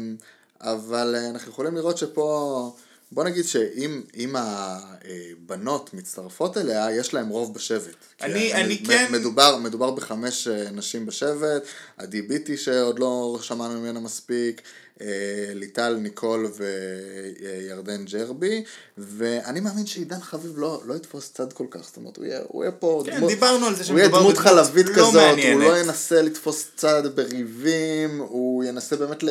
אבל 0.60 1.14
אה, 1.18 1.28
אנחנו 1.30 1.52
יכולים 1.52 1.74
לראות 1.76 1.98
שפה, 1.98 2.72
בוא 3.12 3.24
נגיד 3.24 3.44
שאם 3.44 4.02
אם 4.16 4.34
הבנות 4.36 5.94
מצטרפות 5.94 6.56
אליה, 6.58 6.86
יש 6.96 7.14
להם 7.14 7.28
רוב 7.28 7.54
בשבט. 7.54 7.94
אני- 8.22 8.54
אני 8.54 8.78
מ- 8.82 8.86
כן- 8.86 9.06
מדובר, 9.12 9.56
מדובר 9.56 9.90
בחמש 9.90 10.48
אה, 10.48 10.70
נשים 10.70 11.06
בשבט, 11.06 11.62
עדי 12.00 12.22
ביטי 12.22 12.56
שעוד 12.56 12.98
לא 12.98 13.38
שמענו 13.42 13.80
ממנה 13.80 14.00
מספיק, 14.00 14.62
אה, 15.00 15.06
ליטל, 15.54 15.96
ניקול 15.96 16.52
וירדן 16.56 18.04
ג'רבי, 18.04 18.64
ואני 18.98 19.60
מאמין 19.60 19.86
שעידן 19.86 20.20
חביב 20.20 20.52
לא, 20.56 20.82
לא 20.84 20.94
יתפוס 20.94 21.32
צד 21.32 21.52
כל 21.52 21.66
כך, 21.70 21.80
זאת 21.86 21.96
אומרת, 21.96 22.16
הוא 22.16 22.24
יהיה, 22.24 22.40
הוא 22.48 22.64
יהיה 22.64 22.72
פה 22.72 23.02
כן, 23.06 23.26
דיברנו 23.26 23.66
על 23.66 23.74
זה 23.74 23.84
הוא 23.92 23.98
יהיה 23.98 24.08
דמות 24.08 24.38
חלבית 24.38 24.86
לא 24.86 24.92
כזאת, 24.92 25.14
מעניינת. 25.14 25.62
הוא 25.62 25.72
לא 25.72 25.78
ינסה 25.78 26.22
לתפוס 26.22 26.66
צד 26.76 27.02
בריבים, 27.14 28.18
הוא 28.18 28.64
ינסה 28.64 28.96
באמת 28.96 29.22
ל, 29.22 29.28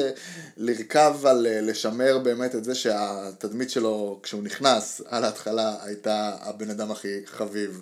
לרכב 0.58 1.15
על 1.23 1.47
אה, 1.47 1.62
לשמר 1.62 2.17
באמת 2.17 2.55
את 2.55 2.63
זה 2.63 2.75
שהתדמית 2.75 3.69
שלו 3.69 4.19
כשהוא 4.23 4.43
נכנס 4.43 5.01
על 5.05 5.23
ההתחלה 5.23 5.75
הייתה 5.84 6.36
הבן 6.41 6.69
אדם 6.69 6.91
הכי 6.91 7.19
חביב 7.25 7.82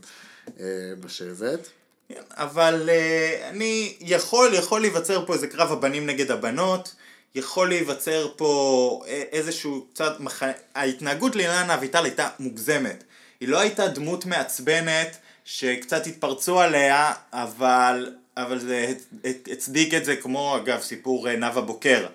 אה, 0.59 0.65
בשבט. 0.99 1.67
אבל 2.31 2.89
uh, 2.89 3.43
אני 3.49 3.93
יכול, 4.01 4.53
יכול 4.53 4.81
להיווצר 4.81 5.25
פה 5.25 5.33
איזה 5.33 5.47
קרב 5.47 5.71
הבנים 5.71 6.05
נגד 6.05 6.31
הבנות, 6.31 6.95
יכול 7.35 7.69
להיווצר 7.69 8.27
פה 8.35 9.01
אה, 9.07 9.23
איזשהו 9.31 9.85
קצת, 9.93 10.19
מח... 10.19 10.43
ההתנהגות 10.75 11.35
לאילנה 11.35 11.73
אביטל 11.73 12.03
הייתה 12.03 12.29
מוגזמת. 12.39 13.03
היא 13.39 13.49
לא 13.49 13.59
הייתה 13.59 13.87
דמות 13.87 14.25
מעצבנת 14.25 15.17
שקצת 15.45 16.07
התפרצו 16.07 16.59
עליה, 16.59 17.13
אבל, 17.33 18.15
אבל 18.37 18.59
זה 18.59 18.93
הצ- 18.93 19.51
הצדיק 19.51 19.93
את 19.93 20.05
זה 20.05 20.15
כמו 20.15 20.57
אגב 20.57 20.81
סיפור 20.81 21.29
אה, 21.29 21.35
נאוה 21.35 21.61
בוקר. 21.61 22.07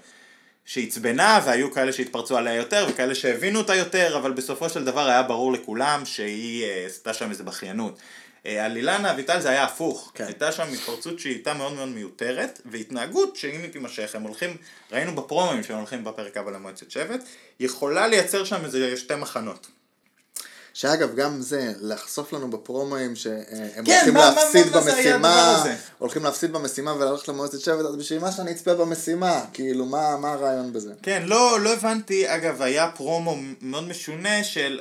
שעצבנה 0.65 1.41
והיו 1.45 1.73
כאלה 1.73 1.93
שהתפרצו 1.93 2.37
עליה 2.37 2.55
יותר 2.55 2.87
וכאלה 2.91 3.15
שהבינו 3.15 3.59
אותה 3.59 3.75
יותר 3.75 4.17
אבל 4.19 4.33
בסופו 4.33 4.69
של 4.69 4.85
דבר 4.85 5.09
היה 5.09 5.23
ברור 5.23 5.53
לכולם 5.53 6.03
שהיא 6.05 6.65
עשתה 6.87 7.15
שם 7.15 7.31
איזה 7.31 7.45
בכיינות. 7.45 7.99
אה, 8.47 8.65
על 8.65 8.77
אילנה 8.77 9.11
אביטל 9.11 9.41
זה 9.41 9.49
היה 9.51 9.65
הפוך, 9.65 10.13
כן. 10.15 10.25
הייתה 10.25 10.53
שם 10.53 10.69
התפרצות 10.73 11.19
שהיא 11.19 11.33
הייתה 11.35 11.55
מאוד 11.55 11.73
מאוד 11.73 11.89
מיותרת 11.89 12.61
והתנהגות 12.67 13.37
שאם 13.37 13.61
היא 13.63 13.73
תימשך 13.73 14.15
הם 14.15 14.23
הולכים, 14.23 14.57
ראינו 14.93 15.15
בפרומים 15.15 15.63
שהם 15.63 15.77
הולכים 15.77 16.05
בפרק 16.05 16.37
הבא 16.37 16.51
למועצת 16.51 16.91
שבט, 16.91 17.21
יכולה 17.61 18.07
לייצר 18.09 18.45
שם 18.45 18.65
איזה 18.65 18.97
שתי 18.97 19.15
מחנות. 19.15 19.67
שאגב, 20.75 21.15
גם 21.17 21.41
זה, 21.41 21.73
לחשוף 21.81 22.33
לנו 22.33 22.51
בפרומואים 22.51 23.17
שהם 23.17 23.45
כן, 23.85 23.93
הולכים 23.93 24.15
מה- 24.15 24.21
מה- 24.21 24.35
להפסיד 24.43 24.67
מה- 24.67 24.81
מה 24.81 24.91
במשימה, 24.93 25.57
הזה? 25.61 25.75
הולכים 25.99 26.25
להפסיד 26.25 26.53
במשימה 26.53 26.93
וללכת 26.95 27.29
למועצת 27.29 27.61
שבט, 27.61 27.85
אז 27.87 27.97
בשביל 27.97 28.19
מה 28.19 28.33
שאני 28.33 28.51
אצפה 28.53 28.75
במשימה? 28.75 29.45
כאילו, 29.53 29.87
מה 29.87 30.17
מה 30.17 30.33
הרעיון 30.33 30.73
בזה? 30.73 30.93
כן, 31.03 31.23
לא, 31.27 31.61
לא 31.61 31.73
הבנתי, 31.73 32.35
אגב, 32.35 32.63
היה 32.63 32.91
פרומו 32.91 33.37
מאוד 33.61 33.89
משונה 33.89 34.45
של 34.45 34.81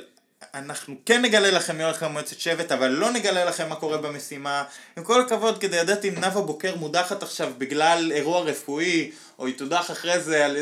אנחנו 0.54 0.94
כן 1.06 1.22
נגלה 1.22 1.50
לכם 1.50 1.76
מי 1.76 1.84
הולך 1.84 2.02
למועצת 2.02 2.40
שבט, 2.40 2.72
אבל 2.72 2.88
לא 2.88 3.10
נגלה 3.10 3.44
לכם 3.44 3.68
מה 3.68 3.74
קורה 3.74 3.98
במשימה. 3.98 4.64
עם 4.96 5.04
כל 5.04 5.20
הכבוד, 5.20 5.60
כדי 5.60 5.78
לדעת 5.78 6.04
אם 6.04 6.14
נאוה 6.20 6.42
בוקר 6.42 6.76
מודחת 6.76 7.22
עכשיו 7.22 7.52
בגלל 7.58 8.12
אירוע 8.14 8.40
רפואי, 8.40 9.10
או 9.38 9.46
היא 9.46 9.58
תודח 9.58 9.90
אחרי 9.90 10.20
זה, 10.20 10.44
על. 10.44 10.56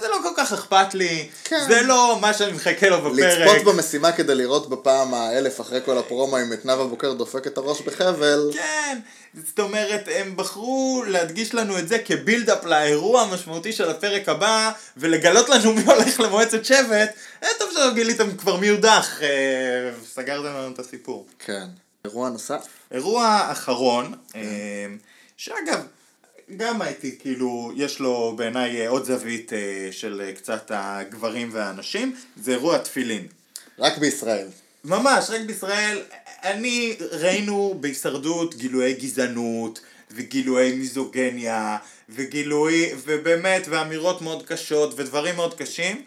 זה 0.00 0.08
לא 0.08 0.18
כל 0.22 0.32
כך 0.36 0.52
אכפת 0.52 0.94
לי. 0.94 1.28
כן. 1.44 1.64
זה 1.68 1.82
לא 1.82 2.18
מה 2.20 2.34
שאני 2.34 2.52
מחכה 2.52 2.88
לו 2.88 3.00
בפרק. 3.00 3.38
לצפות 3.38 3.64
במשימה 3.64 4.12
כדי 4.12 4.34
לראות 4.34 4.70
בפעם 4.70 5.14
האלף 5.14 5.60
אחרי 5.60 5.80
כל 5.84 5.98
הפרומואים 5.98 6.52
את 6.52 6.64
נאוה 6.64 6.86
בוקר 6.86 7.12
דופק 7.12 7.46
את 7.46 7.58
הראש 7.58 7.80
בחבל. 7.80 8.50
כן, 8.52 8.98
זאת 9.46 9.58
אומרת, 9.58 10.08
הם 10.14 10.36
בחרו 10.36 11.04
להדגיש 11.06 11.54
לנו 11.54 11.78
את 11.78 11.88
זה 11.88 11.98
כבילדאפ 11.98 12.64
לאירוע 12.64 13.22
המשמעותי 13.22 13.72
של 13.72 13.90
הפרק 13.90 14.28
הבא, 14.28 14.70
ולגלות 14.96 15.48
לנו 15.48 15.72
מי 15.72 15.82
הולך 15.84 16.20
למועצת 16.20 16.64
שבט. 16.64 17.10
אה, 17.42 17.48
טוב 17.58 17.70
שלא 17.72 17.94
גיליתם 17.94 18.36
כבר 18.36 18.56
מי 18.56 18.66
יודח, 18.66 19.22
אה, 19.22 19.90
סגרתם 20.14 20.44
לנו 20.44 20.72
את 20.72 20.78
הסיפור. 20.78 21.26
כן. 21.38 21.66
אירוע 22.04 22.30
נוסף? 22.30 22.66
אירוע 22.90 23.48
אחרון, 23.52 24.14
אה, 24.36 24.40
שאגב, 25.36 25.80
גם 26.56 26.82
הייתי, 26.82 27.16
כאילו, 27.18 27.72
יש 27.76 28.00
לו 28.00 28.34
בעיניי 28.36 28.80
אה, 28.80 28.88
עוד 28.88 29.04
זווית 29.04 29.52
אה, 29.52 29.88
של 29.90 30.22
אה, 30.24 30.32
קצת 30.32 30.70
הגברים 30.74 31.48
והנשים, 31.52 32.16
זה 32.42 32.50
אירוע 32.50 32.78
תפילין. 32.78 33.26
רק 33.78 33.98
בישראל. 33.98 34.46
ממש, 34.84 35.30
רק 35.30 35.40
בישראל, 35.40 36.02
אני, 36.44 36.96
ראינו 37.10 37.76
בהישרדות 37.80 38.54
גילויי 38.54 38.94
גזענות, 38.94 39.80
וגילויי 40.10 40.72
מיזוגניה, 40.72 41.76
וגילוי, 42.08 42.90
ובאמת, 43.04 43.66
ואמירות 43.70 44.22
מאוד 44.22 44.46
קשות, 44.46 44.94
ודברים 44.96 45.36
מאוד 45.36 45.54
קשים. 45.54 46.02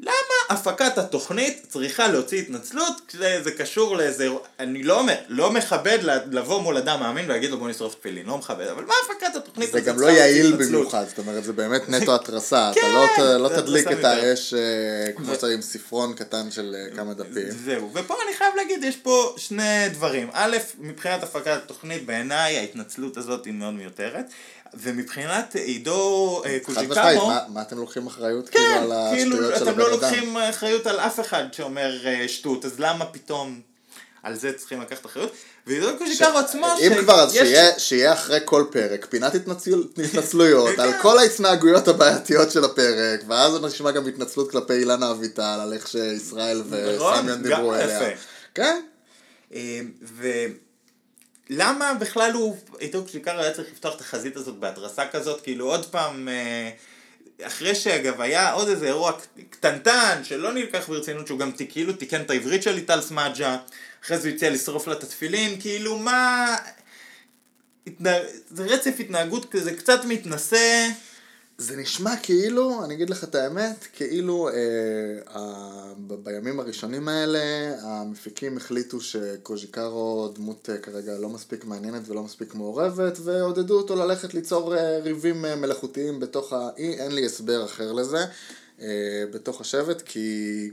למה 0.00 0.12
הפקת 0.52 0.98
התוכנית 0.98 1.66
צריכה 1.68 2.08
להוציא 2.08 2.38
התנצלות 2.38 3.00
כשזה 3.08 3.50
קשור 3.58 3.96
לאיזה... 3.96 4.28
אני 4.58 4.82
לא 4.82 5.00
אומר, 5.00 5.14
לא 5.28 5.52
מכבד 5.52 5.98
לבוא 6.30 6.62
מול 6.62 6.76
אדם 6.76 7.00
מאמין 7.00 7.24
ולהגיד 7.24 7.50
לו 7.50 7.58
בוא 7.58 7.68
נשרוף 7.68 7.94
תפילין, 7.94 8.26
לא 8.26 8.38
מכבד, 8.38 8.66
אבל 8.66 8.84
מה 8.84 8.94
הפקת 9.04 9.36
התוכנית 9.36 9.72
זה 9.72 9.78
הזאת 9.78 9.88
גם 9.88 10.00
לא 10.00 10.06
צריכה 10.06 10.20
להוציא 10.20 10.34
יעיל 10.34 10.54
התנצלות? 10.54 10.70
במיוחד, 10.70 11.04
זאת 11.08 11.18
אומרת, 11.18 11.44
זה 11.44 11.52
באמת 11.52 11.88
נטו 11.88 12.14
התרסה. 12.22 12.70
אתה 12.70 12.80
כן, 12.80 12.92
לא 12.92 13.36
לא 13.36 13.48
זה 13.48 13.62
תדליק 13.62 13.92
את. 13.92 14.04
האש 14.04 14.54
אה, 14.54 15.12
כמו 15.16 15.34
שצריך 15.34 15.54
עם 15.54 15.62
ספרון 15.62 16.14
קטן 16.14 16.50
של 16.50 16.76
אה, 16.78 16.96
כמה 16.96 17.14
דפים. 17.14 17.50
זהו, 17.64 17.90
ופה 17.94 18.14
אני 18.26 18.36
חייב 18.36 18.54
להגיד, 18.56 18.84
יש 18.84 18.96
פה 18.96 19.34
שני 19.36 19.88
דברים. 19.92 20.30
א', 20.32 20.56
מבחינת 20.78 21.22
הפקת 21.22 21.46
התוכנית, 21.46 22.06
בעיניי 22.06 22.58
ההתנצלות 22.58 23.16
הזאת 23.16 23.44
היא 23.44 23.54
מאוד 23.54 23.74
מיותרת. 23.74 24.26
ומבחינת 24.74 25.54
עידו 25.54 26.42
אה, 26.46 26.58
חד 26.66 26.70
משמעית, 26.72 26.88
קוז'יקמו, 26.88 27.26
מה- 27.28 27.40
מה 27.48 27.62
אתם 27.62 27.78
לוקחים 27.78 28.06
אחריות 28.06 28.48
כאילו 28.48 28.64
כן, 28.64 28.82
על 28.82 28.92
כאילו 29.14 29.36
השטויות 29.36 29.58
של 29.58 29.68
אתם 29.68 29.78
לא 29.78 29.84
הבן 29.84 29.92
אדם? 29.94 30.02
לוקחים 30.14 30.36
אחריות 30.36 30.86
על 30.86 31.00
אף 31.00 31.20
אחד 31.20 31.44
שאומר 31.52 32.06
אה, 32.06 32.28
שטות, 32.28 32.64
אז 32.64 32.72
למה 32.78 33.04
פתאום 33.06 33.60
על 34.22 34.34
זה 34.34 34.52
צריכים 34.52 34.80
לקחת 34.80 35.06
אחריות? 35.06 35.32
ועידו 35.66 35.86
קוז'יקרו 35.98 36.38
עצמו, 36.38 36.66
אם 36.86 36.92
כבר 37.02 37.20
אז 37.20 37.32
שיש- 37.32 37.48
שיהיה- 37.48 37.78
שיהיה 37.78 38.12
אחרי 38.12 38.38
כל 38.44 38.64
פרק 38.70 39.06
פינת 39.10 39.32
התנצל- 39.34 40.00
התנצלויות 40.04 40.78
על 40.78 40.92
כן. 40.92 40.98
כל 41.02 41.18
ההתנהגויות 41.18 41.88
הבעייתיות 41.88 42.50
של 42.50 42.64
הפרק 42.64 43.20
ואז 43.28 43.52
נשמע 43.62 43.90
גם 43.90 44.08
התנצלות 44.08 44.50
כלפי 44.50 44.72
אילנה 44.72 45.10
אביטל 45.10 45.58
על 45.62 45.72
איך 45.72 45.88
שישראל 45.88 46.62
נכון, 46.96 47.14
וסמיון 47.18 47.42
דיברו 47.42 47.74
אליה. 47.74 48.00
כן, 48.54 48.80
אה, 49.54 49.80
ולמה 51.50 51.94
בכלל 51.94 52.32
הוא, 52.32 52.56
עידו 52.78 53.02
קוז'יקרו 53.02 53.38
היה 53.38 53.52
צריך 53.52 53.68
לפתוח 53.72 53.96
את 53.96 54.00
החזית 54.00 54.36
הזאת 54.36 54.56
בהתרסה 54.56 55.08
כזאת, 55.08 55.40
כאילו 55.40 55.66
עוד 55.66 55.86
פעם, 55.86 56.28
אה, 56.28 56.70
אחרי 57.42 57.74
שאגב 57.74 58.20
היה 58.20 58.52
עוד 58.52 58.68
איזה 58.68 58.86
אירוע 58.86 59.12
קטנטן 59.50 60.20
שלא 60.24 60.52
נלקח 60.52 60.88
ברצינות, 60.88 61.26
שהוא 61.26 61.38
גם 61.38 61.52
כאילו 61.68 61.92
תיקן 61.92 62.20
את 62.20 62.30
העברית 62.30 62.62
של 62.62 62.72
ליטל 62.72 63.00
סמדג'ה, 63.00 63.56
אחרי 64.04 64.18
זה 64.18 64.28
הוא 64.28 64.34
הציע 64.36 64.50
לשרוף 64.50 64.86
לה 64.86 64.94
את 64.94 65.02
התפילין, 65.02 65.60
כאילו 65.60 65.98
מה... 65.98 66.56
התנהג... 67.86 68.22
זה 68.50 68.64
רצף 68.64 68.94
התנהגות 69.00 69.50
כזה 69.50 69.76
קצת 69.76 70.04
מתנשא. 70.04 70.88
זה 71.58 71.76
נשמע 71.76 72.16
כאילו, 72.22 72.84
אני 72.84 72.94
אגיד 72.94 73.10
לך 73.10 73.24
את 73.24 73.34
האמת, 73.34 73.86
כאילו 73.92 74.48
אה, 74.48 74.54
ה- 75.38 75.92
ב- 76.06 76.14
בימים 76.14 76.60
הראשונים 76.60 77.08
האלה 77.08 77.38
המפיקים 77.82 78.56
החליטו 78.56 79.00
שקוז'יקרו 79.00 80.28
דמות 80.34 80.68
אה, 80.72 80.78
כרגע 80.78 81.18
לא 81.18 81.28
מספיק 81.28 81.64
מעניינת 81.64 82.08
ולא 82.08 82.22
מספיק 82.22 82.54
מעורבת 82.54 83.18
ועודדו 83.24 83.76
אותו 83.78 83.96
ללכת 83.96 84.34
ליצור 84.34 84.76
אה, 84.76 84.98
ריבים 84.98 85.44
אה, 85.44 85.56
מלאכותיים 85.56 86.20
בתוך 86.20 86.52
האי, 86.52 86.94
אין 86.94 87.14
לי 87.14 87.26
הסבר 87.26 87.64
אחר 87.64 87.92
לזה, 87.92 88.24
אה, 88.80 88.86
בתוך 89.32 89.60
השבט 89.60 90.02
כי 90.02 90.70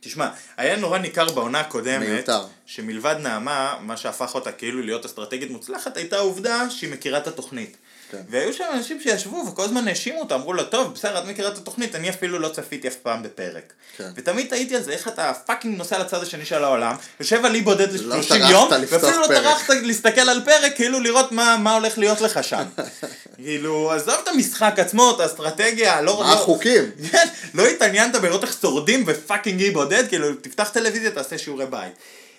תשמע, 0.00 0.28
היה 0.56 0.76
נורא 0.76 0.98
ניכר 0.98 1.32
בעונה 1.32 1.60
הקודמת, 1.60 2.08
מיותר. 2.08 2.44
שמלבד 2.66 3.16
נעמה, 3.22 3.78
מה 3.82 3.96
שהפך 3.96 4.34
אותה 4.34 4.52
כאילו 4.52 4.82
להיות 4.82 5.04
אסטרטגית 5.04 5.50
מוצלחת, 5.50 5.96
הייתה 5.96 6.16
העובדה 6.16 6.70
שהיא 6.70 6.92
מכירה 6.92 7.18
את 7.18 7.26
התוכנית. 7.26 7.76
כן. 8.10 8.18
והיו 8.28 8.52
שם 8.52 8.64
אנשים 8.74 9.00
שישבו 9.00 9.36
וכל 9.36 9.64
הזמן 9.64 9.88
האשימו 9.88 10.20
אותה, 10.20 10.34
אמרו 10.34 10.52
לה, 10.52 10.64
טוב, 10.64 10.94
בסדר, 10.94 11.18
את 11.18 11.24
מכירה 11.24 11.48
את 11.48 11.58
התוכנית, 11.58 11.94
אני 11.94 12.10
אפילו 12.10 12.38
לא 12.38 12.48
צפיתי 12.48 12.88
אף 12.88 12.94
פעם 12.94 13.22
בפרק. 13.22 13.72
כן. 13.96 14.10
ותמיד 14.16 14.46
תהיתי 14.48 14.76
על 14.76 14.82
זה, 14.82 14.92
איך 14.92 15.08
אתה 15.08 15.32
פאקינג 15.46 15.78
נוסע 15.78 15.98
לצד 15.98 16.22
השני 16.22 16.44
של 16.44 16.64
העולם, 16.64 16.96
יושב 17.20 17.44
על 17.44 17.54
אי 17.54 17.60
בודד 17.60 17.92
ל-30 17.92 18.50
יום, 18.50 18.68
ואפילו 18.88 19.20
לא. 19.20 19.26
טרחת 19.26 19.70
להסתכל 19.82 20.20
על 20.20 20.40
פרק, 20.44 20.76
כאילו 20.76 21.00
לראות 21.00 21.32
מה, 21.32 21.56
מה 21.56 21.74
הולך 21.74 21.98
להיות 21.98 22.20
לך 22.20 22.44
שם. 22.44 22.62
כאילו, 23.36 23.92
עזוב 23.92 24.14
את 24.22 24.28
המשחק 24.28 24.74
עצמו, 24.78 25.12
את 25.14 25.20
האסטרטגיה, 25.20 26.00
לא... 26.00 26.20
מה 26.20 26.28
לא- 26.28 26.32
החוקים? 26.34 26.90
כן, 27.12 27.28
לא 27.54 27.66
התעניינת 27.66 28.16
בלראות 28.16 28.44
איך 28.44 28.56
שורדים 28.60 29.06
בפאקינג 29.06 29.60
אי 29.60 29.70
בודד, 29.70 30.08
כאילו, 30.08 30.34
תפתח 30.34 30.70
טלוויזיה, 30.72 31.10
תעשה 31.10 31.38
שיעורי 31.38 31.66
בית. 31.66 31.92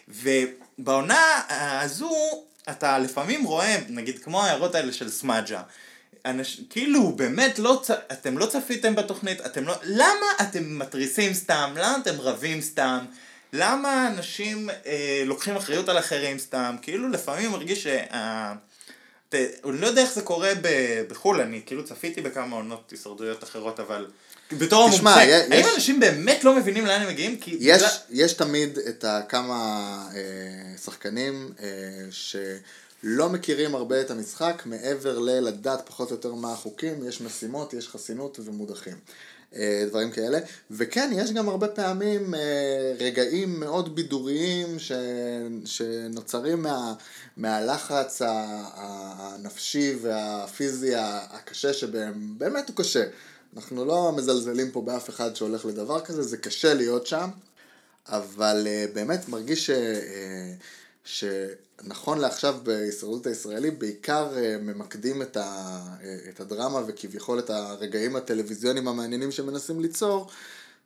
ובעונה 0.07 1.41
הזו, 1.49 2.11
אתה 2.69 2.99
לפעמים 2.99 3.43
רואה, 3.43 3.77
נגיד 3.89 4.23
כמו 4.23 4.43
ההערות 4.43 4.75
האלה 4.75 4.93
של 4.93 5.09
סמאג'ה, 5.09 5.61
אנש... 6.25 6.61
כאילו, 6.69 7.11
באמת, 7.11 7.59
לא 7.59 7.79
צ... 7.83 7.89
אתם 7.91 8.37
לא 8.37 8.45
צפיתם 8.45 8.95
בתוכנית, 8.95 9.45
אתם 9.45 9.63
לא... 9.63 9.73
למה 9.83 10.25
אתם 10.41 10.79
מתריסים 10.79 11.33
סתם? 11.33 11.73
למה 11.75 11.97
אתם 12.01 12.21
רבים 12.21 12.61
סתם? 12.61 13.05
למה 13.53 14.07
אנשים 14.07 14.69
אה, 14.85 15.23
לוקחים 15.25 15.55
אחריות 15.55 15.89
על 15.89 15.99
אחרים 15.99 16.39
סתם? 16.39 16.75
כאילו, 16.81 17.09
לפעמים 17.09 17.51
מרגיש 17.51 17.83
שה... 17.83 18.53
ת- 19.29 19.35
אני 19.69 19.81
לא 19.81 19.87
יודע 19.87 20.01
איך 20.01 20.13
זה 20.13 20.21
קורה 20.21 20.51
בחו"ל, 21.07 21.41
אני 21.41 21.61
כאילו 21.65 21.85
צפיתי 21.85 22.21
בכמה 22.21 22.55
עונות 22.55 22.91
הישרדויות 22.91 23.43
אחרות, 23.43 23.79
אבל 23.79 24.07
בתור 24.57 24.89
תשמע, 24.89 25.11
המומחה, 25.11 25.29
יש- 25.29 25.51
האם 25.51 25.65
אנשים 25.75 25.99
באמת 25.99 26.43
לא 26.43 26.55
מבינים 26.55 26.85
לאן 26.85 27.01
הם 27.01 27.07
מגיעים? 27.07 27.37
כי 27.37 27.57
יש, 27.59 27.77
בגלל- 27.81 27.89
יש 28.09 28.33
תמיד 28.33 28.77
את 28.89 29.05
הכמה 29.07 29.63
אה, 30.15 30.19
שחקנים 30.85 31.53
אה, 31.63 31.67
שלא 32.11 33.29
מכירים 33.29 33.75
הרבה 33.75 34.01
את 34.01 34.11
המשחק 34.11 34.61
מעבר 34.65 35.19
ללדעת 35.19 35.81
פחות 35.85 36.11
או 36.11 36.15
יותר 36.15 36.33
מה 36.33 36.53
החוקים, 36.53 37.07
יש 37.07 37.21
משימות, 37.21 37.73
יש 37.73 37.87
חסינות 37.87 38.39
ומודחים. 38.45 38.95
אה, 39.55 39.83
דברים 39.89 40.11
כאלה, 40.11 40.39
וכן, 40.71 41.11
יש 41.15 41.31
גם 41.31 41.49
הרבה 41.49 41.67
פעמים 41.67 42.33
אה, 42.35 42.39
רגעים 42.99 43.59
מאוד 43.59 43.95
בידוריים 43.95 44.79
ש, 44.79 44.91
שנוצרים 45.65 46.61
מה, 46.63 46.93
מהלחץ 47.37 48.21
הנפשי 48.25 49.95
והפיזי 50.01 50.93
הקשה 50.95 51.73
שבהם, 51.73 52.13
באמת 52.37 52.67
הוא 52.69 52.75
קשה. 52.75 53.03
אנחנו 53.55 53.85
לא 53.85 54.11
מזלזלים 54.17 54.71
פה 54.71 54.81
באף 54.81 55.09
אחד 55.09 55.35
שהולך 55.35 55.65
לדבר 55.65 55.99
כזה, 55.99 56.23
זה 56.23 56.37
קשה 56.37 56.73
להיות 56.73 57.07
שם, 57.07 57.29
אבל 58.07 58.67
uh, 58.67 58.95
באמת 58.95 59.29
מרגיש 59.29 59.65
ש, 59.65 59.69
uh, 59.69 61.03
שנכון 61.03 62.19
לעכשיו 62.19 62.55
בהישרדות 62.63 63.27
הישראלי 63.27 63.71
בעיקר 63.71 64.29
uh, 64.33 64.61
ממקדים 64.61 65.21
את, 65.21 65.37
ה, 65.37 65.79
uh, 65.99 66.29
את 66.29 66.39
הדרמה 66.39 66.81
וכביכול 66.87 67.39
את 67.39 67.49
הרגעים 67.49 68.15
הטלוויזיוניים 68.15 68.87
המעניינים 68.87 69.31
שמנסים 69.31 69.79
ליצור 69.79 70.29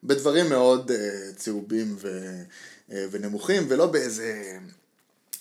בדברים 0.03 0.49
מאוד 0.49 0.91
uh, 0.91 1.36
צהובים 1.36 1.95
ו, 1.99 2.32
uh, 2.89 2.93
ונמוכים 3.11 3.66
ולא 3.68 3.86
באיזה 3.86 4.57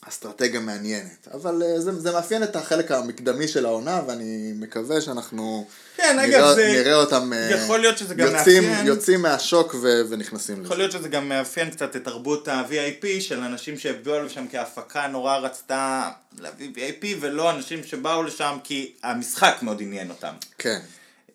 אסטרטגיה 0.09 0.61
מעניינת. 0.61 1.29
אבל 1.35 1.63
uh, 1.63 1.81
זה, 1.81 2.01
זה 2.01 2.13
מאפיין 2.13 2.43
את 2.43 2.57
החלק 2.57 2.91
המקדמי 2.91 3.49
של 3.49 3.67
העונה 3.67 4.03
ואני 4.07 4.53
מקווה 4.57 5.01
שאנחנו 5.01 5.67
כן, 5.97 6.19
אגב, 6.19 6.29
נראה, 6.31 6.55
זה- 6.55 6.73
נראה 6.73 6.95
אותם 6.95 7.33
אה, 7.33 7.51
יכול 7.51 7.81
להיות 7.81 7.99
שזה 7.99 8.15
גם 8.15 8.27
יוצאים, 8.27 8.63
מאפיין- 8.65 8.87
יוצאים 8.87 9.23
מהשוק 9.23 9.75
ו- 9.83 10.03
ונכנסים 10.09 10.57
לזה. 10.57 10.65
יכול 10.65 10.77
להיות 10.77 10.93
שזה 10.93 11.09
גם 11.09 11.29
מאפיין 11.29 11.71
קצת 11.71 11.97
את 11.97 12.05
תרבות 12.05 12.49
ה-VIP 12.49 13.07
של 13.21 13.41
אנשים 13.41 13.79
שהביאו 13.79 14.23
לשם 14.23 14.47
כי 14.51 14.59
ההפקה 14.59 15.07
נורא 15.07 15.37
רצתה 15.37 16.11
להביא 16.39 16.71
VIP 16.75 17.07
ולא 17.21 17.51
אנשים 17.51 17.85
שבאו 17.85 18.23
לשם 18.23 18.57
כי 18.65 18.93
המשחק 19.03 19.57
מאוד 19.63 19.81
עניין 19.81 20.11
אותם. 20.11 20.33
כן. 20.59 20.81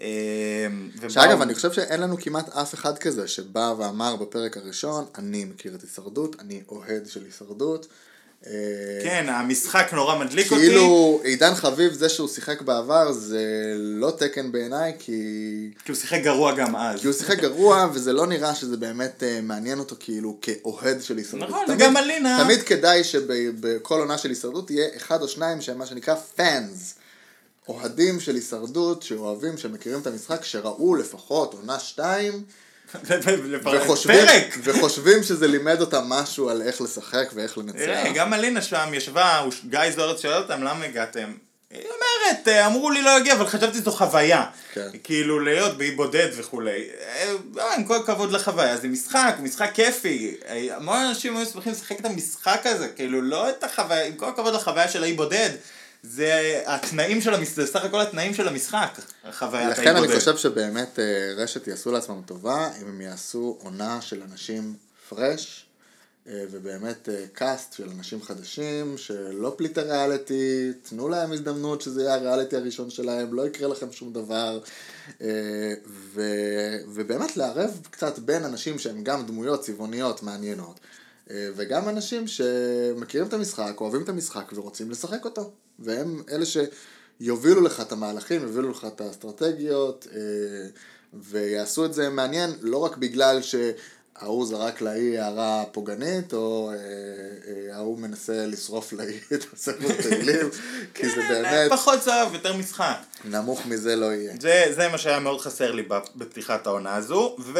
אה, 0.01 0.07
ובאו- 0.99 1.09
שאגב, 1.09 1.41
אני 1.41 1.55
חושב 1.55 1.71
שאין 1.73 2.01
לנו 2.01 2.17
כמעט 2.21 2.49
אף 2.49 2.73
אחד 2.73 2.97
כזה 2.97 3.27
שבא 3.27 3.73
ואמר 3.77 4.15
בפרק 4.15 4.57
הראשון, 4.57 5.05
אני 5.17 5.45
מכיר 5.45 5.75
את 5.75 5.81
הישרדות, 5.81 6.35
אני 6.39 6.61
אוהד 6.69 7.07
של 7.07 7.23
הישרדות. 7.25 7.87
אה, 8.47 8.51
כן, 9.03 9.25
המשחק 9.29 9.89
נורא 9.93 10.17
מדליק 10.17 10.51
אותי. 10.51 10.61
כאילו, 10.61 11.21
עידן 11.23 11.55
חביב, 11.55 11.93
זה 11.93 12.09
שהוא 12.09 12.27
שיחק 12.27 12.61
בעבר, 12.61 13.11
זה 13.11 13.43
לא 13.77 14.11
תקן 14.17 14.51
בעיניי, 14.51 14.93
כי... 14.99 15.11
כי 15.85 15.91
הוא 15.91 15.95
שיחק 15.99 16.19
גרוע 16.23 16.55
גם 16.55 16.75
אז. 16.75 16.99
כי 16.99 17.07
הוא 17.07 17.13
שיחק 17.13 17.39
גרוע, 17.39 17.87
וזה 17.93 18.13
לא 18.13 18.27
נראה 18.27 18.55
שזה 18.55 18.77
באמת 18.77 19.23
אה, 19.23 19.39
מעניין 19.43 19.79
אותו 19.79 19.95
כאילו 19.99 20.37
כאוהד 20.41 21.01
של 21.01 21.17
הישרדות. 21.17 21.49
נכון, 21.49 21.65
וגם 21.69 21.97
אלינה. 21.97 22.43
תמיד 22.43 22.63
כדאי 22.63 23.03
שבכל 23.03 23.99
עונה 23.99 24.17
של 24.17 24.29
הישרדות 24.29 24.71
יהיה 24.71 24.87
אחד 24.97 25.21
או 25.21 25.27
שניים 25.27 25.61
שהם 25.61 25.77
מה 25.77 25.85
שנקרא 25.85 26.15
פאנס. 26.35 26.95
אוהדים 27.67 28.19
של 28.19 28.35
הישרדות, 28.35 29.03
שאוהבים, 29.03 29.57
שמכירים 29.57 29.99
את 29.99 30.07
המשחק, 30.07 30.43
שראו 30.43 30.95
לפחות 30.95 31.53
עונה 31.53 31.79
שתיים. 31.79 32.43
וחושבים, 33.73 34.25
פרק! 34.25 34.57
וחושבים 34.63 35.23
שזה 35.23 35.47
לימד 35.47 35.81
אותם 35.81 36.03
משהו 36.09 36.49
על 36.49 36.61
איך 36.61 36.81
לשחק 36.81 37.29
ואיך 37.33 37.57
לנצח. 37.57 37.77
תראה, 37.77 38.11
גם 38.15 38.33
אלינה 38.33 38.61
שם 38.61 38.89
ישבה, 38.93 39.45
גיא 39.69 39.79
זוארץ 39.95 40.21
שואל 40.21 40.37
אותם 40.37 40.63
למה 40.63 40.85
הגעתם. 40.85 41.33
היא 41.73 41.81
אומרת, 41.81 42.47
"אה, 42.47 42.65
אמרו 42.67 42.89
לי 42.89 43.01
לא 43.01 43.13
להגיע, 43.13 43.33
אבל 43.33 43.47
חשבתי 43.47 43.77
שזו 43.77 43.91
חוויה. 43.91 44.45
כן. 44.73 44.87
כאילו 45.03 45.39
להיות 45.39 45.77
באי 45.77 45.91
בודד 45.91 46.27
וכולי. 46.37 46.83
אה, 47.01 47.33
לא, 47.55 47.73
עם 47.73 47.83
כל 47.83 47.95
הכבוד 47.95 48.31
לחוויה, 48.31 48.77
זה 48.77 48.87
משחק, 48.87 49.35
משחק 49.39 49.71
כיפי. 49.73 50.35
אה, 50.47 50.75
המון 50.75 50.97
אנשים 50.97 51.37
היו 51.37 51.45
שמחים 51.45 51.71
לשחק 51.71 51.99
את 51.99 52.05
המשחק 52.05 52.61
הזה, 52.65 52.87
כאילו 52.87 53.21
לא 53.21 53.49
את 53.49 53.63
החוויה, 53.63 54.05
עם 54.05 54.13
כל 54.13 54.25
הכבוד 54.29 54.53
לחוויה 54.53 54.87
של 54.89 55.03
האי 55.03 55.13
בודד. 55.13 55.49
זה 56.03 56.61
התנאים 56.65 57.21
של 57.21 57.33
המשחק, 57.33 57.55
זה 57.55 57.67
סך 57.67 57.85
הכל 57.85 58.01
התנאים 58.01 58.33
של 58.33 58.47
המשחק, 58.47 58.99
חוויית 59.31 59.77
לכן. 59.77 59.95
אני 59.95 60.07
חושב 60.07 60.37
שבאמת 60.37 60.99
אה, 60.99 61.33
רשת 61.37 61.67
יעשו 61.67 61.91
לעצמם 61.91 62.21
טובה 62.25 62.69
אם 62.81 62.87
הם 62.87 63.01
יעשו 63.01 63.57
עונה 63.61 64.01
של 64.01 64.21
אנשים 64.31 64.75
פרש 65.09 65.65
אה, 66.27 66.43
ובאמת 66.51 67.09
אה, 67.09 67.25
קאסט 67.33 67.73
של 67.73 67.89
אנשים 67.89 68.21
חדשים 68.21 68.97
שלא 68.97 69.53
פליטי 69.57 69.81
ריאליטי, 69.81 70.71
תנו 70.89 71.09
להם 71.09 71.31
הזדמנות 71.31 71.81
שזה 71.81 72.01
יהיה 72.01 72.13
הריאליטי 72.13 72.55
הראשון 72.55 72.89
שלהם, 72.89 73.33
לא 73.33 73.47
יקרה 73.47 73.67
לכם 73.67 73.91
שום 73.91 74.13
דבר 74.13 74.59
אה, 75.21 75.73
ו, 75.87 76.21
ובאמת 76.87 77.37
לערב 77.37 77.79
קצת 77.91 78.19
בין 78.19 78.43
אנשים 78.43 78.79
שהם 78.79 79.03
גם 79.03 79.25
דמויות 79.25 79.61
צבעוניות 79.61 80.23
מעניינות 80.23 80.79
אה, 81.29 81.49
וגם 81.55 81.89
אנשים 81.89 82.27
שמכירים 82.27 83.27
את 83.27 83.33
המשחק, 83.33 83.81
אוהבים 83.81 84.03
את 84.03 84.09
המשחק 84.09 84.51
ורוצים 84.55 84.91
לשחק 84.91 85.25
אותו 85.25 85.51
והם 85.81 86.23
אלה 86.31 86.45
שיובילו 86.45 87.61
לך 87.61 87.81
את 87.81 87.91
המהלכים, 87.91 88.41
יובילו 88.41 88.69
לך 88.71 88.87
את 88.87 89.01
האסטרטגיות 89.01 90.07
אה, 90.15 90.19
ויעשו 91.13 91.85
את 91.85 91.93
זה 91.93 92.09
מעניין 92.09 92.51
לא 92.61 92.77
רק 92.77 92.97
בגלל 92.97 93.39
שההוא 93.41 94.45
זרק 94.45 94.81
לאי 94.81 95.17
הערה 95.17 95.63
פוגענית 95.71 96.33
או 96.33 96.71
אה, 96.71 96.75
אה, 96.75 97.75
ההוא 97.75 97.99
מנסה 97.99 98.45
לשרוף 98.45 98.93
לאי 98.93 99.19
את 99.33 99.45
הספר 99.53 100.01
תהילים 100.01 100.49
כי 100.93 101.09
זה 101.09 101.15
כן, 101.15 101.27
באמת 101.27 101.71
פחות 101.71 101.99
צהוב, 101.99 102.33
יותר 102.33 102.57
משחק. 102.57 102.97
נמוך 103.25 103.65
מזה 103.65 103.95
לא 103.95 104.13
יהיה. 104.13 104.33
זה, 104.39 104.65
זה 104.75 104.87
מה 104.87 104.97
שהיה 104.97 105.19
מאוד 105.19 105.41
חסר 105.41 105.71
לי 105.71 105.83
בפתיחת 106.15 106.67
העונה 106.67 106.95
הזו, 106.95 107.35
ו... 107.39 107.59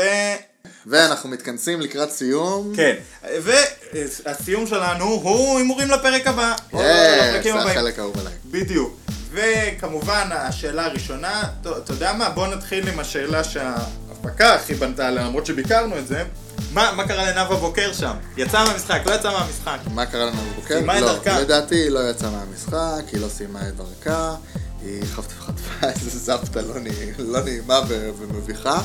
ואנחנו 0.86 1.30
מתכנסים 1.30 1.82
לקראת 1.82 2.12
סיום. 2.12 2.74
כן, 2.76 2.96
והסיום 3.44 4.68
שלנו 4.68 5.06
הוא 5.06 5.58
הימורים 5.58 5.92
לפרק 5.92 6.28
הבא. 6.28 6.56
יס, 6.74 6.80
לפרקים 6.80 7.56
זה. 7.62 7.72
החלק 7.72 8.00
האהוב 8.00 8.20
עליי. 8.20 8.34
בדיוק. 8.46 9.00
וכמובן, 9.32 10.30
השאלה 10.32 10.86
הראשונה, 10.86 11.44
אתה 11.62 11.94
יודע 11.94 12.14
מה? 12.14 12.30
בוא 12.30 12.48
נתחיל 12.48 12.88
עם 12.88 13.00
השאלה 13.00 13.44
שההפקה 13.44 14.54
הכי 14.56 14.74
בנתה 14.74 15.08
עליה, 15.08 15.24
למרות 15.24 15.46
שביקרנו 15.46 15.98
את 15.98 16.08
זה. 16.08 16.24
מה, 16.74 16.92
מה 16.96 17.08
קרה 17.08 17.32
לנאוה 17.32 17.56
בוקר 17.58 17.94
שם? 17.94 18.14
יצא 18.38 18.64
מהמשחק, 18.66 19.02
לא 19.06 19.14
יצא 19.14 19.32
מהמשחק. 19.32 19.78
מה 19.94 20.06
קרה 20.06 20.26
לנו 20.26 20.42
בבוקר? 20.52 20.74
סיימה 20.74 20.98
את 20.98 21.02
לא, 21.02 21.14
דרכה. 21.14 21.40
לדעתי 21.40 21.76
היא 21.76 21.90
לא 21.90 22.10
יצאה 22.10 22.30
מהמשחק, 22.30 23.04
היא 23.12 23.22
לא 23.22 23.28
סיימה 23.28 23.68
את 23.68 23.74
דרכה, 23.76 24.36
היא 24.82 25.04
חטפה 25.06 25.88
איזה 25.88 26.20
זפטה 26.20 26.62
לא, 26.62 26.76
לא 27.18 27.42
נעימה 27.44 27.82
ומביכה, 28.20 28.82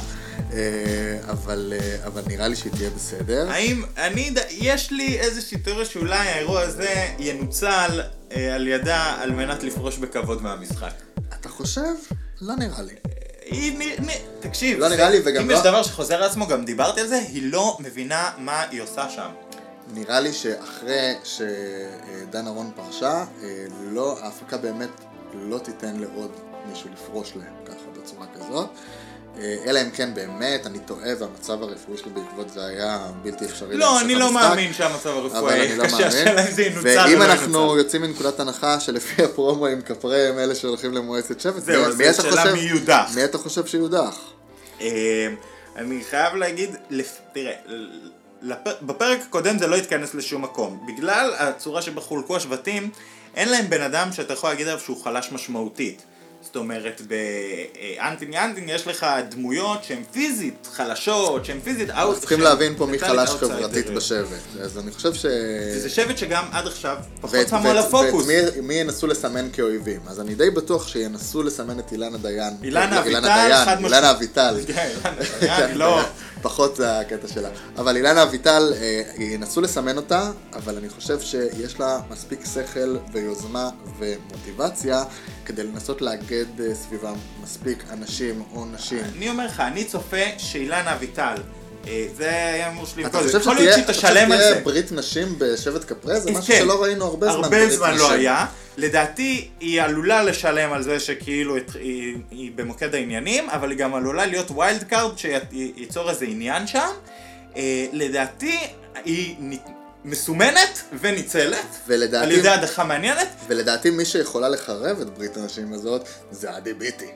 אבל, 1.31 1.73
אה, 1.81 2.07
אבל 2.07 2.23
נראה 2.27 2.49
לי 2.49 2.57
שהיא 2.57 2.73
תהיה 2.73 2.91
בסדר. 2.91 3.51
האם, 3.51 3.83
אני, 3.97 4.31
יש 4.51 4.91
לי 4.91 5.19
איזושהי 5.21 5.59
תיאוריה 5.59 5.85
שאולי 5.85 6.17
האירוע 6.29 6.61
הזה 6.61 7.09
ינוצל 7.19 8.01
אה, 8.33 8.55
על 8.55 8.69
ידה 8.69 9.17
על 9.21 9.31
מנת 9.31 9.63
לפרוש 9.63 9.99
בכבוד 9.99 10.43
מהמשחק. 10.43 10.93
אתה 11.41 11.49
חושב? 11.49 11.81
לא 12.41 12.55
נראה 12.57 12.83
לי. 12.83 12.95
היא, 13.45 13.79
נ, 13.79 13.83
נ, 13.83 14.09
תקשיב, 14.41 14.79
לא 14.79 14.89
זה- 14.89 14.97
נראה 14.97 15.11
לי, 15.11 15.21
וגם 15.25 15.43
אם 15.43 15.51
לא- 15.51 15.55
יש 15.57 15.63
דבר 15.63 15.83
שחוזר 15.83 16.15
על 16.15 16.23
עצמו, 16.23 16.47
גם 16.47 16.65
דיברתי 16.65 17.01
על 17.01 17.07
זה, 17.07 17.17
היא 17.19 17.53
לא 17.53 17.77
מבינה 17.81 18.31
מה 18.39 18.63
היא 18.71 18.83
עושה 18.83 19.11
שם. 19.11 19.29
נראה 19.95 20.21
לי 20.21 20.33
שאחרי 20.33 21.15
שדנה 21.25 22.51
רון 22.51 22.71
פרשה, 22.77 23.25
אה, 23.43 23.49
לא, 23.93 24.19
ההפקה 24.23 24.57
באמת 24.57 24.89
לא 25.35 25.59
תיתן 25.59 25.97
לעוד 25.97 26.31
מישהו 26.71 26.91
לפרוש 26.93 27.33
להם 27.37 27.55
ככה 27.67 28.01
בצורה 28.03 28.27
כזאת. 28.35 28.69
אה, 29.39 29.57
אלא 29.67 29.81
אם 29.83 29.91
כן 29.91 30.15
באמת, 30.15 30.67
אני 30.67 30.79
טועה 30.79 31.11
והמצב 31.19 31.63
הרפואי 31.63 31.99
שלי 31.99 32.11
בעקבות 32.11 32.51
זה 32.51 32.67
היה 32.67 32.99
בלתי 33.23 33.45
אפשרי. 33.45 33.77
לא, 33.77 34.01
אני 34.01 34.15
לא. 34.15 34.33
מאמין 34.33 34.73
שהמצב 34.73 35.09
הרפואי 35.09 35.77
לא 35.77 35.85
קשה. 35.85 36.07
השאלה 36.07 36.47
אם 36.47 36.51
זה 36.51 36.63
ינוצל 36.63 37.05
ואם 37.09 37.19
לא 37.19 37.25
אנחנו. 37.25 37.77
יוצאים 37.79 38.03
מנקודת 38.03 38.41
הנחה 38.41 38.81
שלפי 38.81 39.23
הפרומו 39.25 39.67
עם 39.67 39.83
כפרי 39.83 40.29
הם 40.29 40.39
אלה 40.39 40.55
שהולכים 40.55 40.93
למועצת 40.93 41.41
שבט, 41.41 41.63
זהו, 41.63 41.85
אז 41.85 41.97
זו 41.97 42.23
שאלה 42.23 42.43
חושב- 42.43 42.53
מי 42.55 42.61
יודח. 42.61 43.11
מי 43.15 43.25
אתה 43.25 43.39
חושב 43.39 43.67
שיודח? 43.67 44.19
אה, 44.81 45.29
אני 45.77 46.05
חייב 46.11 46.35
להגיד, 46.35 46.77
תראה, 47.33 47.53
בפרק 48.83 49.19
הקודם 49.29 49.59
זה 49.59 49.67
לא 49.67 49.77
התכנס 49.77 50.15
לשום 50.15 50.43
מקום. 50.43 50.87
בגלל 50.89 51.35
הצורה 51.39 51.83
שבה 51.83 52.01
חולקו 52.01 52.37
השבטים, 52.37 52.91
אין 53.37 53.49
להם 53.49 53.71
בן 53.71 53.81
אדם 53.83 54.13
שאתה 54.13 54.33
יכול 54.33 54.51
להגיד 54.51 54.67
עליו 54.69 54.81
שהוא 54.81 55.05
חלש 55.05 55.33
משמעותית. 55.33 56.03
זאת 56.45 56.57
אומרת, 56.57 57.01
בהאנטינג 57.09 58.35
האנטינג 58.37 58.69
יש 58.69 58.87
לך 58.87 59.07
דמויות 59.29 59.85
שהן 59.85 60.03
פיזית 60.13 60.69
חלשות, 60.73 61.45
שהן 61.45 61.61
פיזית 61.65 61.91
אנחנו 61.91 62.03
out. 62.03 62.19
צריכים 62.19 62.41
להבין 62.41 62.75
פה 62.77 62.87
מי 62.87 62.99
חלש 62.99 63.31
חברתית. 63.31 63.91
בשבט. 63.91 64.27
אז 64.61 64.79
אני 64.79 64.91
חושב 64.93 65.15
ש... 65.15 65.27
זה 65.79 65.91
שבט 65.91 66.19
שגם 66.19 66.45
עד 66.53 66.67
עכשיו 66.67 66.97
פחות 67.21 67.49
שמו 67.49 67.69
על 67.71 67.79
הפוקוס. 67.79 68.25
ואת 68.29 68.55
מי- 68.57 68.61
מי 68.61 68.75
ינסו 68.75 69.07
לסמן 69.07 69.49
כאויבים. 69.53 70.01
אז 70.09 70.21
אני 70.21 70.35
די 70.35 70.51
בטוח 70.51 70.89
שינסו 70.89 71.43
לסמן 71.43 71.79
את 71.79 71.93
אילנה 71.93 72.19
דיין. 72.19 72.53
אילנה 72.63 72.99
אביטל, 73.01 73.21
דיין, 73.21 73.65
חד 73.65 73.75
משמעית. 73.75 73.93
אילנה 73.95 74.11
אביטל. 74.11 74.57
כן, 74.75 74.91
אני 75.41 75.75
לא... 75.85 76.01
פחות 76.45 76.77
זה 76.77 77.01
הקטע 77.01 77.29
שלה. 77.29 77.49
אבל 77.77 77.97
אילנה 77.97 78.23
אביטל, 78.23 78.73
אה, 78.77 79.03
ינסו 79.19 79.61
לסמן 79.61 79.97
אותה, 79.97 80.31
אבל 80.53 80.77
אני 80.77 80.89
חושב 80.89 81.21
שיש 81.21 81.81
לה 81.81 82.01
מספיק 82.11 82.41
שכל 82.55 82.97
ויוזמה 83.13 83.71
ומוטיבציה 83.99 85.05
כדי 85.45 85.63
לנסות 85.63 86.03
לאגד 86.03 86.61
אה, 86.61 86.75
סביבם 86.75 87.15
מספיק 87.43 87.85
אנשים 87.93 88.43
או 88.55 88.65
נשים. 88.65 88.99
אני 89.17 89.31
אומר 89.31 89.47
לך, 89.47 89.61
אני 89.61 89.85
צופה 89.85 90.39
שאילנה 90.39 90.95
אביטל, 90.95 91.35
זה 92.17 92.29
היה 92.29 92.69
אמור 92.69 92.87
שלי 92.87 93.07
אתה 93.07 93.19
חושב 93.19 93.41
שתהיה. 93.43 94.61
ברית 94.65 94.93
נשים 94.93 95.35
בשבט 95.39 95.85
קפרה? 95.85 96.21
זה 96.21 96.31
כן. 96.31 96.37
משהו 96.39 96.55
שלא 96.59 96.83
ראינו 96.83 97.05
הרבה 97.05 97.27
זמן. 97.33 97.45
הרבה 97.45 97.71
זמן 97.77 97.97
לא. 97.97 98.11
היה. 98.13 98.47
לדעתי 98.77 99.49
היא 99.61 99.83
עלולה 99.83 100.23
לשלם 100.23 100.73
על 100.73 100.83
זה 100.83 101.01
שכאילו 101.01 101.57
היא, 101.75 102.17
היא 102.31 102.53
במוקד 102.55 102.95
העניינים, 102.95 103.51
אבל 103.51 103.71
היא 103.71 103.79
גם 103.79 103.95
עלולה 103.95 104.27
להיות 104.27 104.51
wild 104.51 104.83
card 104.83 105.19
שייצור 105.19 106.11
איזה 106.11 106.25
עניין 106.25 106.67
שם. 106.67 106.89
אה, 107.57 107.87
לדעתי 107.93 108.59
היא 109.05 109.37
מסומנת 110.05 110.83
וניצלת, 111.01 111.67
ולדעתי- 111.89 112.25
על 112.25 112.33
ידי 112.33 112.49
הדחה 112.49 112.85
מעניינת. 112.85 113.29
ולדעתי 113.49 113.91
מי 113.91 114.05
שיכולה 114.05 114.49
לחרב 114.49 115.01
את 115.01 115.19
ברית 115.19 115.37
הנשים 115.37 115.73
הזאת 115.73 116.09
זה 116.31 116.51
עדי 116.51 116.75
ביטי. 116.75 117.09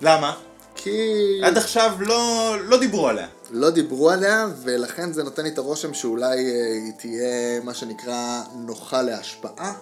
למה? 0.00 0.34
כי 0.82 1.40
עד 1.42 1.56
עכשיו 1.56 1.96
לא, 2.00 2.56
לא 2.64 2.78
דיברו 2.78 3.08
עליה. 3.08 3.26
לא 3.50 3.70
דיברו 3.70 4.10
עליה, 4.10 4.46
ולכן 4.62 5.12
זה 5.12 5.22
נותן 5.22 5.42
לי 5.42 5.48
את 5.48 5.58
הרושם 5.58 5.94
שאולי 5.94 6.26
אה, 6.26 6.72
היא 6.84 6.92
תהיה 6.98 7.60
מה 7.64 7.74
שנקרא 7.74 8.42
נוחה 8.54 9.02
להשפעה. 9.02 9.72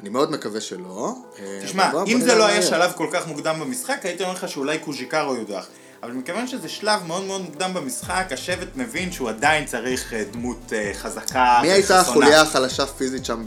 אני 0.00 0.08
מאוד 0.08 0.30
מקווה 0.30 0.60
שלא. 0.60 1.14
אה, 1.38 1.60
תשמע, 1.64 1.90
אם 2.06 2.20
זה 2.20 2.34
לא 2.34 2.46
היה. 2.46 2.62
שלב 2.62 2.92
כל 2.92 3.06
כך 3.12 3.26
מוקדם 3.26 3.60
במשחק, 3.60 4.00
הייתי 4.02 4.22
אומר 4.22 4.34
לך 4.34 4.48
שאולי 4.48 4.78
קוז'יקרו 4.78 5.34
יודח. 5.34 5.66
אבל 6.02 6.12
מכיוון 6.12 6.46
שזה 6.48 6.68
שלב 6.68 7.02
מאוד 7.06 7.24
מאוד 7.24 7.40
מוקדם 7.42 7.74
במשחק, 7.74 8.26
השבט 8.30 8.68
מבין 8.76 9.12
שהוא 9.12 9.28
עדיין 9.28 9.64
צריך 9.66 10.12
אה, 10.12 10.24
דמות 10.32 10.72
אה, 10.72 10.90
חזקה 10.94 11.58
מי 11.62 11.70
הייתה. 11.70 12.00
החוליה 12.00 12.40
החלשה 12.42 12.86
פיזית 12.86 13.24
שם 13.24 13.44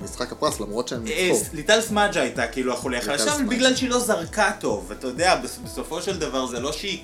במשחק 0.00 0.32
הפרס, 0.32 0.60
למרות 0.60 0.88
שהם 0.88 1.06
אה, 1.06 1.28
ניצחו? 1.32 1.44
ליטל 1.52 1.80
סמאג'ה 1.80 2.20
הייתה 2.20 2.46
כאילו 2.46 2.72
החוליה 2.72 3.00
החלשה, 3.00 3.34
אבל. 3.34 3.44
בגלל 3.44 3.76
שהיא 3.76 3.90
לא 3.90 3.98
זרקה 3.98 4.50
טוב, 4.60 4.92
אתה 4.92 5.06
יודע, 5.06 5.36
בס- 5.36 5.58
בסופו 5.64 6.02
של 6.02 6.18
דבר 6.18 6.46
זה 6.46 6.60
לא 6.60 6.72
שהיא... 6.72 7.02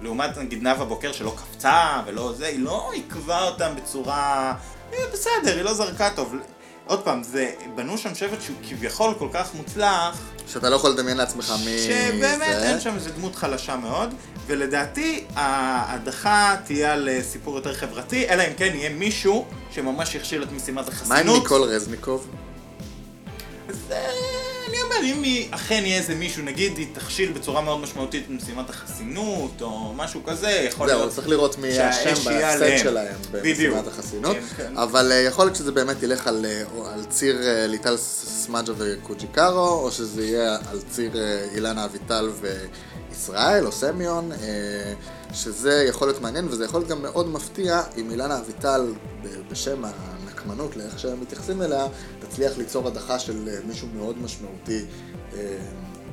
לעומת 0.00 0.38
נגיד 0.38 0.62
נאוה 0.62 0.84
בוקר 0.84 1.12
שלא 1.12 1.34
קפצה 1.36 2.02
ולא 2.06 2.32
זה, 2.38 2.46
היא 2.46 2.58
לא 2.60 2.90
עיכבה 2.92 3.42
אותם 3.42 3.72
בצורה... 3.76 4.54
אה, 4.92 4.98
בסדר, 5.12 5.54
היא 5.56 5.62
לא 5.62 5.74
זרקה 5.74 6.10
טוב. 6.16 6.34
עוד 6.86 7.02
פעם, 7.02 7.22
זה, 7.22 7.52
בנו 7.74 7.98
שם 7.98 8.14
שבט 8.14 8.42
שהוא 8.42 8.56
כביכול 8.68 9.14
כל 9.18 9.28
כך 9.32 9.54
מוצלח, 9.54 10.20
שאתה 10.46 10.70
לא 10.70 10.76
יכול 10.76 10.90
לדמיין 10.90 11.16
לעצמך 11.16 11.54
מי 11.64 11.78
שבאמת 11.78 12.38
זה. 12.38 12.68
אין 12.68 12.80
שם 12.80 12.94
איזה 12.94 13.10
דמות 13.10 13.34
חלשה 13.36 13.76
מאוד, 13.76 14.14
ולדעתי 14.46 15.24
ההדחה 15.36 16.56
תהיה 16.64 16.92
על 16.92 17.08
אה, 17.08 17.22
סיפור 17.22 17.56
יותר 17.56 17.74
חברתי, 17.74 18.28
אלא 18.28 18.42
אם 18.42 18.54
כן 18.56 18.70
יהיה 18.74 18.90
מישהו 18.90 19.46
שממש 19.70 20.14
יכשיל 20.14 20.42
את 20.42 20.52
משימת 20.52 20.76
מה 20.76 20.82
עם 20.82 20.88
החסינות. 20.88 21.42
ניקול 21.42 21.62
רזניקוב? 21.62 22.26
אומר, 23.68 24.33
אם 25.04 25.22
היא 25.22 25.48
אכן 25.50 25.82
יהיה 25.84 25.98
איזה 25.98 26.14
מישהו, 26.14 26.44
נגיד 26.44 26.78
היא 26.78 26.86
תכשיל 26.92 27.32
בצורה 27.32 27.60
מאוד 27.60 27.80
משמעותית 27.80 28.24
את 28.24 28.30
משימת 28.30 28.70
החסינות, 28.70 29.62
או 29.62 29.92
משהו 29.96 30.20
כזה, 30.26 30.50
יכול 30.50 30.88
זהו, 30.88 30.98
להיות... 30.98 31.12
צריך 31.12 31.28
לראות 31.28 31.58
מי 31.58 31.68
בסט 31.68 32.26
עליהם. 32.26 32.78
שלהם. 32.78 33.14
במשימת 33.32 33.86
החסינות. 33.86 34.36
כן, 34.36 34.42
כן. 34.56 34.76
אבל 34.76 35.12
אה, 35.12 35.16
יכול 35.16 35.44
להיות 35.44 35.56
שזה 35.56 35.72
באמת 35.72 36.02
ילך 36.02 36.26
על, 36.26 36.46
אה, 36.46 36.92
על 36.92 37.04
ציר 37.04 37.42
אה, 37.42 37.66
ליטל 37.66 37.96
סמג'ה 37.96 38.72
וקוג'יקרו, 38.78 39.68
או 39.68 39.90
שזה 39.92 40.24
יהיה 40.24 40.58
על 40.70 40.80
ציר 40.90 41.10
אילנה 41.54 41.84
אביטל 41.84 42.30
וישראל, 43.10 43.66
או 43.66 43.72
סמיון, 43.72 44.30
שזה 45.32 45.84
יכול 45.88 46.08
להיות 46.08 46.20
מעניין, 46.20 46.48
וזה 46.48 46.64
יכול 46.64 46.80
להיות 46.80 46.90
גם 46.90 47.02
מאוד 47.02 47.28
מפתיע 47.28 47.82
אם 47.96 48.10
אילנה 48.10 48.38
אביטל, 48.38 48.92
בשם 49.50 49.82
הנקמנות 49.84 50.76
לאיך 50.76 50.98
שהם 50.98 51.20
מתייחסים 51.20 51.62
אליה, 51.62 51.86
תצליח 52.28 52.52
ליצור 52.58 52.88
הדחה 52.88 53.18
של 53.18 53.48
אה, 53.48 53.58
מישהו 53.68 53.88
מאוד 53.94 54.22
משמעותי. 54.22 54.84
אה, 55.36 55.38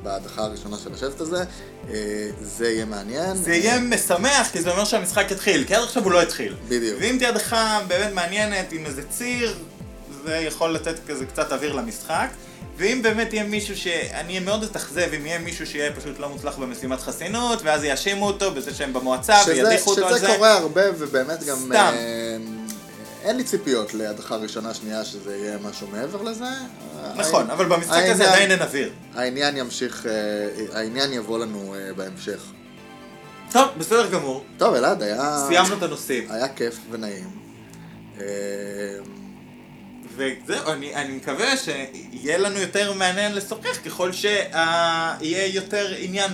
בהדחה 0.02 0.42
הראשונה 0.42 0.76
של 0.84 0.94
השבט 0.94 1.20
הזה, 1.20 1.44
אה, 1.90 2.28
זה 2.40 2.70
יהיה 2.70 2.84
מעניין. 2.84 3.36
זה 3.36 3.54
יהיה 3.54 3.80
משמח, 3.80 4.48
כי 4.52 4.62
זה 4.62 4.70
אומר 4.70 4.84
שהמשחק 4.84 5.30
יתחיל, 5.30 5.64
כי 5.64 5.74
עד 5.74 5.82
עכשיו 5.82 6.04
הוא 6.04 6.12
לא 6.12 6.22
התחיל. 6.22 6.54
בדיוק. 6.68 6.98
ואם 7.00 7.16
תהיה 7.18 7.30
הדחה 7.30 7.80
באמת 7.88 8.14
מעניינת 8.14 8.72
עם 8.72 8.86
איזה 8.86 9.02
ציר, 9.10 9.54
זה 10.24 10.36
יכול 10.36 10.74
לתת 10.74 10.94
כזה 11.08 11.26
קצת 11.26 11.52
אוויר 11.52 11.72
למשחק. 11.72 12.28
ואם 12.76 13.02
באמת 13.02 13.32
יהיה 13.32 13.44
מישהו 13.44 13.76
ש... 13.76 13.86
אני 13.86 14.28
אהיה 14.28 14.40
מאוד 14.40 14.62
אתאכזב 14.62 15.08
אם 15.16 15.26
יהיה 15.26 15.38
מישהו 15.38 15.66
שיהיה 15.66 15.92
פשוט 15.92 16.18
לא 16.18 16.28
מוצלח 16.28 16.56
במשימת 16.56 17.00
חסינות, 17.00 17.62
ואז 17.64 17.84
יאשימו 17.84 18.26
אותו 18.26 18.50
בזה 18.50 18.74
שהם 18.74 18.92
במועצה 18.92 19.42
שזה, 19.42 19.52
וידיחו 19.52 19.90
אותו 19.90 20.06
על 20.06 20.16
שזה 20.16 20.26
זה. 20.26 20.34
קורה 20.36 20.52
הרבה, 20.52 20.82
ובאמת 20.98 21.44
גם... 21.44 21.56
סתם. 21.56 21.94
אין 23.22 23.36
לי 23.36 23.44
ציפיות 23.44 23.94
להדחה 23.94 24.36
ראשונה 24.36 24.74
שנייה 24.74 25.04
שזה 25.04 25.36
יהיה 25.36 25.58
משהו 25.58 25.86
מעבר 25.86 26.22
לזה. 26.22 26.44
נכון, 27.16 27.50
אבל 27.50 27.64
במשחק 27.64 28.02
הזה 28.08 28.28
עדיין 28.28 28.50
אין 28.50 28.62
אוויר. 28.62 28.90
העניין 29.14 29.56
ימשיך, 29.56 30.06
אה, 30.06 30.78
העניין 30.78 31.12
יבוא 31.12 31.38
לנו 31.38 31.74
אה, 31.74 31.94
בהמשך. 31.94 32.42
טוב, 33.52 33.68
בסדר 33.78 34.10
גמור. 34.10 34.44
טוב, 34.58 34.74
אלעד, 34.74 35.02
היה... 35.02 35.44
סיימנו 35.48 35.76
את 35.76 35.82
הנושאים. 35.82 36.30
היה 36.30 36.48
כיף 36.48 36.78
ונעים. 36.90 37.30
אה, 38.20 38.26
וזהו, 40.16 40.72
אני, 40.72 40.94
אני 40.94 41.16
מקווה 41.16 41.56
שיהיה 41.56 42.38
לנו 42.38 42.58
יותר 42.58 42.92
מעניין 42.92 43.34
לשוחח 43.34 43.78
ככל 43.84 44.12
שיהיה 44.12 45.46
יותר 45.46 45.94
עניין 45.98 46.30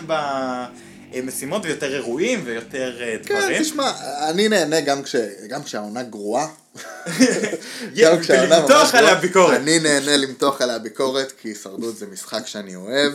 במשימות 1.12 1.62
ויותר 1.64 1.94
אירועים 1.94 2.42
ויותר 2.44 2.96
אה, 3.02 3.16
כן, 3.24 3.38
דברים. 3.40 3.62
תשמע, 3.62 3.92
אני 4.30 4.48
נהנה 4.48 4.80
גם 4.80 5.02
כש- 5.02 5.14
גם 5.48 5.62
כשהעונה 5.62 6.02
גרועה. 6.02 6.46
גם 8.02 8.20
כשהעונה 8.20 8.60
ממש 8.60 8.70
עליה 8.94 9.00
גרועה. 9.00 9.14
ביקורת. 9.20 9.56
אני 9.56 9.78
נהנה 9.78 10.16
למתוח 10.16 10.62
עליה 10.62 10.78
ביקורת, 10.78 11.32
כי 11.40 11.48
הישרדות 11.48 11.96
זה 11.96 12.06
משחק 12.06 12.46
שאני 12.46 12.74
אוהב, 12.76 13.12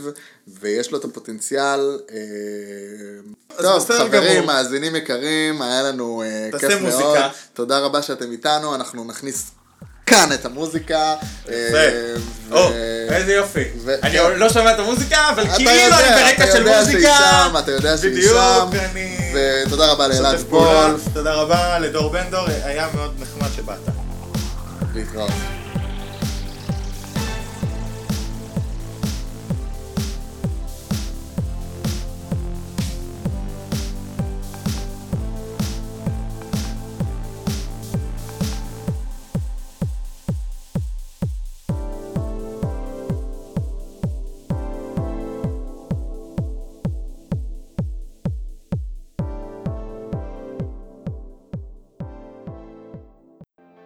ויש 0.47 0.91
לו 0.91 0.97
את 0.97 1.05
הפוטנציאל. 1.05 1.99
אה, 2.11 3.57
טוב, 3.61 3.91
חברים. 3.91 4.45
מאזינים 4.45 4.95
יקרים, 4.95 5.61
היה 5.61 5.83
לנו 5.83 6.23
אה, 6.25 6.49
כיף. 6.59 6.81
מאוד. 6.81 7.17
תודה 7.53 7.79
רבה 7.79 8.01
שאתם 8.01 8.31
איתנו, 8.31 8.75
אנחנו 8.75 9.03
נכניס 9.03 9.43
כאן 10.14 10.34
את 10.34 10.45
המוזיקה. 10.45 11.16
אה, 11.49 12.16
או, 12.51 12.70
איזה 13.09 13.34
יופי. 13.34 13.64
אני 14.03 14.11
כן. 14.18 14.24
לא 14.36 14.49
שומע 14.49 14.72
את 14.72 14.80
המוזיקה, 14.80 15.30
אבל 15.30 15.43
אתה 15.43 15.55
כאילו 15.55 15.72
אני 15.72 15.89
ברקע 15.89 16.43
אתה 16.43 16.51
של 16.51 16.57
יודע 16.57 16.84
שהיא 16.86 16.95
מוזיקה. 16.95 17.18
שם, 17.18 17.57
אתה 17.59 17.72
יודע 17.72 17.97
שהיא 17.97 18.30
שם. 18.30 18.70
ותודה 19.66 19.91
רבה 19.91 20.07
לאלעד. 20.07 20.39
וולף. 20.49 21.01
תודה 21.14 21.34
רבה 21.34 21.80
לדור 21.80 22.09
בן 22.09 22.30
דור, 22.32 22.45
היה 22.64 22.88
מאוד 22.95 23.14
נחמד 23.20 23.49
שבאת. 23.55 23.78
להתראות. 24.95 25.32